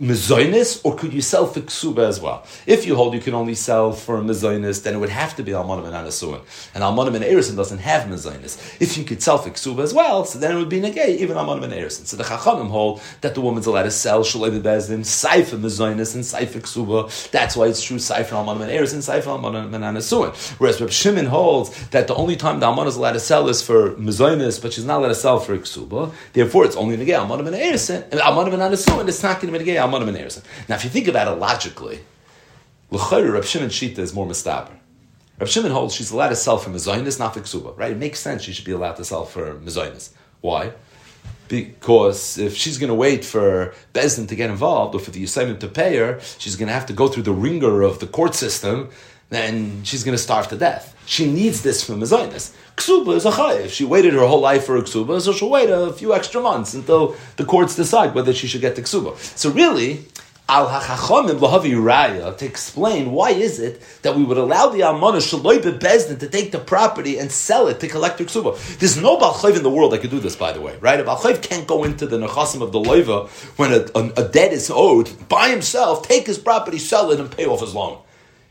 mezoinis, 0.00 0.80
or 0.84 0.94
could 0.96 1.12
you 1.12 1.22
sell 1.22 1.46
for 1.46 1.60
ksuba 1.60 2.06
as 2.06 2.20
well? 2.20 2.46
If 2.66 2.86
you 2.86 2.94
hold 2.96 3.14
you 3.14 3.20
can 3.20 3.34
only 3.34 3.54
sell 3.54 3.92
for 3.92 4.20
mezoinis, 4.20 4.82
then 4.82 4.94
it 4.94 4.98
would 4.98 5.08
have 5.10 5.36
to 5.36 5.42
be 5.42 5.52
almanim 5.52 5.84
and 5.86 5.94
anasuin. 5.94 6.40
And 6.74 6.84
almanim 6.84 7.14
and 7.14 7.24
erison 7.24 7.56
doesn't 7.56 7.78
have 7.78 8.08
mezoinis. 8.08 8.80
If 8.80 8.98
you 8.98 9.04
could 9.04 9.22
sell 9.22 9.38
for 9.38 9.50
ksuba 9.50 9.80
as 9.80 9.94
well, 9.94 10.24
so 10.24 10.38
then 10.38 10.56
it 10.56 10.58
would 10.58 10.68
be 10.68 10.80
negay, 10.80 11.16
even 11.18 11.36
almanim 11.36 11.64
and 11.64 11.72
erison. 11.72 12.06
So 12.06 12.16
the 12.16 12.24
chachamim 12.24 12.68
hold 12.68 13.00
that 13.22 13.34
the 13.34 13.40
woman's 13.40 13.66
allowed 13.66 13.84
to 13.84 13.90
sell 13.90 14.22
shalei 14.22 14.60
bezdin, 14.60 15.00
saifa 15.00 15.58
mezoinis 15.58 16.14
and 16.14 16.24
saifa 16.24 16.60
ksuba. 16.60 17.30
That's 17.30 17.56
why 17.56 17.66
it's 17.66 17.82
true 17.82 17.98
saifa 17.98 18.30
almanim 18.30 18.62
and 18.62 18.70
erison, 18.70 18.98
saifa 18.98 19.38
almanim 19.38 19.74
and 19.74 19.84
anasuin. 19.84 20.34
Whereas 20.58 20.80
Reb 20.80 20.90
Shimon 20.90 21.26
holds 21.26 21.88
that 21.88 22.06
the 22.06 22.14
only 22.14 22.36
time 22.36 22.60
the 22.60 22.66
almanim 22.66 22.88
is 22.88 22.96
allowed 22.96 23.12
to 23.12 23.20
sell 23.20 23.48
is 23.48 23.62
for 23.62 23.92
mezoinis, 23.92 24.60
but 24.60 24.72
she's 24.72 24.84
not 24.84 24.98
allowed 24.98 25.08
to 25.08 25.14
sell 25.14 25.38
for 25.40 25.56
ksuba. 25.56 26.12
Therefore, 26.32 26.64
it's 26.64 26.76
only 26.76 26.96
negay 26.96 27.18
almanim 27.18 27.46
and 27.46 27.56
erison, 27.56 28.02
and 28.10 28.20
almanim 28.20 28.52
and 28.54 28.62
anasuin. 28.62 29.08
It's 29.08 29.22
not 29.22 29.40
going 29.40 29.52
to 29.52 29.58
be 29.58 29.64
negay 29.64 29.85
Now, 29.90 30.76
if 30.76 30.84
you 30.84 30.90
think 30.90 31.08
about 31.08 31.28
it 31.28 31.40
logically, 31.40 32.00
L'chayr, 32.90 33.32
Reb 33.32 33.44
Shimon 33.44 33.68
Shita 33.68 33.98
is 33.98 34.14
more 34.14 34.26
mistaber. 34.26 34.72
Reb 35.38 35.48
Shimon 35.48 35.70
holds 35.70 35.94
she's 35.94 36.10
allowed 36.10 36.30
to 36.30 36.36
sell 36.36 36.58
for 36.58 36.70
mezainis, 36.70 37.18
not 37.18 37.34
for 37.34 37.72
right? 37.72 37.92
It 37.92 37.98
makes 37.98 38.20
sense 38.20 38.42
she 38.42 38.52
should 38.52 38.64
be 38.64 38.72
allowed 38.72 38.96
to 38.96 39.04
sell 39.04 39.24
for 39.24 39.54
mezainis. 39.54 40.10
Why? 40.40 40.72
Because 41.48 42.38
if 42.38 42.56
she's 42.56 42.78
going 42.78 42.88
to 42.88 42.94
wait 42.94 43.24
for 43.24 43.74
Bezdin 43.92 44.28
to 44.28 44.34
get 44.34 44.50
involved 44.50 44.94
or 44.94 44.98
for 44.98 45.10
the 45.10 45.22
assignment 45.22 45.60
to 45.60 45.68
pay 45.68 45.96
her, 45.96 46.20
she's 46.38 46.56
going 46.56 46.68
to 46.68 46.72
have 46.74 46.86
to 46.86 46.92
go 46.92 47.08
through 47.08 47.24
the 47.24 47.32
ringer 47.32 47.82
of 47.82 48.00
the 48.00 48.06
court 48.06 48.34
system, 48.34 48.90
then 49.30 49.84
she's 49.84 50.02
going 50.02 50.16
to 50.16 50.22
starve 50.22 50.48
to 50.48 50.56
death. 50.56 50.95
She 51.06 51.30
needs 51.30 51.62
this 51.62 51.84
for 51.84 51.92
mezainis. 51.92 52.52
Ksuba 52.76 53.14
is 53.14 53.24
a 53.24 53.30
chayiv. 53.30 53.70
She 53.70 53.84
waited 53.84 54.12
her 54.14 54.26
whole 54.26 54.40
life 54.40 54.66
for 54.66 54.76
a 54.76 54.82
ksuba, 54.82 55.20
so 55.20 55.32
she'll 55.32 55.48
wait 55.48 55.70
a 55.70 55.92
few 55.92 56.12
extra 56.12 56.42
months 56.42 56.74
until 56.74 57.14
the 57.36 57.44
courts 57.44 57.76
decide 57.76 58.12
whether 58.14 58.34
she 58.34 58.48
should 58.48 58.60
get 58.60 58.74
the 58.74 58.82
ksuba. 58.82 59.16
So 59.38 59.50
really, 59.50 60.04
al 60.48 60.68
hachachomim 60.68 61.38
lahavi 61.38 61.74
raya 61.74 62.36
to 62.36 62.44
explain 62.44 63.12
why 63.12 63.30
is 63.30 63.60
it 63.60 63.80
that 64.02 64.16
we 64.16 64.24
would 64.24 64.36
allow 64.36 64.68
the 64.68 64.80
almana 64.80 65.20
shaloi 65.22 65.58
bezdin 65.78 66.18
to 66.18 66.28
take 66.28 66.50
the 66.50 66.58
property 66.58 67.18
and 67.18 67.30
sell 67.30 67.68
it 67.68 67.78
to 67.78 67.86
collect 67.86 68.18
her 68.18 68.24
ksuba. 68.24 68.78
There's 68.78 69.00
no 69.00 69.16
balchayv 69.16 69.56
in 69.56 69.62
the 69.62 69.70
world 69.70 69.92
that 69.92 70.00
could 70.00 70.10
do 70.10 70.18
this, 70.18 70.34
by 70.34 70.52
the 70.52 70.60
way, 70.60 70.76
right? 70.80 70.98
A 70.98 71.04
balchayv 71.04 71.40
can't 71.40 71.68
go 71.68 71.84
into 71.84 72.06
the 72.06 72.18
nechasim 72.18 72.62
of 72.62 72.72
the 72.72 72.80
loiva 72.80 73.28
when 73.58 73.72
a, 73.72 73.86
a, 73.94 74.24
a 74.24 74.28
debt 74.28 74.52
is 74.52 74.72
owed 74.74 75.28
by 75.28 75.50
himself, 75.50 76.06
take 76.06 76.26
his 76.26 76.36
property, 76.36 76.78
sell 76.78 77.12
it, 77.12 77.20
and 77.20 77.30
pay 77.30 77.46
off 77.46 77.60
his 77.60 77.74
loan. 77.74 77.98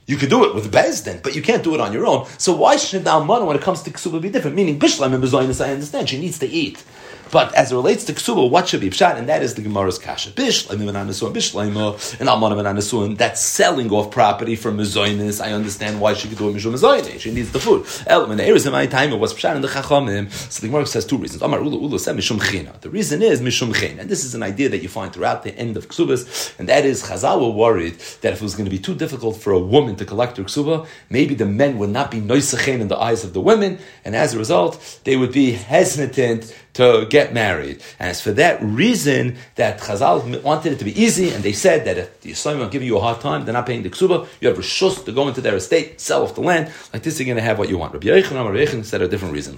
You 0.07 0.17
could 0.17 0.29
do 0.29 0.45
it 0.45 0.53
with 0.53 0.71
Bezdin, 0.71 1.23
but 1.23 1.35
you 1.35 1.41
can't 1.41 1.63
do 1.63 1.73
it 1.73 1.81
on 1.81 1.91
your 1.91 2.05
own. 2.05 2.27
So 2.37 2.55
why 2.55 2.75
should 2.75 3.05
the 3.05 3.09
Almana, 3.09 3.45
when 3.47 3.55
it 3.55 3.63
comes 3.63 3.81
to 3.83 3.91
Ksuba, 3.91 4.21
be 4.21 4.29
different? 4.29 4.55
Meaning, 4.55 4.79
Bishlam 4.79 5.13
and 5.15 5.23
Bezoinus, 5.23 5.65
I 5.65 5.71
understand, 5.71 6.09
she 6.09 6.19
needs 6.19 6.37
to 6.39 6.47
eat. 6.47 6.83
But 7.31 7.53
as 7.55 7.71
it 7.71 7.75
relates 7.75 8.03
to 8.05 8.13
ksuba, 8.13 8.49
what 8.49 8.67
should 8.67 8.81
be 8.81 8.89
pshat, 8.89 9.17
and 9.17 9.29
that 9.29 9.41
is 9.41 9.55
the 9.55 9.61
Gemara's 9.61 9.97
kasha. 9.97 10.31
Bishleim 10.31 10.81
and 10.81 12.29
and 12.29 13.09
and. 13.09 13.17
That's 13.17 13.41
selling 13.41 13.91
off 13.91 14.11
property 14.11 14.55
from 14.55 14.77
mezoinis. 14.77 15.43
I 15.43 15.51
understand 15.53 15.99
why 15.99 16.13
she 16.13 16.27
could 16.27 16.37
do 16.37 16.49
a 16.49 16.53
mishum 16.53 16.73
mezoinis. 16.73 17.19
She 17.19 17.31
needs 17.31 17.51
the 17.51 17.59
food. 17.59 17.85
Element 18.07 18.41
eres 18.41 18.65
in 18.65 18.71
my 18.71 18.85
time 18.85 19.11
it 19.11 19.19
was 19.19 19.33
pshat 19.33 19.55
in 19.55 19.61
the 19.61 19.67
chachamim. 19.67 20.31
So 20.31 20.61
the 20.61 20.67
Gemara 20.67 20.85
says 20.85 21.05
two 21.05 21.17
reasons. 21.17 21.41
Amar 21.41 21.61
Ula 21.61 21.77
Ula 21.77 21.99
said 21.99 22.15
mishum 22.15 22.41
china. 22.41 22.73
The 22.81 22.89
reason 22.89 23.21
is 23.21 23.41
mishum 23.41 23.73
china, 23.75 24.01
and 24.01 24.09
this 24.09 24.23
is 24.23 24.35
an 24.35 24.43
idea 24.43 24.69
that 24.69 24.81
you 24.81 24.89
find 24.89 25.11
throughout 25.13 25.43
the 25.43 25.55
end 25.57 25.77
of 25.77 25.87
ksubas, 25.87 26.57
and 26.59 26.69
that 26.69 26.85
is 26.85 27.03
Chazal 27.03 27.41
were 27.41 27.49
worried 27.49 27.99
that 28.21 28.33
if 28.33 28.41
it 28.41 28.43
was 28.43 28.55
going 28.55 28.65
to 28.65 28.71
be 28.71 28.79
too 28.79 28.95
difficult 28.95 29.37
for 29.37 29.51
a 29.51 29.59
woman 29.59 29.95
to 29.97 30.05
collect 30.05 30.37
her 30.37 30.43
ksuba, 30.43 30.87
maybe 31.09 31.35
the 31.35 31.45
men 31.45 31.77
would 31.77 31.89
not 31.89 32.11
be 32.11 32.19
noisachen 32.19 32.79
in 32.79 32.87
the 32.87 32.97
eyes 32.97 33.23
of 33.23 33.33
the 33.33 33.41
women, 33.41 33.79
and 34.03 34.15
as 34.15 34.33
a 34.33 34.37
result, 34.37 34.99
they 35.03 35.15
would 35.15 35.31
be 35.31 35.51
hesitant 35.51 36.53
to 36.75 37.07
get 37.09 37.33
married. 37.33 37.81
And 37.99 38.09
it's 38.09 38.21
for 38.21 38.31
that 38.33 38.61
reason 38.61 39.37
that 39.55 39.79
Chazal 39.79 40.41
wanted 40.43 40.73
it 40.73 40.79
to 40.79 40.85
be 40.85 41.01
easy, 41.01 41.31
and 41.31 41.43
they 41.43 41.53
said 41.53 41.85
that 41.85 41.97
if 41.97 42.21
the 42.21 42.31
Yisraelim 42.31 42.65
are 42.65 42.69
giving 42.69 42.87
you 42.87 42.97
a 42.97 43.01
hard 43.01 43.19
time, 43.21 43.45
they're 43.45 43.53
not 43.53 43.65
paying 43.65 43.83
the 43.83 43.89
ksuba, 43.89 44.27
you 44.39 44.47
have 44.47 44.57
a 44.57 44.61
shus 44.61 45.03
to 45.05 45.11
go 45.11 45.27
into 45.27 45.41
their 45.41 45.55
estate, 45.55 45.99
sell 45.99 46.23
off 46.23 46.35
the 46.35 46.41
land, 46.41 46.71
like 46.93 47.03
this 47.03 47.19
you're 47.19 47.25
going 47.25 47.37
to 47.37 47.41
have 47.41 47.57
what 47.57 47.69
you 47.69 47.77
want. 47.77 47.93
Rabbi 47.93 48.07
Yochanan, 48.07 48.45
Rabbi 48.45 48.65
Yochanan 48.65 48.85
said 48.85 49.01
a 49.01 49.07
different 49.07 49.33
reason. 49.33 49.55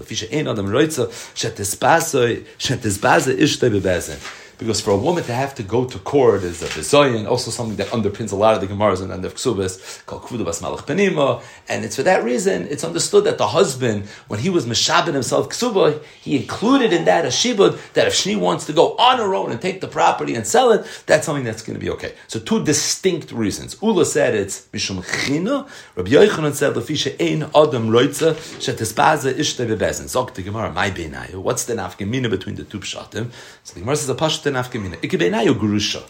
Because 4.57 4.81
for 4.81 4.91
a 4.91 4.97
woman 4.97 5.23
to 5.25 5.33
have 5.33 5.53
to 5.55 5.63
go 5.63 5.85
to 5.85 5.99
court 5.99 6.43
is 6.43 6.63
a 6.63 6.67
bezoyin, 6.67 7.27
also 7.27 7.51
something 7.51 7.77
that 7.77 7.87
underpins 7.87 8.31
a 8.31 8.35
lot 8.35 8.55
of 8.55 8.61
the 8.61 8.67
Gemaras 8.67 9.01
and 9.01 9.23
the 9.23 9.29
Ksubas, 9.29 10.03
called 10.05 10.23
Kvudabas 10.23 10.61
Malach 10.61 10.85
Penima. 10.85 11.43
And 11.69 11.85
it's 11.85 11.95
for 11.95 12.03
that 12.03 12.23
reason, 12.23 12.67
it's 12.67 12.83
understood 12.83 13.23
that 13.25 13.37
the 13.37 13.47
husband, 13.47 14.05
when 14.27 14.39
he 14.39 14.49
was 14.49 14.65
Meshabin 14.65 15.13
himself 15.13 15.49
Ksuba, 15.49 16.03
he 16.21 16.37
included 16.37 16.91
in 16.91 17.05
that 17.05 17.25
a 17.25 17.27
shibud, 17.27 17.79
that 17.93 18.07
if 18.07 18.13
she 18.13 18.35
wants 18.35 18.65
to 18.65 18.73
go 18.73 18.95
on 18.97 19.19
her 19.19 19.35
own 19.35 19.51
and 19.51 19.61
take 19.61 19.81
the 19.81 19.87
property 19.87 20.33
and 20.35 20.47
sell 20.47 20.71
it, 20.71 20.85
that's 21.05 21.25
something 21.25 21.43
that's 21.43 21.61
going 21.61 21.77
to 21.77 21.83
be 21.83 21.91
okay. 21.91 22.13
So 22.27 22.39
two 22.39 22.63
distinct 22.63 23.31
reasons. 23.31 23.77
Ula 23.81 24.05
said 24.05 24.33
it's 24.33 24.67
Mishum 24.73 25.03
China, 25.27 25.67
Rabbi 25.95 26.09
Yochanan 26.09 26.53
said, 26.53 26.73
Lafisha 26.73 27.15
Ein 27.21 27.43
Adam 27.43 27.89
Roitza, 27.89 28.33
Shetisbaza 28.59 29.33
Ishte 29.33 29.67
Bebezin. 29.67 30.07
Zog 30.07 30.33
the 30.33 30.41
Gemara, 30.41 30.71
my 30.71 30.89
Beinayu. 30.89 31.35
What's 31.35 31.65
the 31.65 31.75
nafkamina 31.75 32.29
between 32.29 32.55
the 32.55 32.63
two 32.63 32.79
pshatim? 32.79 33.31
So 33.63 33.73
the 33.73 33.81
Gemara 33.81 33.95
says 33.95 34.09
a 34.09 34.15
pashut 34.47 34.53
nafkamina. 34.53 34.97
Ikebeinayu 34.97 35.55
grusha. 35.55 36.03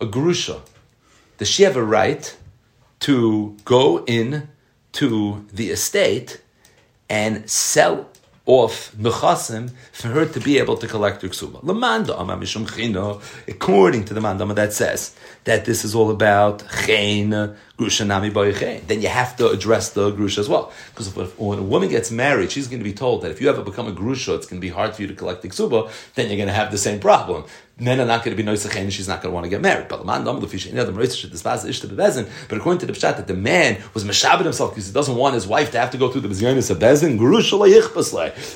A 0.00 0.06
grusha. 0.06 0.60
Does 1.38 1.48
she 1.48 1.64
have 1.64 1.76
a 1.76 1.82
right 1.82 2.36
to 3.00 3.56
go 3.64 4.04
in 4.04 4.48
to 4.92 5.44
the 5.52 5.70
estate 5.70 6.40
and 7.08 7.48
sell 7.50 8.08
off 8.46 8.94
nechasim 8.96 9.70
for 9.92 10.08
her 10.08 10.26
to 10.26 10.38
be 10.38 10.58
able 10.58 10.76
to 10.76 10.86
collect 10.86 11.22
her 11.22 11.28
ksuba. 11.28 11.60
According 13.48 14.04
to 14.04 14.14
the 14.14 14.20
mandama 14.20 14.54
that 14.54 14.72
says 14.74 15.14
that 15.44 15.64
this 15.64 15.82
is 15.82 15.94
all 15.94 16.10
about 16.10 16.62
chen 16.84 17.56
grusha 17.78 18.06
nami 18.06 18.30
chen. 18.52 18.82
Then 18.86 19.00
you 19.00 19.08
have 19.08 19.34
to 19.36 19.48
address 19.48 19.90
the 19.90 20.10
grusha 20.10 20.38
as 20.38 20.48
well, 20.48 20.72
because 20.90 21.14
when 21.38 21.58
a 21.58 21.62
woman 21.62 21.88
gets 21.88 22.10
married, 22.10 22.52
she's 22.52 22.68
going 22.68 22.80
to 22.80 22.84
be 22.84 22.92
told 22.92 23.22
that 23.22 23.30
if 23.30 23.40
you 23.40 23.48
ever 23.48 23.62
become 23.62 23.88
a 23.88 23.92
grusha, 23.92 24.36
it's 24.36 24.46
going 24.46 24.60
to 24.60 24.66
be 24.66 24.68
hard 24.68 24.94
for 24.94 25.02
you 25.02 25.08
to 25.08 25.14
collect 25.14 25.40
the 25.40 25.48
ksuba. 25.48 25.90
Then 26.14 26.28
you're 26.28 26.36
going 26.36 26.48
to 26.48 26.52
have 26.52 26.70
the 26.70 26.78
same 26.78 27.00
problem 27.00 27.44
men 27.78 28.00
are 28.00 28.06
not 28.06 28.24
going 28.24 28.36
to 28.36 28.40
be 28.40 28.48
noisachen 28.48 28.82
and 28.82 28.92
she's 28.92 29.08
not 29.08 29.20
going 29.20 29.32
to 29.32 29.34
want 29.34 29.44
to 29.44 29.50
get 29.50 29.60
married. 29.60 29.88
But 29.88 30.00
according 30.00 30.38
to 30.38 30.46
the 30.46 30.56
pshat 32.92 33.16
that 33.16 33.26
the 33.26 33.34
man 33.34 33.82
was 33.94 34.04
meshabed 34.04 34.44
himself 34.44 34.70
because 34.70 34.86
he 34.86 34.92
doesn't 34.92 35.16
want 35.16 35.34
his 35.34 35.44
wife 35.46 35.72
to 35.72 35.80
have 35.80 35.90
to 35.90 35.98
go 35.98 36.08
through 36.08 36.20
the 36.20 36.28
bezyonis 36.28 36.70
of 36.70 36.78
bezin, 36.78 37.18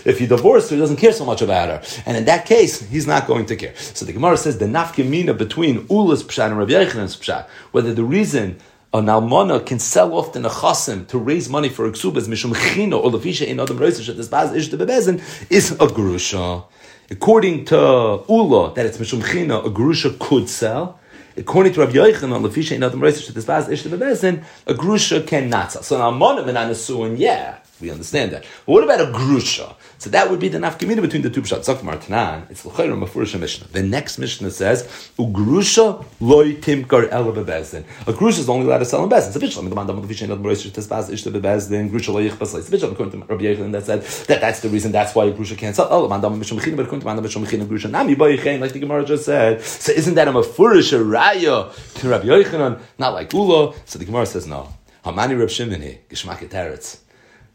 if 0.07 0.19
he 0.19 0.27
divorced 0.27 0.71
her, 0.71 0.77
he 0.77 0.81
doesn't 0.81 0.99
care 0.99 1.13
so 1.13 1.25
much 1.25 1.43
about 1.43 1.69
her. 1.69 1.83
And 2.07 2.17
in 2.17 2.27
that 2.27 2.47
case, 2.47 2.81
he's 2.81 3.09
not 3.09 3.27
going 3.27 3.47
to 3.47 3.57
care. 3.57 3.75
So 3.77 4.05
the 4.05 4.13
Gemara 4.13 4.37
says 4.37 4.59
the 4.59 4.67
nafkemina 4.67 5.37
between 5.37 5.87
Ula's 5.91 6.23
pshat 6.23 6.47
and 6.47 6.59
Rabbi 6.59 6.73
Yochanan's 6.73 7.17
pshat, 7.17 7.49
whether 7.73 7.93
the 7.93 8.05
reason 8.05 8.59
an 8.95 9.07
almana 9.07 9.67
can 9.67 9.79
sell 9.79 10.15
off 10.15 10.33
the 10.33 10.39
nechasim 10.39 11.07
to 11.09 11.19
raise 11.19 11.49
money 11.49 11.69
for 11.69 11.87
a 11.87 11.91
ksubas 11.91 12.27
mishum 12.27 12.55
chino 12.73 12.99
or 12.99 13.11
lefisha 13.11 13.47
in 13.47 13.61
adam 13.61 13.79
reisish 13.79 14.15
this 14.17 14.29
baz 14.29 14.55
ish 14.55 14.71
bezin 14.71 15.21
is 15.51 15.73
a 15.73 15.87
grusha. 15.89 16.65
According 17.11 17.65
to 17.67 18.23
Ula, 18.29 18.75
that 18.75 18.85
it's 18.85 18.99
Mishum 18.99 19.25
China, 19.25 19.61
a 19.61 19.71
Grusha 19.71 20.19
could 20.19 20.47
sell. 20.47 21.01
According 21.39 21.73
to 21.73 21.81
Rabbi 21.81 21.93
Yochanan, 21.93 22.47
Lefisha 22.47 22.73
in 22.73 22.83
Adam 22.83 23.01
Reisish, 23.01 23.29
this 23.29 23.47
Baz 23.47 23.67
Ishta 23.67 23.89
Bebezin, 23.89 24.45
a 24.67 24.75
Grusha 24.75 25.27
can 25.27 25.49
not 25.49 25.73
sell. 25.73 25.83
So 25.83 25.97
now 25.97 26.11
Monim 26.11 26.49
and 26.49 26.59
Anasuin, 26.59 27.19
yeah, 27.19 27.61
we 27.81 27.91
understand 27.91 28.33
that. 28.33 28.45
But 28.67 28.73
what 28.73 28.85
about 28.85 29.01
a 29.01 29.13
Grusha? 29.13 29.75
So 29.99 30.11
that 30.11 30.31
would 30.31 30.41
be 30.41 30.49
the 30.49 30.59
nafkamina 30.59 31.01
between 31.01 31.23
the 31.23 31.31
two 31.31 31.43
pshat. 31.43 31.61
Zok 31.61 31.79
Martanan, 31.79 32.51
it's 32.51 32.65
l'chayr 32.65 32.97
mafurish 32.99 33.39
Mishnah. 33.39 33.69
The 33.69 33.83
next 33.83 34.19
Mishnah 34.19 34.51
says, 34.51 35.11
ugrusha 35.19 36.05
loy 36.21 36.55
timkar 36.55 37.09
ela 37.11 37.33
bebezdin. 37.33 37.85
A 38.07 38.13
grusha 38.13 38.41
is 38.41 38.49
only 38.49 38.67
allowed 38.67 38.79
to 38.79 38.85
sell 38.85 39.03
in 39.05 39.11
bezdin. 39.11 39.29
It's 39.29 39.37
a 39.37 39.41
bishlam. 39.41 39.69
The 39.69 39.75
man 39.75 39.87
damad 39.87 40.07
vishin 40.07 40.31
ad 40.31 40.39
moresh 40.39 40.69
tespaz 40.71 41.11
ishte 41.11 41.33
bebezdin. 41.33 41.91
Grusha 41.91 42.13
loy 42.13 42.27
It's 42.27 42.35
a 42.53 42.77
bishlam. 42.77 42.93
According 42.93 43.21
to 43.21 43.27
Rabbi 43.27 43.45
Yechon, 43.45 43.73
that 43.73 43.87
said 43.87 44.03
that 44.03 44.41
that's 44.41 44.61
the 44.61 44.69
reason. 44.69 44.93
That's 44.93 45.15
why 45.15 45.27
a 45.27 45.33
grusha 45.33 45.57
can't 45.57 45.75
sell. 45.75 45.89
Oh, 45.91 46.09
man 46.09 46.21
damad 46.21 46.39
mishum 46.39 46.59
mechina, 46.59 46.77
but 46.77 46.87
according 46.87 47.01
to 47.01 47.07
man 47.07 47.17
damad 47.19 47.27
mishum 47.27 47.47
mechina, 47.47 47.67
grusha 47.67 47.91
nami 47.91 48.15
boyichin, 48.15 48.61
like 48.61 48.73
the 48.73 48.81
Gemara 48.81 49.05
just 49.05 49.25
said. 49.25 49.63
So 49.63 49.93
isn't 49.93 50.15
that 50.15 50.29
a 50.29 50.33
mafurish 50.33 50.93
raya 50.99 51.73
to 51.95 52.09
Rabbi 52.09 52.27
Yochanan? 52.27 52.81
Not 52.99 53.15
like 53.15 53.33
Ula. 53.33 53.75
So 53.85 53.99
the 53.99 54.05
Gemara 54.05 54.27
says 54.27 54.47
no. 54.47 54.73
Hamani 55.05 55.39
Reb 55.39 55.49
Shimon 55.49 55.81
here, 55.81 55.99
Gishmak. 56.11 57.08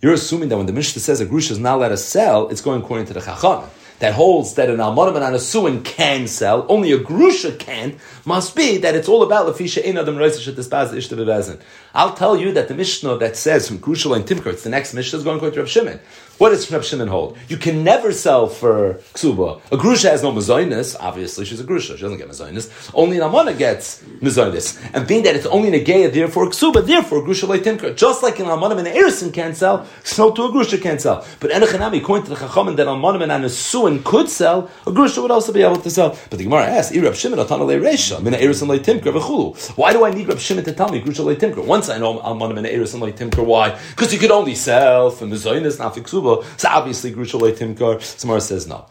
You're 0.03 0.11
assuming 0.11 0.49
that 0.49 0.57
when 0.57 0.65
the 0.65 0.73
Mishnah 0.73 0.99
says 0.99 1.21
a 1.21 1.25
grusha 1.25 1.51
is 1.51 1.59
not 1.59 1.77
allowed 1.77 1.87
to 1.87 1.97
sell, 1.97 2.49
it's 2.49 2.59
going 2.59 2.81
according 2.81 3.05
to 3.05 3.13
the 3.13 3.21
Chacham 3.21 3.69
that 3.99 4.13
holds 4.13 4.55
that 4.55 4.69
an 4.69 4.79
almonim 4.79 5.15
and 5.15 5.23
an 5.23 5.33
asuin 5.33 5.81
can 5.85 6.27
sell, 6.27 6.65
only 6.67 6.91
a 6.91 6.97
grusha 6.97 7.57
can, 7.57 7.97
must 8.25 8.53
be 8.53 8.75
that 8.79 8.95
it's 8.95 9.07
all 9.07 9.23
about 9.23 9.47
lefisha 9.47 9.81
in 9.81 9.97
adam 9.97 10.17
ishta 10.17 11.59
I'll 11.93 12.13
tell 12.13 12.35
you 12.35 12.51
that 12.51 12.67
the 12.67 12.73
Mishnah 12.73 13.17
that 13.19 13.37
says 13.37 13.65
from 13.65 13.77
grusha 13.79 14.13
and 14.13 14.25
timker, 14.25 14.47
it's 14.47 14.63
the 14.63 14.69
next 14.69 14.93
Mishnah 14.93 15.19
is 15.19 15.23
going 15.23 15.39
to 15.39 15.57
Rav 15.57 15.69
Shimon. 15.69 16.01
What 16.37 16.49
does 16.49 16.69
Reb 16.69 16.83
Shimon 16.83 17.07
hold? 17.07 17.37
You 17.47 17.55
can 17.55 17.83
never 17.85 18.11
sell 18.11 18.47
for 18.47 18.95
ksuba. 19.13 19.61
A 19.71 19.77
grusha 19.77 20.09
has 20.09 20.21
no 20.21 20.33
mazoinus. 20.33 20.97
Obviously, 20.99 21.45
she's 21.45 21.61
a 21.61 21.63
grusha. 21.63 21.95
She 21.95 22.01
doesn't 22.01 22.17
get 22.17 22.27
mazoinus. 22.27 22.91
Only 22.93 23.17
an 23.17 23.23
amana 23.23 23.53
gets 23.53 24.03
mazoinus. 24.23 24.79
And 24.93 25.07
being 25.07 25.23
that 25.23 25.35
it's 25.35 25.45
only 25.45 25.67
in 25.67 25.73
a 25.73 25.83
geya, 25.83 26.11
therefore 26.11 26.47
ksuba, 26.47 26.85
therefore 26.85 27.21
grusha 27.21 27.47
like 27.47 27.61
timker. 27.63 27.95
Just 27.95 28.23
like 28.23 28.39
an 28.39 28.45
almana 28.47 28.77
and 28.77 28.87
an 28.87 28.93
erison 28.93 29.33
can't 29.33 29.55
sell, 29.55 29.85
so 30.03 30.31
to 30.31 30.45
a 30.45 30.49
grusha 30.49 30.81
can't 30.81 31.01
sell. 31.01 31.25
But 31.39 31.51
enochanami, 31.51 31.99
according 32.01 32.25
to 32.25 32.29
the 32.31 32.35
chachamim, 32.35 32.75
that 32.77 32.87
almana 32.87 33.21
and 33.21 33.31
an 33.31 33.43
asuin 33.43 34.03
could 34.03 34.29
sell, 34.29 34.69
a 34.87 34.91
grusha 34.91 35.21
would 35.21 35.31
also 35.31 35.51
be 35.53 35.61
able 35.61 35.77
to 35.77 35.89
sell. 35.89 36.17
But 36.29 36.39
the 36.39 36.45
Gemara 36.45 36.65
asks, 36.67 36.95
Reb 36.95 37.15
Shimon 37.15 37.39
atana 37.39 37.65
le 37.65 37.75
reisha, 37.75 38.21
mina 38.21 38.37
erison 38.37 38.67
like 38.67 38.83
timker 38.83 39.13
v'chulu. 39.13 39.77
Why 39.77 39.93
do 39.93 40.05
I 40.05 40.11
need 40.11 40.27
Reb 40.27 40.39
Shimon 40.39 40.63
to 40.63 40.73
tell 40.73 40.89
me 40.89 41.01
grusha 41.01 41.23
like 41.23 41.39
timker? 41.39 41.65
Once 41.65 41.89
I 41.89 41.97
know 41.97 42.19
almana 42.19 42.57
and 42.57 43.01
like 43.01 43.17
timker, 43.17 43.45
why? 43.45 43.77
Because 43.89 44.13
you 44.13 44.19
could 44.19 44.31
only 44.31 44.55
sell 44.55 45.09
for 45.09 45.25
mazoinus, 45.25 45.79
not 45.79 45.95
for 45.95 46.01
ksuba. 46.01 46.43
So 46.59 46.69
obviously 46.69 47.11
Grusha 47.11 47.37
Timkar. 47.39 48.01
Samara 48.01 48.41
says 48.41 48.67
no. 48.67 48.85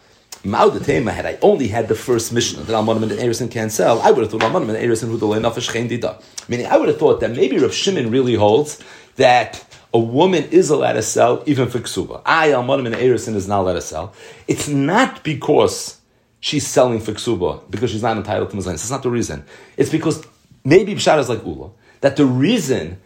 Maudatema, 0.44 1.12
had 1.12 1.24
I 1.24 1.38
only 1.40 1.68
had 1.68 1.86
the 1.86 1.94
first 1.94 2.32
mission 2.32 2.64
that 2.64 2.72
Almanim 2.72 3.04
and 3.04 3.12
Erison 3.12 3.50
can 3.50 3.70
sell, 3.70 4.00
I 4.00 4.10
would 4.10 4.22
have 4.22 4.30
thought 4.30 4.40
Almanim 4.42 4.74
and 4.74 4.78
Erison 4.78 5.08
who 5.08 5.18
delay. 5.18 5.38
Meaning, 6.48 6.66
I 6.66 6.76
would 6.76 6.88
have 6.88 6.98
thought 6.98 7.20
that 7.20 7.30
maybe 7.30 7.58
Rav 7.58 7.72
Shimon 7.72 8.10
really 8.10 8.34
holds 8.34 8.82
that 9.16 9.64
a 9.94 9.98
woman 9.98 10.44
is 10.44 10.70
allowed 10.70 10.94
to 10.94 11.02
sell 11.02 11.44
even 11.46 11.68
for 11.68 11.78
ksuba. 11.78 12.22
I 12.26 12.48
Almanim 12.48 12.86
and 12.86 12.94
Erison 12.96 13.34
is 13.36 13.46
not 13.46 13.60
allowed 13.60 13.74
to 13.74 13.82
sell. 13.82 14.14
It's 14.48 14.66
not 14.68 15.22
because 15.22 16.00
she's 16.40 16.66
selling 16.66 16.98
for 16.98 17.12
ksuba 17.12 17.70
because 17.70 17.90
she's 17.90 18.02
not 18.02 18.16
entitled 18.16 18.50
to 18.50 18.56
Muslims. 18.56 18.80
That's 18.80 18.90
not 18.90 19.04
the 19.04 19.10
reason. 19.10 19.44
It's 19.76 19.90
because 19.90 20.26
maybe 20.64 20.94
Pshat 20.94 21.18
is 21.20 21.28
like 21.28 21.44
Ula 21.44 21.70
that 22.00 22.16
the 22.16 22.26
reason 22.26 23.00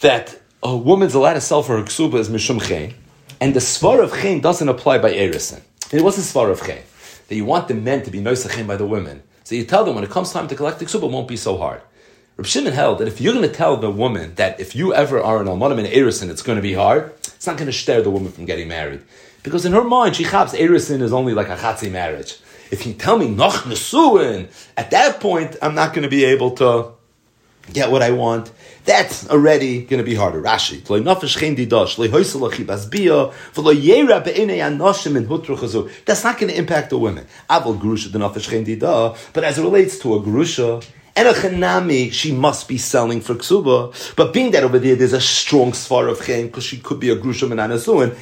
that 0.00 0.38
a 0.62 0.76
woman's 0.76 1.14
allowed 1.14 1.34
to 1.34 1.40
sell 1.40 1.62
for 1.62 1.78
her 1.78 1.84
ksuba 1.84 2.14
is 2.14 2.28
mishum 2.28 2.94
and 3.40 3.54
the 3.54 3.60
svar 3.60 4.02
of 4.02 4.12
chen 4.12 4.40
doesn't 4.40 4.68
apply 4.68 4.98
by 4.98 5.12
erison. 5.12 5.60
It 5.94 6.02
was 6.02 6.18
svar 6.18 6.50
of 6.50 6.60
chen 6.60 6.82
that 7.28 7.36
you 7.36 7.44
want 7.44 7.68
the 7.68 7.74
men 7.74 8.02
to 8.02 8.10
be 8.10 8.18
noisachin 8.18 8.66
by 8.66 8.74
the 8.74 8.84
women. 8.84 9.22
So 9.44 9.54
you 9.54 9.64
tell 9.64 9.84
them 9.84 9.94
when 9.94 10.02
it 10.02 10.10
comes 10.10 10.32
time 10.32 10.48
to 10.48 10.56
collect 10.56 10.80
the 10.80 10.86
ksuba, 10.86 11.04
it 11.04 11.12
won't 11.12 11.28
be 11.28 11.36
so 11.36 11.56
hard. 11.56 11.82
Reb 12.36 12.48
Shimon 12.48 12.72
held 12.72 12.98
that 12.98 13.06
if 13.06 13.20
you're 13.20 13.32
going 13.32 13.48
to 13.48 13.54
tell 13.54 13.76
the 13.76 13.92
woman 13.92 14.34
that 14.34 14.58
if 14.58 14.74
you 14.74 14.92
ever 14.92 15.22
are 15.22 15.40
an 15.40 15.46
almonim 15.46 15.78
in 15.78 15.86
erison, 15.86 16.30
it's 16.30 16.42
going 16.42 16.56
to 16.56 16.62
be 16.62 16.72
hard, 16.72 17.12
it's 17.20 17.46
not 17.46 17.58
going 17.58 17.70
to 17.70 17.72
stare 17.72 18.02
the 18.02 18.10
woman 18.10 18.32
from 18.32 18.44
getting 18.44 18.66
married. 18.66 19.02
Because 19.44 19.64
in 19.64 19.72
her 19.72 19.84
mind, 19.84 20.16
she 20.16 20.24
chaps 20.24 20.52
erison 20.52 21.00
is 21.00 21.12
only 21.12 21.32
like 21.32 21.48
a 21.48 21.54
chatzi 21.54 21.92
marriage. 21.92 22.40
If 22.72 22.84
you 22.88 22.94
tell 22.94 23.16
me 23.16 23.28
noch 23.28 23.62
nesuin, 23.62 24.48
at 24.76 24.90
that 24.90 25.20
point, 25.20 25.54
I'm 25.62 25.76
not 25.76 25.94
going 25.94 26.02
to 26.02 26.08
be 26.08 26.24
able 26.24 26.50
to 26.56 26.93
get 27.72 27.90
what 27.90 28.02
I 28.02 28.10
want. 28.10 28.52
That's 28.84 29.28
already 29.30 29.84
going 29.84 29.98
to 29.98 30.04
be 30.04 30.14
harder. 30.14 30.42
Rashi. 30.42 30.82
That's 36.04 36.24
not 36.24 36.38
going 36.38 36.52
to 36.52 36.58
impact 36.58 36.90
the 36.90 36.98
women. 36.98 37.26
But 39.32 39.44
as 39.44 39.58
it 39.58 39.62
relates 39.62 39.98
to 40.00 40.14
a 40.14 40.20
grusha 40.20 40.82
And 41.16 41.28
a 41.28 41.32
chanami, 41.32 42.12
she 42.12 42.32
must 42.32 42.66
be 42.66 42.76
selling 42.76 43.20
for 43.20 43.36
ksuba. 43.36 44.16
But 44.16 44.32
being 44.32 44.50
that 44.50 44.64
over 44.64 44.80
there, 44.80 44.96
there's 44.96 45.12
a 45.12 45.20
strong 45.20 45.70
svar 45.70 46.10
of 46.10 46.26
chen, 46.26 46.46
because 46.46 46.64
she 46.64 46.78
could 46.78 46.98
be 46.98 47.10
a 47.10 47.14
grusham 47.16 47.52
and 47.52 47.60
anazuin. 47.60 48.16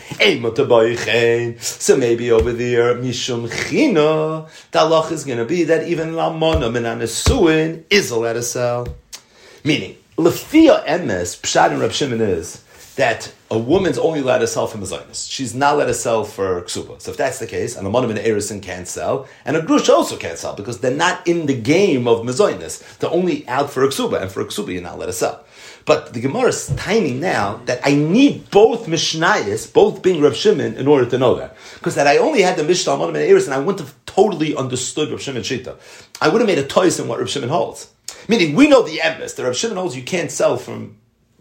So 1.63 1.97
maybe 1.97 2.31
over 2.31 2.53
there, 2.53 2.95
mishum 2.97 3.49
china, 3.51 4.47
the 4.73 5.09
is 5.11 5.25
going 5.25 5.39
to 5.39 5.47
be 5.47 5.65
that 5.65 5.89
even 5.89 6.11
lamonam 6.11 6.77
and 6.77 6.85
anazuin 6.85 7.85
is 7.89 8.11
allowed 8.11 8.35
to 8.35 8.43
sell. 8.43 8.87
Meaning, 9.65 9.97
lefia 10.17 10.85
emes, 10.87 11.41
pshat 11.41 11.71
and 11.71 11.81
Rab 11.81 11.93
Shimon 11.93 12.21
is, 12.21 12.65
that 12.97 13.33
a 13.51 13.59
woman's 13.59 13.97
only 13.97 14.21
allowed 14.21 14.39
to 14.39 14.47
sell 14.47 14.67
for 14.67 14.77
mezainis. 14.77 15.31
She's 15.31 15.55
not 15.55 15.77
allowed 15.77 15.87
to 15.87 15.95
sell 15.95 16.25
for 16.25 16.63
ksuba. 16.63 17.01
So 17.01 17.11
if 17.11 17.17
that's 17.17 17.39
the 17.39 17.47
case, 17.47 17.77
and 17.77 17.87
a 17.87 17.91
monim 17.91 18.11
and 18.11 18.19
erison 18.19 18.61
can't 18.61 18.89
sell, 18.89 19.29
and 19.45 19.57
a 19.57 19.63
grush 19.63 19.89
also 19.89 20.17
can't 20.17 20.37
sell 20.37 20.55
because 20.55 20.81
they're 20.81 20.91
not 20.91 21.27
in 21.27 21.47
the 21.47 21.55
game 21.55 22.07
of 22.07 22.21
mezainis. 22.27 22.99
They're 22.99 23.11
only 23.11 23.47
out 23.49 23.71
for 23.71 23.87
ksuba, 23.87 24.21
and 24.21 24.31
for 24.31 24.45
ksuba 24.45 24.73
you're 24.73 24.83
not 24.83 24.97
allowed 24.97 25.07
to 25.07 25.13
sell. 25.13 25.45
But 25.85 26.13
the 26.13 26.21
Gemara 26.21 26.49
is 26.49 26.73
timing 26.77 27.21
now 27.21 27.61
that 27.67 27.81
I 27.85 27.95
need 27.95 28.51
both 28.51 28.87
Mishnayos, 28.87 29.73
both 29.73 30.03
being 30.03 30.21
Rav 30.21 30.37
Shimon, 30.37 30.75
in 30.75 30.87
order 30.87 31.07
to 31.07 31.19
know 31.19 31.35
that. 31.37 31.57
Because 31.75 31.95
that 31.95 32.07
I 32.07 32.19
only 32.19 32.43
had 32.43 32.57
the 32.57 32.65
Mishnah, 32.65 32.93
Monim 32.93 33.09
and 33.09 33.17
Eris, 33.17 33.47
and 33.47 33.55
I 33.55 33.59
wouldn't 33.59 33.81
have 33.81 34.02
totally 34.15 34.55
understood 34.57 35.11
Rav 35.11 35.21
Shimon 35.21 35.43
Shita. 35.43 35.77
I 36.21 36.29
would 36.29 36.41
have 36.41 36.49
made 36.49 36.59
a 36.59 36.67
choice 36.67 36.99
in 36.99 37.09
what 37.09 37.19
Rav 37.19 37.29
Shimon 37.29 37.49
holds. 37.49 37.91
Meaning, 38.29 38.55
we 38.55 38.69
know 38.69 38.83
the 38.83 38.99
emes. 38.99 39.35
The 39.37 39.45
Rav 39.45 39.57
Shimon 39.57 39.77
holds 39.77 39.97
you 39.97 40.03
can't 40.03 40.31
sell 40.31 40.57
from 40.57 40.97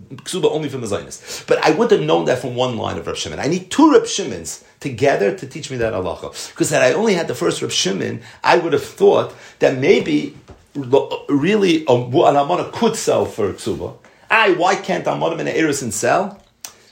ksuba 0.10 0.52
only 0.52 0.70
from 0.70 0.82
the 0.82 0.88
Zionist. 0.88 1.48
But 1.48 1.64
I 1.64 1.72
wouldn't 1.72 1.92
have 1.92 2.08
known 2.08 2.26
that 2.26 2.40
from 2.40 2.56
one 2.56 2.78
line 2.78 2.98
of 2.98 3.08
Rav 3.08 3.18
Shimon. 3.18 3.40
I 3.40 3.48
need 3.48 3.70
two 3.70 3.92
Rav 3.92 4.08
Shimons 4.08 4.64
together 4.80 5.36
to 5.36 5.48
teach 5.48 5.70
me 5.70 5.78
that 5.78 5.94
halacha. 5.94 6.50
Because 6.52 6.70
had 6.70 6.82
I 6.82 6.94
only 6.94 7.14
had 7.14 7.28
the 7.28 7.36
first 7.36 7.62
Rav 7.62 7.72
Shimon, 7.72 8.22
I 8.44 8.58
would 8.58 8.74
have 8.74 8.84
thought 8.84 9.34
that 9.60 9.78
maybe 9.78 10.36
really 10.76 11.86
um, 11.88 12.14
an 12.14 12.36
Amana 12.36 12.70
could 12.72 12.96
sell 12.96 13.26
for 13.26 13.52
ksuba. 13.54 13.98
I, 14.30 14.54
why 14.54 14.76
can't 14.76 15.06
Amanim 15.06 15.40
and 15.40 15.50
Erison 15.50 15.92
sell? 15.92 16.42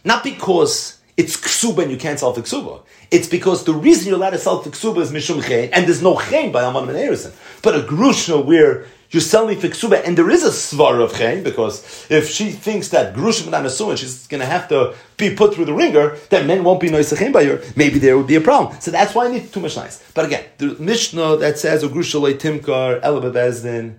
Not 0.04 0.24
because 0.24 0.99
it's 1.20 1.36
ksuba 1.36 1.84
and 1.84 1.92
you 1.92 1.98
can't 1.98 2.18
sell 2.18 2.32
for 2.34 2.42
ksuba. 2.42 2.82
It's 3.12 3.28
because 3.28 3.66
the 3.66 3.74
reason 3.74 4.08
you're 4.08 4.16
allowed 4.16 4.30
to 4.30 4.38
sell 4.38 4.62
for 4.64 4.70
ksuba 4.70 5.02
is 5.02 5.12
mishum 5.12 5.46
chen, 5.46 5.70
and 5.74 5.86
there's 5.86 6.02
no 6.02 6.18
chen 6.18 6.54
by 6.54 6.64
and 6.64 6.76
Erison. 6.76 7.34
But 7.62 7.76
a 7.76 7.80
grushna 7.80 8.46
where 8.46 8.86
you're 9.12 9.20
selling 9.20 9.60
for 9.60 9.68
ksuba, 9.68 10.02
and 10.06 10.18
there 10.18 10.30
is 10.30 10.46
a 10.46 10.50
svar 10.52 11.04
of 11.04 11.14
chen 11.14 11.44
because 11.44 12.08
if 12.10 12.30
she 12.30 12.52
thinks 12.52 12.88
that 12.90 13.14
grushim 13.14 13.48
and 13.48 13.66
asuin, 13.68 13.98
she's 13.98 14.28
going 14.28 14.40
to 14.40 14.46
have 14.46 14.70
to 14.70 14.96
be 15.18 15.36
put 15.36 15.54
through 15.54 15.66
the 15.66 15.74
ringer, 15.74 16.16
then 16.30 16.48
men 16.48 16.64
won't 16.64 16.80
be 16.80 16.88
noisachem 16.88 17.34
by 17.34 17.44
her. 17.44 17.62
Maybe 17.76 18.00
there 18.00 18.18
would 18.18 18.28
be 18.28 18.36
a 18.36 18.42
problem. 18.42 18.80
So 18.80 18.90
that's 18.90 19.14
why 19.14 19.26
I 19.26 19.32
need 19.32 19.52
too 19.52 19.60
much 19.60 19.76
nice. 19.76 20.02
But 20.14 20.24
again, 20.24 20.46
the 20.58 20.78
Mishnah 20.80 21.36
that 21.38 21.60
says 21.60 21.84
grushalei 21.84 22.36
timkar 22.36 23.02
elabebezdin 23.02 23.96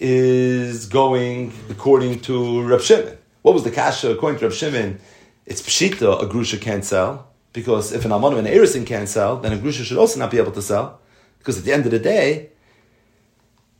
is 0.00 0.86
going 0.86 1.52
according 1.68 2.20
to 2.20 2.62
Rab 2.62 2.80
Shimon. 2.80 3.18
What 3.42 3.52
was 3.52 3.64
the 3.64 3.70
kasha 3.70 4.12
according 4.12 4.38
to 4.38 4.46
Rab 4.46 4.54
Shimon? 4.54 4.98
It's 5.46 5.62
pshita 5.62 6.22
a 6.22 6.26
grusha 6.26 6.60
can't 6.60 6.84
sell 6.84 7.28
because 7.52 7.92
if 7.92 8.04
an 8.04 8.10
almanu 8.10 8.38
and 8.38 8.46
an 8.46 8.54
erisin 8.54 8.86
can't 8.86 9.08
sell, 9.08 9.36
then 9.36 9.52
a 9.52 9.58
grusha 9.58 9.84
should 9.84 9.98
also 9.98 10.18
not 10.18 10.30
be 10.30 10.38
able 10.38 10.52
to 10.52 10.62
sell 10.62 11.00
because 11.38 11.58
at 11.58 11.64
the 11.64 11.72
end 11.72 11.84
of 11.84 11.92
the 11.92 11.98
day 11.98 12.50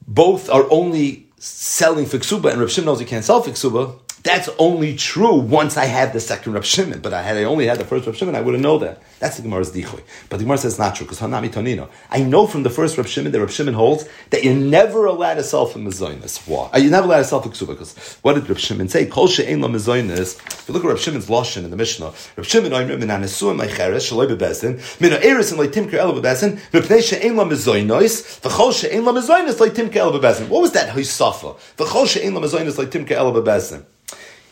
both 0.06 0.50
are 0.50 0.66
only 0.70 1.28
selling 1.38 2.06
for 2.06 2.18
ksuba, 2.18 2.52
and 2.52 2.60
Reb 2.60 2.70
Shimon 2.70 2.86
knows 2.86 3.00
he 3.00 3.06
can't 3.06 3.24
sell 3.24 3.42
for 3.42 3.50
ksuba, 3.50 3.98
that's 4.24 4.48
only 4.58 4.96
true 4.96 5.34
once 5.34 5.76
I 5.76 5.84
had 5.84 6.14
the 6.14 6.18
second 6.18 6.54
Reb 6.54 6.64
Shimon. 6.64 7.00
But 7.00 7.12
I 7.12 7.22
had 7.22 7.36
I 7.36 7.44
only 7.44 7.66
had 7.66 7.78
the 7.78 7.84
first 7.84 8.06
Reb 8.06 8.16
Shimon, 8.16 8.34
I 8.34 8.40
wouldn't 8.40 8.62
know 8.62 8.78
that. 8.78 9.02
That's 9.20 9.36
the 9.36 9.42
Gemara's 9.42 9.70
dichoy. 9.70 10.02
But 10.30 10.38
the 10.38 10.44
Gemara 10.44 10.56
says 10.56 10.72
it's 10.72 10.78
not 10.78 10.96
true 10.96 11.04
because 11.04 11.20
Hanami 11.20 11.50
Tonino. 11.50 11.90
I 12.10 12.22
know 12.22 12.46
from 12.46 12.62
the 12.62 12.70
first 12.70 12.96
Reb 12.96 13.06
Shimon 13.06 13.32
that 13.32 13.40
Reb 13.40 13.50
Shimon 13.50 13.74
holds 13.74 14.08
that 14.30 14.42
you're 14.42 14.54
never 14.54 15.04
allowed 15.04 15.34
to 15.34 15.42
sell 15.42 15.66
for 15.66 15.78
mezoinus. 15.78 16.48
Why? 16.48 16.64
Uh, 16.64 16.68
Are 16.72 16.78
you 16.78 16.88
never 16.88 17.06
allowed 17.06 17.18
to 17.18 17.24
sell 17.24 17.42
for 17.42 17.50
ksuba? 17.50 17.68
Because 17.68 18.18
what 18.22 18.32
did 18.32 18.48
Reb 18.48 18.58
Shimon 18.58 18.88
say? 18.88 19.04
Kol 19.04 19.28
she'ein 19.28 19.60
lo 19.60 19.68
mezoinus. 19.68 20.38
If 20.38 20.68
you 20.68 20.74
look 20.74 20.84
at 20.84 20.88
Reb 20.88 20.98
Shimon's 20.98 21.26
lashon 21.26 21.64
in 21.64 21.70
the 21.70 21.76
Mishnah, 21.76 22.14
Reb 22.36 22.46
Shimon 22.46 22.70
oimrim 22.72 23.00
min 23.00 23.08
anesuim 23.08 23.60
leicheres 23.60 24.10
shaloi 24.10 24.26
bebezdin 24.34 25.00
min 25.02 25.12
ha'eris 25.12 25.52
and 25.52 25.60
leitimker 25.60 25.94
el 25.94 26.14
bebezdin 26.14 26.58
mipnei 26.72 27.02
she'ein 27.02 27.36
lo 27.36 27.44
mezoinus 27.44 28.40
v'chol 28.40 28.72
she'ein 28.72 29.04
lo 29.04 29.12
mezoinus 29.12 29.58
leitimker 29.58 29.96
el 29.96 30.12
bebezdin. 30.12 30.48
What 30.48 30.62
was 30.62 30.72
that 30.72 30.96
hisafa? 30.96 31.58
V'chol 31.76 32.08
she'ein 32.08 32.34
lo 32.34 32.40
mezoinus 32.40 32.82
leitimker 32.82 33.12
el 33.12 33.30
bebezdin 33.32 33.84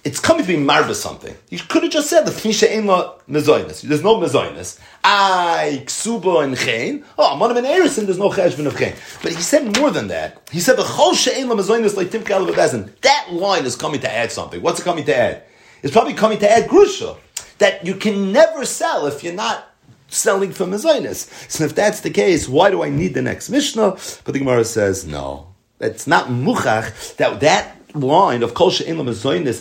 it's 0.05 0.18
coming 0.18 0.42
to 0.42 0.48
be 0.48 0.57
marva 0.57 0.94
something. 0.94 1.34
You 1.48 1.59
could 1.61 1.84
have 1.84 1.92
just 1.92 2.11
said 2.11 2.24
the 2.24 2.32
Tmisha 2.32 2.70
Ema 2.70 3.14
Mezoinus. 3.28 3.82
There's 3.82 4.03
no 4.03 4.16
Mezoinus. 4.16 4.80
I, 5.05 5.82
Ksuba, 5.86 6.44
and 6.44 6.57
Chain. 6.57 7.05
Oh, 7.16 7.38
Monim 7.40 7.59
and 7.59 7.66
Erison, 7.66 8.07
there's 8.07 8.18
no 8.18 8.30
Cheshbon 8.30 8.66
of 8.66 8.76
Chain. 8.76 8.94
But 9.22 9.32
he 9.32 9.42
said 9.42 9.78
more 9.78 9.90
than 9.90 10.09
that. 10.09 10.48
He 10.50 10.61
said 10.61 10.76
the 10.76 10.82
Chol 10.82 11.14
She'en 11.14 11.48
Mezoinus 11.48 11.96
like 11.96 12.11
Tim 12.11 12.22
Kalabazin. 12.22 12.90
That 13.03 13.28
line 13.32 13.64
is 13.64 13.76
coming 13.76 14.00
to 14.00 14.12
add 14.12 14.32
something. 14.32 14.61
What's 14.61 14.80
it 14.80 14.84
coming 14.84 15.05
to 15.05 15.16
add? 15.16 15.44
It's 15.82 15.92
probably 15.92 16.14
coming 16.14 16.38
to 16.38 16.50
add 16.50 16.68
Grusha. 16.68 17.16
That 17.59 17.86
you 17.86 17.94
can 17.94 18.32
never 18.32 18.64
sell 18.64 19.07
if 19.07 19.22
you're 19.22 19.32
not 19.32 19.68
selling 20.09 20.53
for 20.53 20.64
Mezoinus. 20.66 21.50
So 21.50 21.64
if 21.64 21.76
that's 21.76 22.00
the 22.00 22.11
case, 22.11 22.48
why 22.48 22.70
do 22.70 22.82
I 22.82 22.88
need 22.88 23.14
the 23.14 23.22
next 23.22 23.50
Mishnah? 23.50 23.90
But 24.24 24.32
the 24.32 24.40
Gemara 24.40 24.64
says, 24.64 25.07
no. 25.07 25.48
It's 25.80 26.07
not 26.07 26.28
Muchach 26.28 27.16
that 27.16 27.40
that 27.40 27.76
line 27.95 28.43
of 28.43 28.55
Kol 28.55 28.70
She'en 28.70 28.97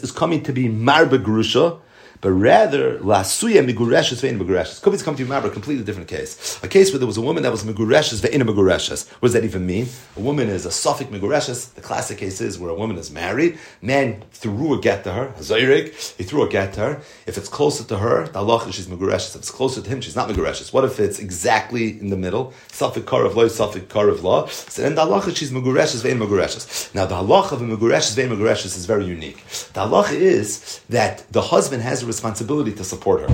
is 0.04 0.12
coming 0.12 0.44
to 0.44 0.54
be 0.54 0.68
Marba 0.70 1.24
Grusha, 1.24 1.80
but 2.22 2.32
rather 2.32 3.00
lasuya 3.00 3.66
migureshes 3.66 4.22
ve'in 4.22 4.38
migureshes. 4.38 4.80
Could 4.80 4.94
be 4.94 5.00
come 5.00 5.16
to 5.16 5.24
remember 5.24 5.50
a 5.50 5.52
completely 5.52 5.84
different 5.84 6.08
case. 6.08 6.60
A 6.64 6.68
case 6.68 6.92
where 6.92 7.00
there 7.00 7.08
was 7.08 7.18
a 7.18 7.22
woman 7.22 7.44
that 7.44 7.52
was 7.52 7.66
migureshes 7.66 8.22
ve'in 8.22 8.46
migureshes. 8.46 9.10
What 9.20 9.28
does 9.28 9.34
that 9.34 9.44
even 9.44 9.66
mean? 9.66 9.88
A 10.16 10.20
woman 10.20 10.48
is 10.48 10.66
a 10.66 10.72
suffix 10.72 11.10
migureshes. 11.10 11.70
The 11.70 11.82
classic 11.82 12.20
case 12.20 12.40
is 12.40 12.60
where 12.60 12.70
a 12.70 12.76
woman 12.76 12.98
is 12.98 13.12
married, 13.12 13.58
man 13.82 14.24
threw 14.32 14.76
a 14.76 14.80
get 14.80 15.04
to 15.06 15.12
her, 15.12 15.28
zayrik, 15.40 16.18
he 16.18 16.24
threw 16.24 16.44
a 16.44 16.50
get 16.50 16.74
to 16.74 16.80
her. 16.82 17.02
If 17.26 17.38
it's 17.38 17.50
closer 17.50 17.84
to 17.86 17.98
her, 17.98 18.28
the 18.28 18.40
Allah 18.40 18.72
she's 18.72 18.88
migureshes. 18.88 19.36
If 19.36 19.42
it's 19.42 19.52
closer 19.52 19.82
to 19.82 19.90
him, 19.90 20.02
she's 20.02 20.16
not 20.16 20.28
migureshes. 20.28 20.72
What 20.72 20.86
if 20.86 21.00
it's 21.00 21.20
exactly 21.20 22.00
in 22.00 22.10
the 22.10 22.18
middle? 22.18 22.54
Suffix 22.72 23.06
kar 23.08 23.26
of 23.26 23.36
law, 23.36 23.48
suffix 23.48 23.92
kar 23.92 24.10
of 24.10 24.24
law. 24.24 24.46
So 24.48 24.84
then 24.84 24.96
the 24.96 25.02
Allah 25.02 25.34
she's 25.34 25.52
migureshes 25.52 26.04
ve'in 26.04 26.20
migureshes. 26.20 26.92
Now 26.94 27.06
the 27.06 27.16
Allah 27.16 27.50
of 27.52 27.62
a 27.62 27.66
migureshes 27.66 28.16
ve'in 28.16 28.30
migureshes 28.30 28.78
is 28.78 28.86
very 28.86 29.06
unique. 29.06 29.44
The 29.74 29.82
Allah 29.82 30.08
is 30.12 30.82
that 30.90 31.26
the 31.32 31.42
husband 31.42 31.82
has 31.82 32.04
a 32.04 32.11
responsibility 32.16 32.74
to 32.74 32.84
support 32.84 33.20
her. 33.22 33.32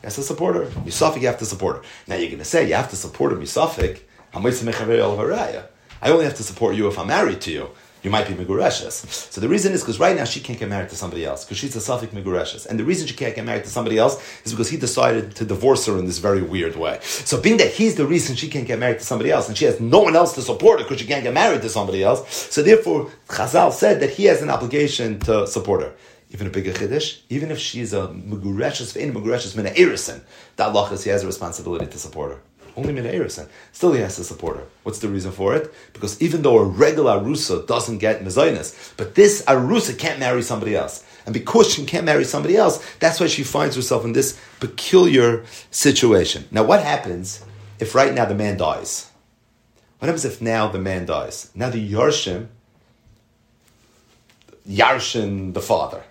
He 0.00 0.04
has 0.08 0.16
to 0.16 0.22
support 0.22 0.52
her. 0.56 0.66
Misafik, 0.86 1.20
you 1.22 1.28
have 1.32 1.42
to 1.44 1.50
support 1.54 1.74
her. 1.76 1.82
Now 2.06 2.16
you're 2.16 2.32
going 2.34 2.46
to 2.48 2.52
say, 2.54 2.60
you 2.68 2.74
have 2.74 2.90
to 2.90 2.96
support 3.04 3.32
her, 3.32 3.38
Misafik. 3.38 3.94
I 4.34 6.10
only 6.14 6.24
have 6.28 6.38
to 6.42 6.46
support 6.50 6.76
you 6.76 6.84
if 6.88 6.98
I'm 6.98 7.06
married 7.06 7.40
to 7.46 7.50
you. 7.56 7.64
You 8.04 8.10
might 8.10 8.28
be 8.28 8.34
Migureshes. 8.34 8.96
So 9.32 9.40
the 9.40 9.48
reason 9.48 9.72
is 9.72 9.80
because 9.80 9.98
right 9.98 10.14
now 10.14 10.24
she 10.24 10.40
can't 10.40 10.58
get 10.58 10.68
married 10.68 10.90
to 10.90 10.96
somebody 10.96 11.24
else 11.24 11.42
because 11.42 11.56
she's 11.56 11.74
a 11.74 11.80
Suffolk 11.80 12.12
Migureshes. 12.12 12.66
And 12.66 12.78
the 12.78 12.84
reason 12.84 13.06
she 13.06 13.14
can't 13.14 13.34
get 13.34 13.46
married 13.46 13.64
to 13.64 13.70
somebody 13.70 13.96
else 13.96 14.14
is 14.44 14.52
because 14.52 14.68
he 14.68 14.76
decided 14.76 15.34
to 15.36 15.46
divorce 15.46 15.86
her 15.86 15.96
in 15.98 16.04
this 16.04 16.18
very 16.18 16.42
weird 16.42 16.76
way. 16.76 16.98
So 17.00 17.40
being 17.40 17.56
that 17.56 17.72
he's 17.72 17.94
the 17.94 18.06
reason 18.06 18.36
she 18.36 18.48
can't 18.48 18.66
get 18.66 18.78
married 18.78 18.98
to 18.98 19.06
somebody 19.06 19.30
else 19.30 19.48
and 19.48 19.56
she 19.56 19.64
has 19.64 19.80
no 19.80 20.00
one 20.00 20.16
else 20.16 20.34
to 20.34 20.42
support 20.42 20.80
her 20.80 20.84
because 20.84 21.00
she 21.00 21.06
can't 21.06 21.24
get 21.24 21.32
married 21.32 21.62
to 21.62 21.70
somebody 21.70 22.02
else, 22.02 22.20
so 22.54 22.62
therefore 22.62 23.10
Chazal 23.28 23.72
said 23.72 24.00
that 24.00 24.10
he 24.10 24.24
has 24.26 24.42
an 24.42 24.50
obligation 24.50 25.18
to 25.20 25.46
support 25.46 25.80
her 25.80 25.94
even 26.34 26.48
a 26.48 26.50
bigger 26.50 26.72
chiddush, 26.72 27.20
even 27.28 27.52
if 27.52 27.60
she's 27.60 27.92
a 27.92 28.08
megureshes 28.08 28.92
ve'in 28.92 29.12
megureshes 29.12 29.56
mina 29.56 29.70
erison, 29.70 30.20
that 30.56 30.68
Allah 30.68 30.88
he 30.98 31.08
has 31.08 31.22
a 31.22 31.26
responsibility 31.26 31.86
to 31.86 31.96
support 31.96 32.32
her. 32.32 32.40
Only 32.76 32.92
mina 32.92 33.08
erison. 33.08 33.48
Still 33.70 33.92
he 33.92 34.00
has 34.00 34.16
to 34.16 34.24
support 34.24 34.56
her. 34.56 34.66
What's 34.82 34.98
the 34.98 35.08
reason 35.08 35.30
for 35.30 35.54
it? 35.54 35.72
Because 35.92 36.20
even 36.20 36.42
though 36.42 36.58
a 36.58 36.64
regular 36.64 37.20
arusa 37.20 37.64
doesn't 37.68 37.98
get 37.98 38.24
mezainis, 38.24 38.94
but 38.96 39.14
this 39.14 39.44
arusa 39.44 39.96
can't 39.96 40.18
marry 40.18 40.42
somebody 40.42 40.74
else. 40.74 41.06
And 41.24 41.32
because 41.32 41.72
she 41.72 41.86
can't 41.86 42.04
marry 42.04 42.24
somebody 42.24 42.56
else, 42.56 42.84
that's 42.98 43.20
why 43.20 43.28
she 43.28 43.44
finds 43.44 43.76
herself 43.76 44.04
in 44.04 44.12
this 44.12 44.36
peculiar 44.58 45.44
situation. 45.70 46.48
Now 46.50 46.64
what 46.64 46.82
happens 46.82 47.44
if 47.78 47.94
right 47.94 48.12
now 48.12 48.24
the 48.24 48.34
man 48.34 48.56
dies? 48.56 49.08
What 50.00 50.06
happens 50.06 50.24
if 50.24 50.42
now 50.42 50.66
the 50.66 50.80
man 50.80 51.06
dies? 51.06 51.52
Now 51.54 51.70
the 51.70 51.92
Yarshim, 51.92 52.48
Yarshin 54.68 55.54
the 55.54 55.60
father 55.60 56.02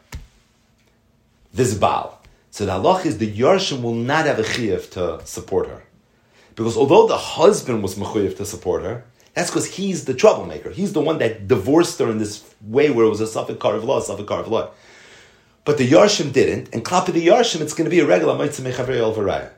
this 1.54 1.74
Baal. 1.76 2.22
So 2.52 2.66
the 2.66 2.74
halach 2.74 3.06
is 3.06 3.18
the 3.18 3.32
Yarshim 3.32 3.82
will 3.82 3.94
not 3.94 4.26
have 4.26 4.40
a 4.40 4.44
chiyuv 4.44 4.90
to 4.92 5.26
support 5.26 5.68
her. 5.68 5.84
Because 6.56 6.78
although 6.78 7.08
the 7.08 7.18
husband 7.18 7.82
was 7.82 7.96
mechuyev 7.96 8.38
to 8.38 8.46
support 8.46 8.84
her, 8.84 9.06
that's 9.34 9.50
because 9.50 9.66
he's 9.76 10.06
the 10.06 10.14
troublemaker. 10.14 10.70
He's 10.70 10.94
the 10.94 11.02
one 11.02 11.18
that 11.18 11.48
divorced 11.48 11.98
her 12.00 12.10
in 12.10 12.20
this 12.20 12.44
way 12.62 12.92
where 12.92 13.06
it 13.06 13.10
was 13.10 13.22
a 13.22 13.28
suffix 13.28 13.60
car 13.60 13.76
of 13.76 13.84
law, 13.84 14.00
suffix 14.00 14.30
of 14.32 14.48
law. 14.48 14.70
But 15.66 15.78
the 15.78 15.90
Yarshim 15.90 16.32
didn't, 16.32 16.74
and 16.74 16.84
klap 16.84 17.12
the 17.12 17.28
Yarshim, 17.28 17.62
it's 17.62 17.74
going 17.74 17.86
to 17.86 17.92
be 17.92 18.02
a 18.02 18.06
regular 18.06 18.38
Mitzvah 18.38 18.70
Mechavrei 18.70 19.50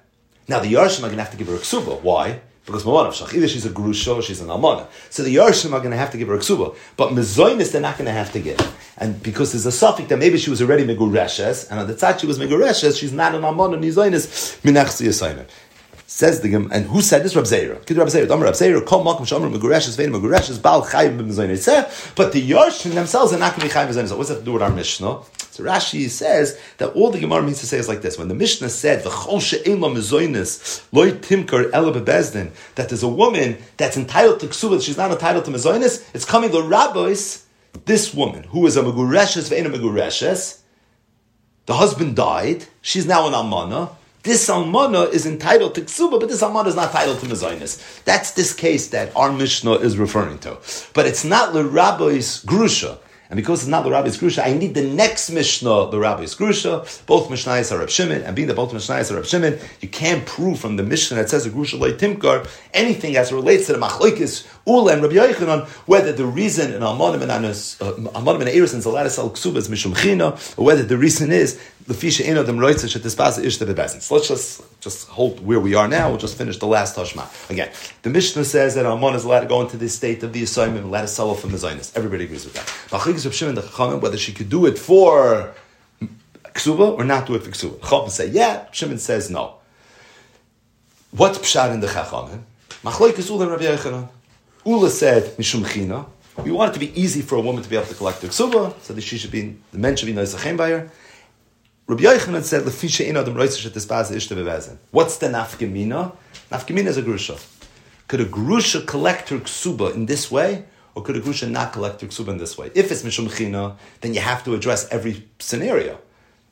Now 0.48 0.60
the 0.60 0.74
Yarshim 0.74 1.00
are 1.00 1.08
going 1.08 1.18
to 1.18 1.24
have 1.24 1.32
to 1.32 1.38
give 1.38 1.48
her 1.48 1.56
a 1.56 1.60
ksuba. 1.60 2.02
Why? 2.02 2.42
Because 2.66 2.84
Mawan 2.84 3.08
of 3.08 3.34
either 3.34 3.48
she's 3.48 3.66
a 3.66 3.70
grusha 3.70 4.16
or 4.16 4.22
she's 4.24 4.42
an 4.42 4.48
almana. 4.48 4.88
So 5.12 5.22
the 5.22 5.36
Yarshim 5.36 5.74
are 5.74 5.80
going 5.80 5.92
to 5.92 5.98
have 5.98 6.12
to 6.12 6.18
give 6.18 6.28
her 6.30 6.34
a 6.36 6.40
ksuba. 6.40 6.76
But 6.98 7.12
Mezoinis 7.12 7.72
they're 7.72 7.82
not 7.82 7.98
going 7.98 8.08
to 8.08 8.12
have 8.12 8.32
to 8.34 8.40
give. 8.40 8.60
And 8.98 9.22
because 9.22 9.52
there's 9.52 9.68
a 9.68 9.72
suffix 9.72 10.10
that 10.10 10.18
maybe 10.18 10.38
she 10.38 10.50
was 10.50 10.62
already 10.62 10.84
Megureshes, 10.84 11.70
and 11.70 11.80
on 11.80 11.88
the 11.88 11.94
tzad 11.94 12.20
she 12.20 12.26
was 12.28 12.40
Megureshes, 12.40 13.00
she's 13.00 13.14
not 13.14 13.36
an 13.36 13.42
almana, 13.42 13.78
Nizoinis, 13.78 14.60
Minachsi 14.62 15.08
Yisayim. 15.08 15.46
Says 16.16 16.40
the 16.40 16.50
Gem, 16.50 16.70
and 16.72 16.86
who 16.86 17.02
said 17.02 17.24
this? 17.26 17.36
Rab 17.36 17.44
Zeira. 17.44 17.86
Kid 17.86 17.98
Rab 17.98 18.08
Zeira. 18.08 18.30
Rab 18.30 18.54
Zeira. 18.54 18.86
Kol 18.86 19.04
Malkum 19.04 19.28
Shomer 19.28 19.54
Megureshes 19.54 19.98
Vein 19.98 20.14
Megureshes 20.14 20.62
Bal 20.62 20.82
Chayim 20.86 21.20
B'Mezoyin 21.20 22.16
But 22.16 22.32
the 22.32 22.50
Yorshin 22.52 22.94
themselves 22.94 23.34
are 23.34 23.38
not 23.38 23.54
going 23.54 23.68
to 23.68 23.76
be 23.76 23.78
Chayim 23.78 23.90
B'Mezoyin 23.90 24.16
What's 24.16 24.30
that 24.30 24.40
to 24.40 24.46
do 24.46 24.54
with 24.54 24.62
our 24.62 24.70
Mishnah? 24.70 25.24
So 25.52 25.66
Rashi 25.66 26.10
says 26.10 26.58
that 26.78 26.94
all 26.94 27.12
the 27.12 27.20
Gemara 27.20 27.44
means 27.44 27.60
to 27.60 27.68
say 27.68 27.80
is 27.80 27.90
like 27.90 28.02
this: 28.02 28.18
when 28.18 28.30
the 28.30 28.34
Mishnah 28.34 28.70
said 28.70 29.04
"V'chol 29.04 29.42
she'en 29.42 29.82
lo 29.82 29.94
mezoinis 29.94 30.86
loy 30.94 31.12
timkar 31.12 31.70
ela 31.74 31.92
bebezdin," 31.92 32.52
that 32.76 32.88
there's 32.88 33.04
a 33.04 33.10
woman 33.10 33.58
that's 33.76 33.98
entitled 33.98 34.40
to 34.40 34.48
ksuba, 34.48 34.82
she's 34.82 34.96
not 34.96 35.12
entitled 35.12 35.44
to 35.44 35.52
mezoinis. 35.52 36.10
It's 36.16 36.24
coming 36.24 36.52
the 36.52 36.64
rabbis. 36.64 37.46
This 37.84 38.14
woman 38.14 38.44
who 38.44 38.66
is 38.68 38.78
a 38.78 38.84
megureshes 38.84 39.50
ve'ena 39.54 39.68
megureshes, 39.76 40.60
the 41.66 41.74
husband 41.74 42.16
died. 42.16 42.68
She's 42.82 43.06
now 43.06 43.28
an 43.28 43.34
almana. 43.34 43.90
This 44.26 44.50
almana 44.50 45.14
is 45.14 45.28
entitled 45.28 45.76
to 45.76 45.82
ksuba, 45.82 46.20
but 46.20 46.30
this 46.30 46.42
almana 46.42 46.66
is 46.66 46.76
not 46.76 46.88
entitled 46.88 47.20
to 47.20 47.28
mezoinis. 47.28 48.04
That's 48.06 48.32
this 48.32 48.54
case 48.54 48.88
that 48.88 49.16
our 49.16 49.32
Mishnah 49.32 49.74
is 49.74 50.00
referring 50.00 50.40
to. 50.40 50.58
But 50.96 51.06
it's 51.06 51.24
not 51.24 51.54
the 51.54 51.64
rabbi's 51.64 52.44
grusha. 52.44 52.98
And 53.30 53.38
because 53.38 53.62
it's 53.62 53.70
not 53.70 53.84
the 53.84 53.90
Rabbi's 53.90 54.20
Grusha, 54.20 54.46
I 54.46 54.54
need 54.54 54.76
the 54.76 54.84
next 54.84 55.32
Mishnah, 55.32 55.90
the 55.90 55.98
Rabbi's 55.98 56.36
Grusha. 56.36 56.86
Both 57.08 57.30
Mishnahs 57.30 57.72
are 57.72 57.80
Rab 57.80 57.90
Shimon, 57.90 58.22
and 58.22 58.36
being 58.36 58.48
that 58.50 58.56
both 58.56 58.72
Mishnahs 58.72 59.12
are 59.12 59.16
Rab 59.16 59.26
Shimon, 59.26 59.58
you 59.82 59.90
can't 59.90 60.26
prove 60.28 60.60
from 60.60 60.76
the 60.76 60.84
Mishnah 60.84 61.18
that 61.18 61.30
says 61.30 61.44
the 61.44 61.50
Grusha 61.50 61.80
Loi 61.80 61.94
Timkar 61.94 62.48
anything 62.74 63.18
as 63.18 63.34
relates 63.34 63.66
to 63.66 63.74
the 63.74 63.80
Machlokes 63.80 64.46
Ula 64.68 64.94
and 64.94 65.04
Rabbi 65.04 65.16
Yochanan, 65.16 65.68
whether 65.88 66.12
the 66.12 66.26
reason 66.26 66.74
in 66.74 66.82
Almanim 66.82 67.22
and 67.22 67.32
Almanim 67.32 68.40
and 68.42 68.50
Eris 68.50 68.74
uh, 68.74 68.78
and 68.78 68.84
Zalaris 68.84 69.20
Al 69.20 69.30
Ksuba 69.30 69.58
is 69.58 69.70
Mishum 69.70 69.96
China, 69.96 70.38
or 70.58 70.66
whether 70.66 70.82
the 70.82 70.98
reason 70.98 71.32
is 71.32 71.62
the 71.86 71.94
Fisha 71.94 72.26
Eno 72.26 72.44
Dem 72.44 72.58
Roitza 72.58 72.90
Shet 72.90 73.04
Tispasa 73.04 73.44
Ish 73.44 73.58
the 73.58 73.66
Bebezin. 73.66 74.02
So 74.02 74.16
let's 74.16 74.28
just 74.28 74.64
just 74.82 75.08
hold 75.10 75.46
where 75.46 75.60
we 75.60 75.76
are 75.76 75.88
now. 75.88 76.10
We'll 76.10 76.18
just 76.18 76.36
finish 76.36 76.58
the 76.58 76.66
last 76.66 76.96
Tashma. 76.96 77.50
Again, 77.52 77.72
the 78.02 78.10
Mishnah 78.10 78.44
says 78.44 78.74
that 78.74 78.88
Alman 78.88 79.14
is 79.14 79.24
allowed 79.24 79.42
to 79.42 79.48
go 79.48 79.62
into 79.62 79.78
this 79.78 79.94
state 79.94 80.24
of 80.24 80.34
the 80.34 80.42
assignment, 80.42 80.86
allowed 80.86 81.02
to 81.02 81.08
sell 81.10 81.30
off 81.30 81.42
from 81.42 81.52
the 81.52 81.60
Zionist. 81.60 81.96
Everybody 81.96 82.24
agrees 82.24 82.46
with 82.46 82.56
that. 82.56 82.66
Machlokes 82.90 83.24
Rab 83.24 83.34
Shimon 83.34 83.56
the 83.56 83.62
Chachamim, 83.62 84.02
whether 84.02 84.18
she 84.18 84.34
could 84.34 84.50
do 84.50 84.66
it 84.66 84.80
for 84.80 85.54
Ksuba 86.56 86.98
or 86.98 87.04
not 87.04 87.28
do 87.28 87.36
it 87.36 87.44
for 87.44 87.52
Ksuba. 87.52 87.78
Chachamim 87.78 88.10
say 88.10 88.30
yeah. 88.30 88.66
Shimon 88.72 88.98
says 88.98 89.30
no. 89.30 89.58
What's 91.12 91.38
pshat 91.38 91.72
in 91.72 91.82
the 91.82 91.88
Chachamim? 91.88 92.42
Machlokes 92.84 93.30
Ula 93.30 93.44
and 93.44 93.52
Rabbi 93.52 93.64
Yochanan. 93.66 94.10
Ula 94.66 94.90
said, 94.90 95.38
Mishum 95.38 95.64
China. 95.72 96.08
We 96.44 96.50
want 96.50 96.72
it 96.72 96.74
to 96.74 96.80
be 96.80 97.00
easy 97.00 97.22
for 97.22 97.36
a 97.36 97.40
woman 97.40 97.62
to 97.62 97.70
be 97.70 97.76
able 97.76 97.86
to 97.86 97.94
collect 97.94 98.22
the 98.22 98.28
ksuba, 98.30 98.74
so 98.82 98.94
that 98.94 99.02
she 99.02 99.20
should 99.20 99.30
be, 99.30 99.56
the 99.72 99.78
men 99.78 99.96
should 99.96 100.08
be 100.08 100.14
noisachem 100.14 100.58
by 100.58 100.72
her. 100.72 100.92
Rabbi 101.86 102.02
Yochanan 102.02 102.42
said, 102.42 102.64
"Lefisha 102.64 103.08
ina 103.08 103.24
dem 103.24 103.36
roitzish 103.36 103.70
tisbaz 103.70 104.12
ishte 104.12 104.36
bevezen." 104.36 104.78
What's 104.90 105.18
the 105.20 105.28
nafkamina? 105.28 106.14
Nafkamina 106.52 106.88
is 106.88 106.98
a 106.98 107.04
grusha. 107.04 107.40
Could 108.08 108.22
a 108.22 108.26
grusha 108.26 108.88
collect 108.88 109.30
her 109.30 109.38
ksuba 109.38 109.94
in 109.94 110.08
this 110.08 110.32
way, 110.32 110.66
or 110.96 111.04
could 111.04 111.16
a 111.16 111.22
grusha 111.22 111.48
not 111.48 111.72
collect 111.72 112.02
her 112.02 112.08
ksuba 112.08 112.30
in 112.30 112.38
this 112.40 112.58
way? 112.58 112.72
If 112.74 112.92
it's 112.92 113.04
mishum 113.04 113.30
china, 113.38 113.78
then 114.02 114.16
you 114.16 114.22
have 114.22 114.44
to 114.46 114.56
address 114.56 114.90
every 114.90 115.28
scenario, 115.38 116.00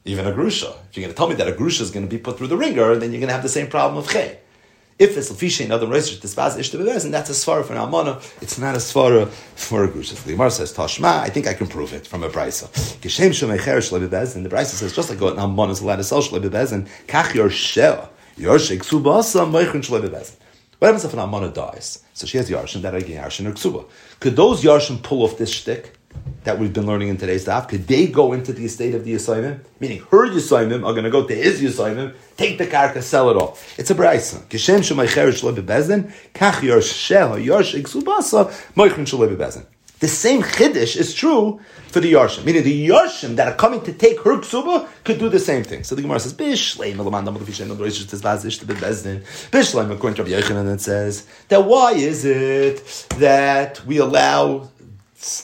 even 0.05 0.27
a 0.27 0.31
grusha. 0.31 0.71
If 0.91 0.97
you're 0.97 1.03
going 1.03 1.13
to 1.13 1.17
tell 1.17 1.29
me 1.29 1.35
that 1.35 1.47
a 1.47 1.51
grusha 1.51 1.81
is 1.81 1.89
going 1.89 2.05
to 2.05 2.09
be 2.09 2.19
put 2.19 2.37
through 2.37 2.49
the 2.49 2.57
ringer, 2.57 2.95
then 2.95 3.11
you're 3.11 3.19
going 3.19 3.29
to 3.29 3.33
have 3.33 3.41
the 3.41 3.49
same 3.49 3.67
problem 3.67 3.97
of 3.97 4.07
chay. 4.07 4.37
If 4.99 5.17
it's 5.17 5.31
lefisha 5.31 5.69
other 5.71 5.87
roish 5.87 6.19
tisbaz 6.19 6.57
ishte 6.57 6.79
bevezen, 6.79 7.11
that's 7.11 7.29
a 7.29 7.33
svara 7.33 7.65
for 7.65 7.73
an 7.73 7.79
almana. 7.79 8.21
It's 8.41 8.59
not 8.59 8.75
a 8.75 8.77
svara 8.77 9.27
for 9.27 9.83
a 9.85 9.87
grusha. 9.87 10.23
The 10.23 10.33
Gemara 10.33 10.51
says 10.51 10.71
tashma. 10.71 11.19
I 11.19 11.29
think 11.29 11.47
I 11.47 11.53
can 11.53 11.67
prove 11.67 11.93
it 11.93 12.05
from 12.05 12.23
a 12.23 12.29
brisa. 12.29 12.67
Geshem 13.01 13.29
shemei 13.29 13.59
cheresh 13.59 13.91
lebebezin. 13.91 14.43
The 14.43 14.49
brisa 14.49 14.75
says 14.75 14.95
just 14.95 15.09
like 15.09 15.19
an 15.19 15.37
almana 15.37 15.71
is 15.71 15.81
allowed 15.81 15.95
to 15.97 16.03
sell 16.03 16.21
shlebebezin, 16.21 16.87
kach 17.07 17.33
your 17.33 17.49
sheh 17.49 18.07
your 18.37 18.57
sheksubasa 18.57 19.49
meichin 19.49 19.81
shlebebezin. 19.81 20.35
What 20.79 20.87
happens 20.87 21.05
if 21.05 21.13
an 21.13 21.19
almana 21.19 21.53
dies? 21.53 22.03
So 22.13 22.27
she 22.27 22.37
has 22.37 22.49
yarshin 22.49 22.81
that 22.81 22.93
again 22.93 23.23
yarshin 23.23 23.47
or 23.47 23.53
ksuba. 23.53 23.85
Could 24.19 24.35
those 24.35 24.63
yarshin 24.63 25.01
pull 25.01 25.23
off 25.23 25.37
this 25.37 25.49
shtick? 25.49 25.97
That 26.43 26.59
we've 26.59 26.73
been 26.73 26.85
learning 26.85 27.07
in 27.07 27.17
today's 27.17 27.45
daf, 27.45 27.67
could 27.69 27.87
they 27.87 28.07
go 28.07 28.33
into 28.33 28.51
the 28.53 28.65
estate 28.65 28.95
of 28.95 29.05
the 29.05 29.13
assignment? 29.13 29.65
Meaning 29.79 30.03
her 30.11 30.25
assignment 30.25 30.83
are 30.83 30.91
going 30.91 31.05
to 31.05 31.09
go 31.09 31.25
to 31.25 31.33
his 31.33 31.61
assignment, 31.63 32.15
take 32.37 32.57
the 32.57 32.67
karka, 32.67 33.01
sell 33.01 33.29
it 33.29 33.37
off. 33.37 33.79
It's 33.79 33.91
a 33.91 33.95
brayson. 33.95 34.43
Kishem 34.47 34.79
shemay 34.79 35.07
kach. 35.07 35.33
The 39.99 40.09
same 40.09 40.41
chiddush 40.41 40.97
is 40.97 41.13
true 41.13 41.61
for 41.87 42.01
the 42.01 42.11
Yarshim. 42.11 42.43
Meaning 42.43 42.63
the 42.63 42.89
Yarshim 42.89 43.37
that 43.37 43.47
are 43.47 43.55
coming 43.55 43.81
to 43.83 43.93
take 43.93 44.19
her 44.19 44.35
ksuba 44.37 44.89
could 45.05 45.17
do 45.17 45.29
the 45.29 45.39
same 45.39 45.63
thing. 45.63 45.85
So 45.85 45.95
the 45.95 46.01
Gemara 46.01 46.19
says, 46.19 46.33
Bishleim. 46.33 46.95
Bishleim 49.51 49.91
according 49.91 50.15
to 50.17 50.23
Rabbi 50.23 50.41
Yochanan 50.41 50.73
it 50.73 50.81
says 50.81 51.25
that 51.47 51.63
why 51.63 51.93
is 51.93 52.25
it 52.25 53.07
that 53.17 53.85
we 53.85 53.95
allow 53.97 54.67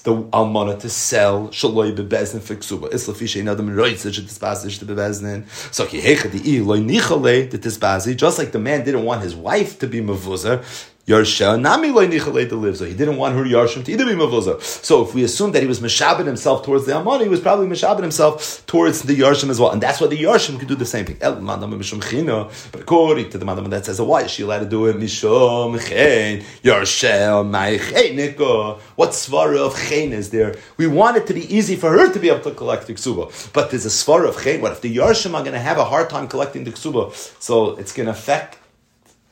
the 0.03 0.13
almana 0.13 0.77
to 0.79 0.89
sell 0.89 1.47
shaloi 1.49 1.95
bebezin 1.95 2.41
for 2.41 2.55
ksuba. 2.55 2.93
Isla 2.93 3.13
fishe 3.13 3.41
inadam 3.41 3.73
roitz 3.73 4.01
to 4.01 4.09
tisbazish 4.09 4.79
to 4.79 4.85
bebezin. 4.85 5.47
So 5.73 5.85
ki 5.85 6.01
hecha 6.01 6.29
di 6.31 6.59
loy 6.59 6.79
nichale 6.79 7.49
to 7.49 7.57
tisbazi. 7.57 8.15
Just 8.15 8.37
like 8.37 8.51
the 8.51 8.59
man 8.59 8.83
didn't 8.83 9.05
want 9.05 9.21
his 9.21 9.35
wife 9.35 9.79
to 9.79 9.87
be 9.87 10.01
mavuzah, 10.01 10.63
Yarsha 11.09 11.59
nami 11.59 11.89
loy 11.89 12.07
nichalei 12.07 12.47
to 12.47 12.55
live. 12.55 12.77
So 12.77 12.85
he 12.85 12.93
didn't 12.93 13.17
want 13.17 13.35
her 13.35 13.43
Yarshim 13.43 13.83
to 13.85 13.91
either 13.91 14.05
be 14.05 14.11
mavuzah. 14.11 14.61
So 14.61 15.03
if 15.03 15.15
we 15.15 15.23
assume 15.23 15.51
that 15.53 15.63
he 15.63 15.67
was 15.67 15.79
meshabed 15.79 16.27
himself 16.27 16.63
towards 16.63 16.85
the 16.85 16.95
Amon, 16.95 17.21
he 17.21 17.27
was 17.27 17.39
probably 17.39 17.65
meshabed 17.65 18.01
himself 18.01 18.63
towards 18.67 19.01
the 19.01 19.15
Yarshim 19.15 19.49
as 19.49 19.59
well. 19.59 19.71
And 19.71 19.81
that's 19.81 19.99
why 19.99 20.05
the 20.05 20.21
Yarshim 20.21 20.59
could 20.59 20.67
do 20.67 20.75
the 20.75 20.85
same 20.85 21.05
thing. 21.05 21.17
But 21.19 22.81
according 22.81 23.29
to 23.31 23.37
the 23.39 23.45
Madam 23.45 23.69
that 23.71 23.85
says, 23.85 23.99
why 23.99 24.21
is 24.21 24.29
she 24.31 24.43
allowed 24.43 24.59
to 24.59 24.65
do 24.65 24.85
it? 24.85 24.97
My 24.99 25.07
What 28.95 29.09
svara 29.09 29.57
of 29.57 29.75
chen 29.89 30.13
is 30.13 30.29
there? 30.29 30.55
We 30.77 30.85
want 30.85 31.17
it 31.17 31.25
to 31.27 31.33
be 31.33 31.55
easy 31.55 31.75
for 31.75 31.89
her 31.89 32.13
to 32.13 32.19
be 32.19 32.29
able 32.29 32.41
to 32.41 32.51
collect 32.51 32.85
the 32.85 32.93
ksuba. 32.93 33.51
But 33.51 33.71
there's 33.71 33.85
a 33.85 33.89
svara 33.89 34.29
of 34.29 34.39
chen. 34.43 34.61
What 34.61 34.73
if 34.73 34.81
the 34.81 34.95
Yarshim 34.95 35.33
are 35.33 35.41
going 35.41 35.53
to 35.53 35.59
have 35.59 35.79
a 35.79 35.85
hard 35.85 36.09
time 36.11 36.27
collecting 36.27 36.65
the 36.65 36.71
ksuba? 36.71 37.11
So 37.41 37.75
it's 37.77 37.93
going 37.93 38.05
to 38.05 38.11
affect 38.11 38.57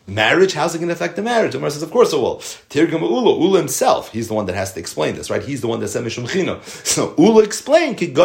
marriage, 0.07 0.53
how's 0.53 0.73
it 0.73 0.79
going 0.79 0.87
to 0.87 0.93
affect 0.93 1.17
the 1.17 1.21
marriage? 1.21 1.53
The 1.53 1.69
says, 1.69 1.83
of 1.83 1.91
course 1.91 2.13
it 2.13 2.17
will. 2.17 2.37
Tirgum 2.69 3.01
Ula, 3.01 3.37
Ula 3.39 3.59
himself, 3.59 4.11
he's 4.11 4.29
the 4.29 4.33
one 4.33 4.45
that 4.45 4.55
has 4.55 4.73
to 4.73 4.79
explain 4.79 5.15
this, 5.15 5.29
right? 5.29 5.43
He's 5.43 5.59
the 5.61 5.67
one 5.67 5.81
that 5.81 5.89
said 5.89 6.03
Mishum 6.03 6.27
Chino. 6.29 6.61
So 6.87 7.13
Ula 7.17 7.43
explained, 7.43 8.01
Yeah, 8.01 8.07
it 8.07 8.15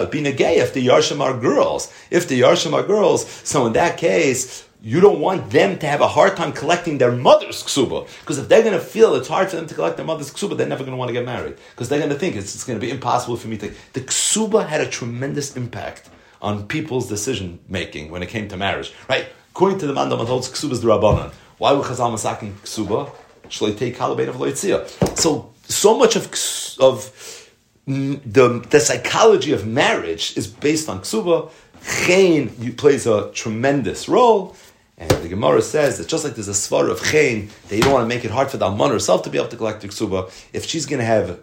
would 0.00 0.10
be 0.10 0.22
negay 0.22 0.56
if 0.58 0.72
the 0.72 0.86
Yarshim 0.86 1.20
are 1.20 1.36
girls. 1.38 1.92
If 2.10 2.28
the 2.28 2.40
Yarshim 2.40 2.72
are 2.72 2.82
girls, 2.82 3.28
so 3.28 3.66
in 3.66 3.74
that 3.74 3.98
case, 3.98 4.66
you 4.82 5.00
don't 5.00 5.20
want 5.20 5.50
them 5.50 5.78
to 5.78 5.86
have 5.86 6.00
a 6.00 6.08
hard 6.08 6.36
time 6.36 6.52
collecting 6.52 6.98
their 6.98 7.12
mother's 7.12 7.62
ksuba. 7.62 8.08
Because 8.20 8.38
if 8.38 8.48
they're 8.48 8.62
going 8.62 8.74
to 8.74 8.80
feel 8.80 9.14
it's 9.14 9.28
hard 9.28 9.50
for 9.50 9.56
them 9.56 9.66
to 9.66 9.74
collect 9.74 9.96
their 9.96 10.06
mother's 10.06 10.32
ksuba, 10.32 10.56
they're 10.56 10.66
never 10.66 10.84
going 10.84 10.92
to 10.92 10.96
want 10.96 11.10
to 11.10 11.12
get 11.12 11.26
married. 11.26 11.56
Because 11.72 11.88
they're 11.88 11.98
going 11.98 12.10
to 12.10 12.18
think 12.18 12.36
it's, 12.36 12.54
it's 12.54 12.64
going 12.64 12.80
to 12.80 12.84
be 12.84 12.90
impossible 12.90 13.36
for 13.36 13.48
me 13.48 13.58
to. 13.58 13.74
The 13.92 14.00
ksuba 14.00 14.66
had 14.66 14.80
a 14.80 14.88
tremendous 14.88 15.56
impact 15.56 16.08
on 16.40 16.66
people's 16.66 17.08
decision 17.08 17.58
making 17.68 18.10
when 18.10 18.22
it 18.22 18.30
came 18.30 18.48
to 18.48 18.56
marriage, 18.56 18.94
right? 19.08 19.26
According 19.50 19.78
to 19.80 19.86
the 19.86 19.92
man 19.92 20.08
that 20.08 20.16
holds 20.16 20.48
ksubas 20.48 20.80
the 20.80 20.88
rabbanon, 20.88 21.32
why 21.58 21.72
would 21.72 21.84
Chazal 21.84 22.12
masakin 22.12 22.52
ksuba? 22.52 23.10
Take 23.76 23.96
halabeit 23.96 24.28
of 24.28 24.36
loitzia. 24.36 24.86
So 25.18 25.52
so 25.64 25.98
much 25.98 26.16
of 26.16 26.26
of 26.78 27.50
the 27.86 28.64
the 28.70 28.80
psychology 28.80 29.52
of 29.52 29.66
marriage 29.66 30.36
is 30.36 30.46
based 30.46 30.88
on 30.88 31.00
ksuba. 31.00 31.50
Chain 32.06 32.74
plays 32.76 33.06
a 33.06 33.30
tremendous 33.32 34.08
role. 34.08 34.56
And 34.98 35.10
the 35.10 35.28
Gemara 35.28 35.62
says 35.62 35.96
that 35.96 36.08
just 36.08 36.24
like 36.24 36.34
there's 36.34 36.48
a 36.48 36.52
svar 36.52 36.90
of 36.90 37.02
chain, 37.02 37.48
that 37.68 37.76
you 37.76 37.82
don't 37.82 37.92
want 37.92 38.04
to 38.04 38.14
make 38.14 38.24
it 38.24 38.30
hard 38.30 38.50
for 38.50 38.58
the 38.58 38.66
alman 38.66 38.90
herself 38.90 39.22
to 39.22 39.30
be 39.30 39.38
able 39.38 39.48
to 39.48 39.56
collect 39.56 39.80
the 39.80 39.88
ksuba, 39.88 40.30
if 40.52 40.66
she's 40.66 40.84
going 40.84 41.00
to 41.00 41.06
have 41.06 41.40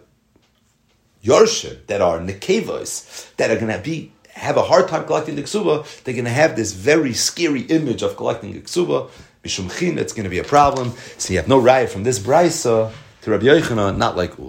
yorshim 1.24 1.84
that 1.86 2.00
are 2.00 2.20
nekevos, 2.20 3.34
that 3.36 3.50
are 3.50 3.56
going 3.56 3.72
to 3.76 3.82
be 3.82 4.12
have 4.38 4.56
a 4.56 4.62
hard 4.62 4.88
time 4.88 5.04
collecting 5.04 5.36
the 5.36 5.42
ksuba, 5.42 5.84
they're 6.04 6.14
going 6.14 6.24
to 6.24 6.30
have 6.30 6.56
this 6.56 6.72
very 6.72 7.12
scary 7.12 7.62
image 7.62 8.02
of 8.02 8.16
collecting 8.16 8.52
the 8.52 8.60
ksuba. 8.60 9.10
Mishum 9.44 9.70
chin, 9.76 9.98
it's 9.98 10.12
going 10.12 10.24
to 10.24 10.30
be 10.30 10.38
a 10.38 10.44
problem. 10.44 10.92
So 11.18 11.32
you 11.32 11.38
have 11.38 11.48
no 11.48 11.58
riot 11.58 11.90
from 11.90 12.04
this 12.04 12.18
brisa 12.18 12.92
to 13.22 13.30
Rabbi 13.30 13.46
Yochanan, 13.46 13.96
not 13.96 14.16
like 14.16 14.38
Ul. 14.38 14.46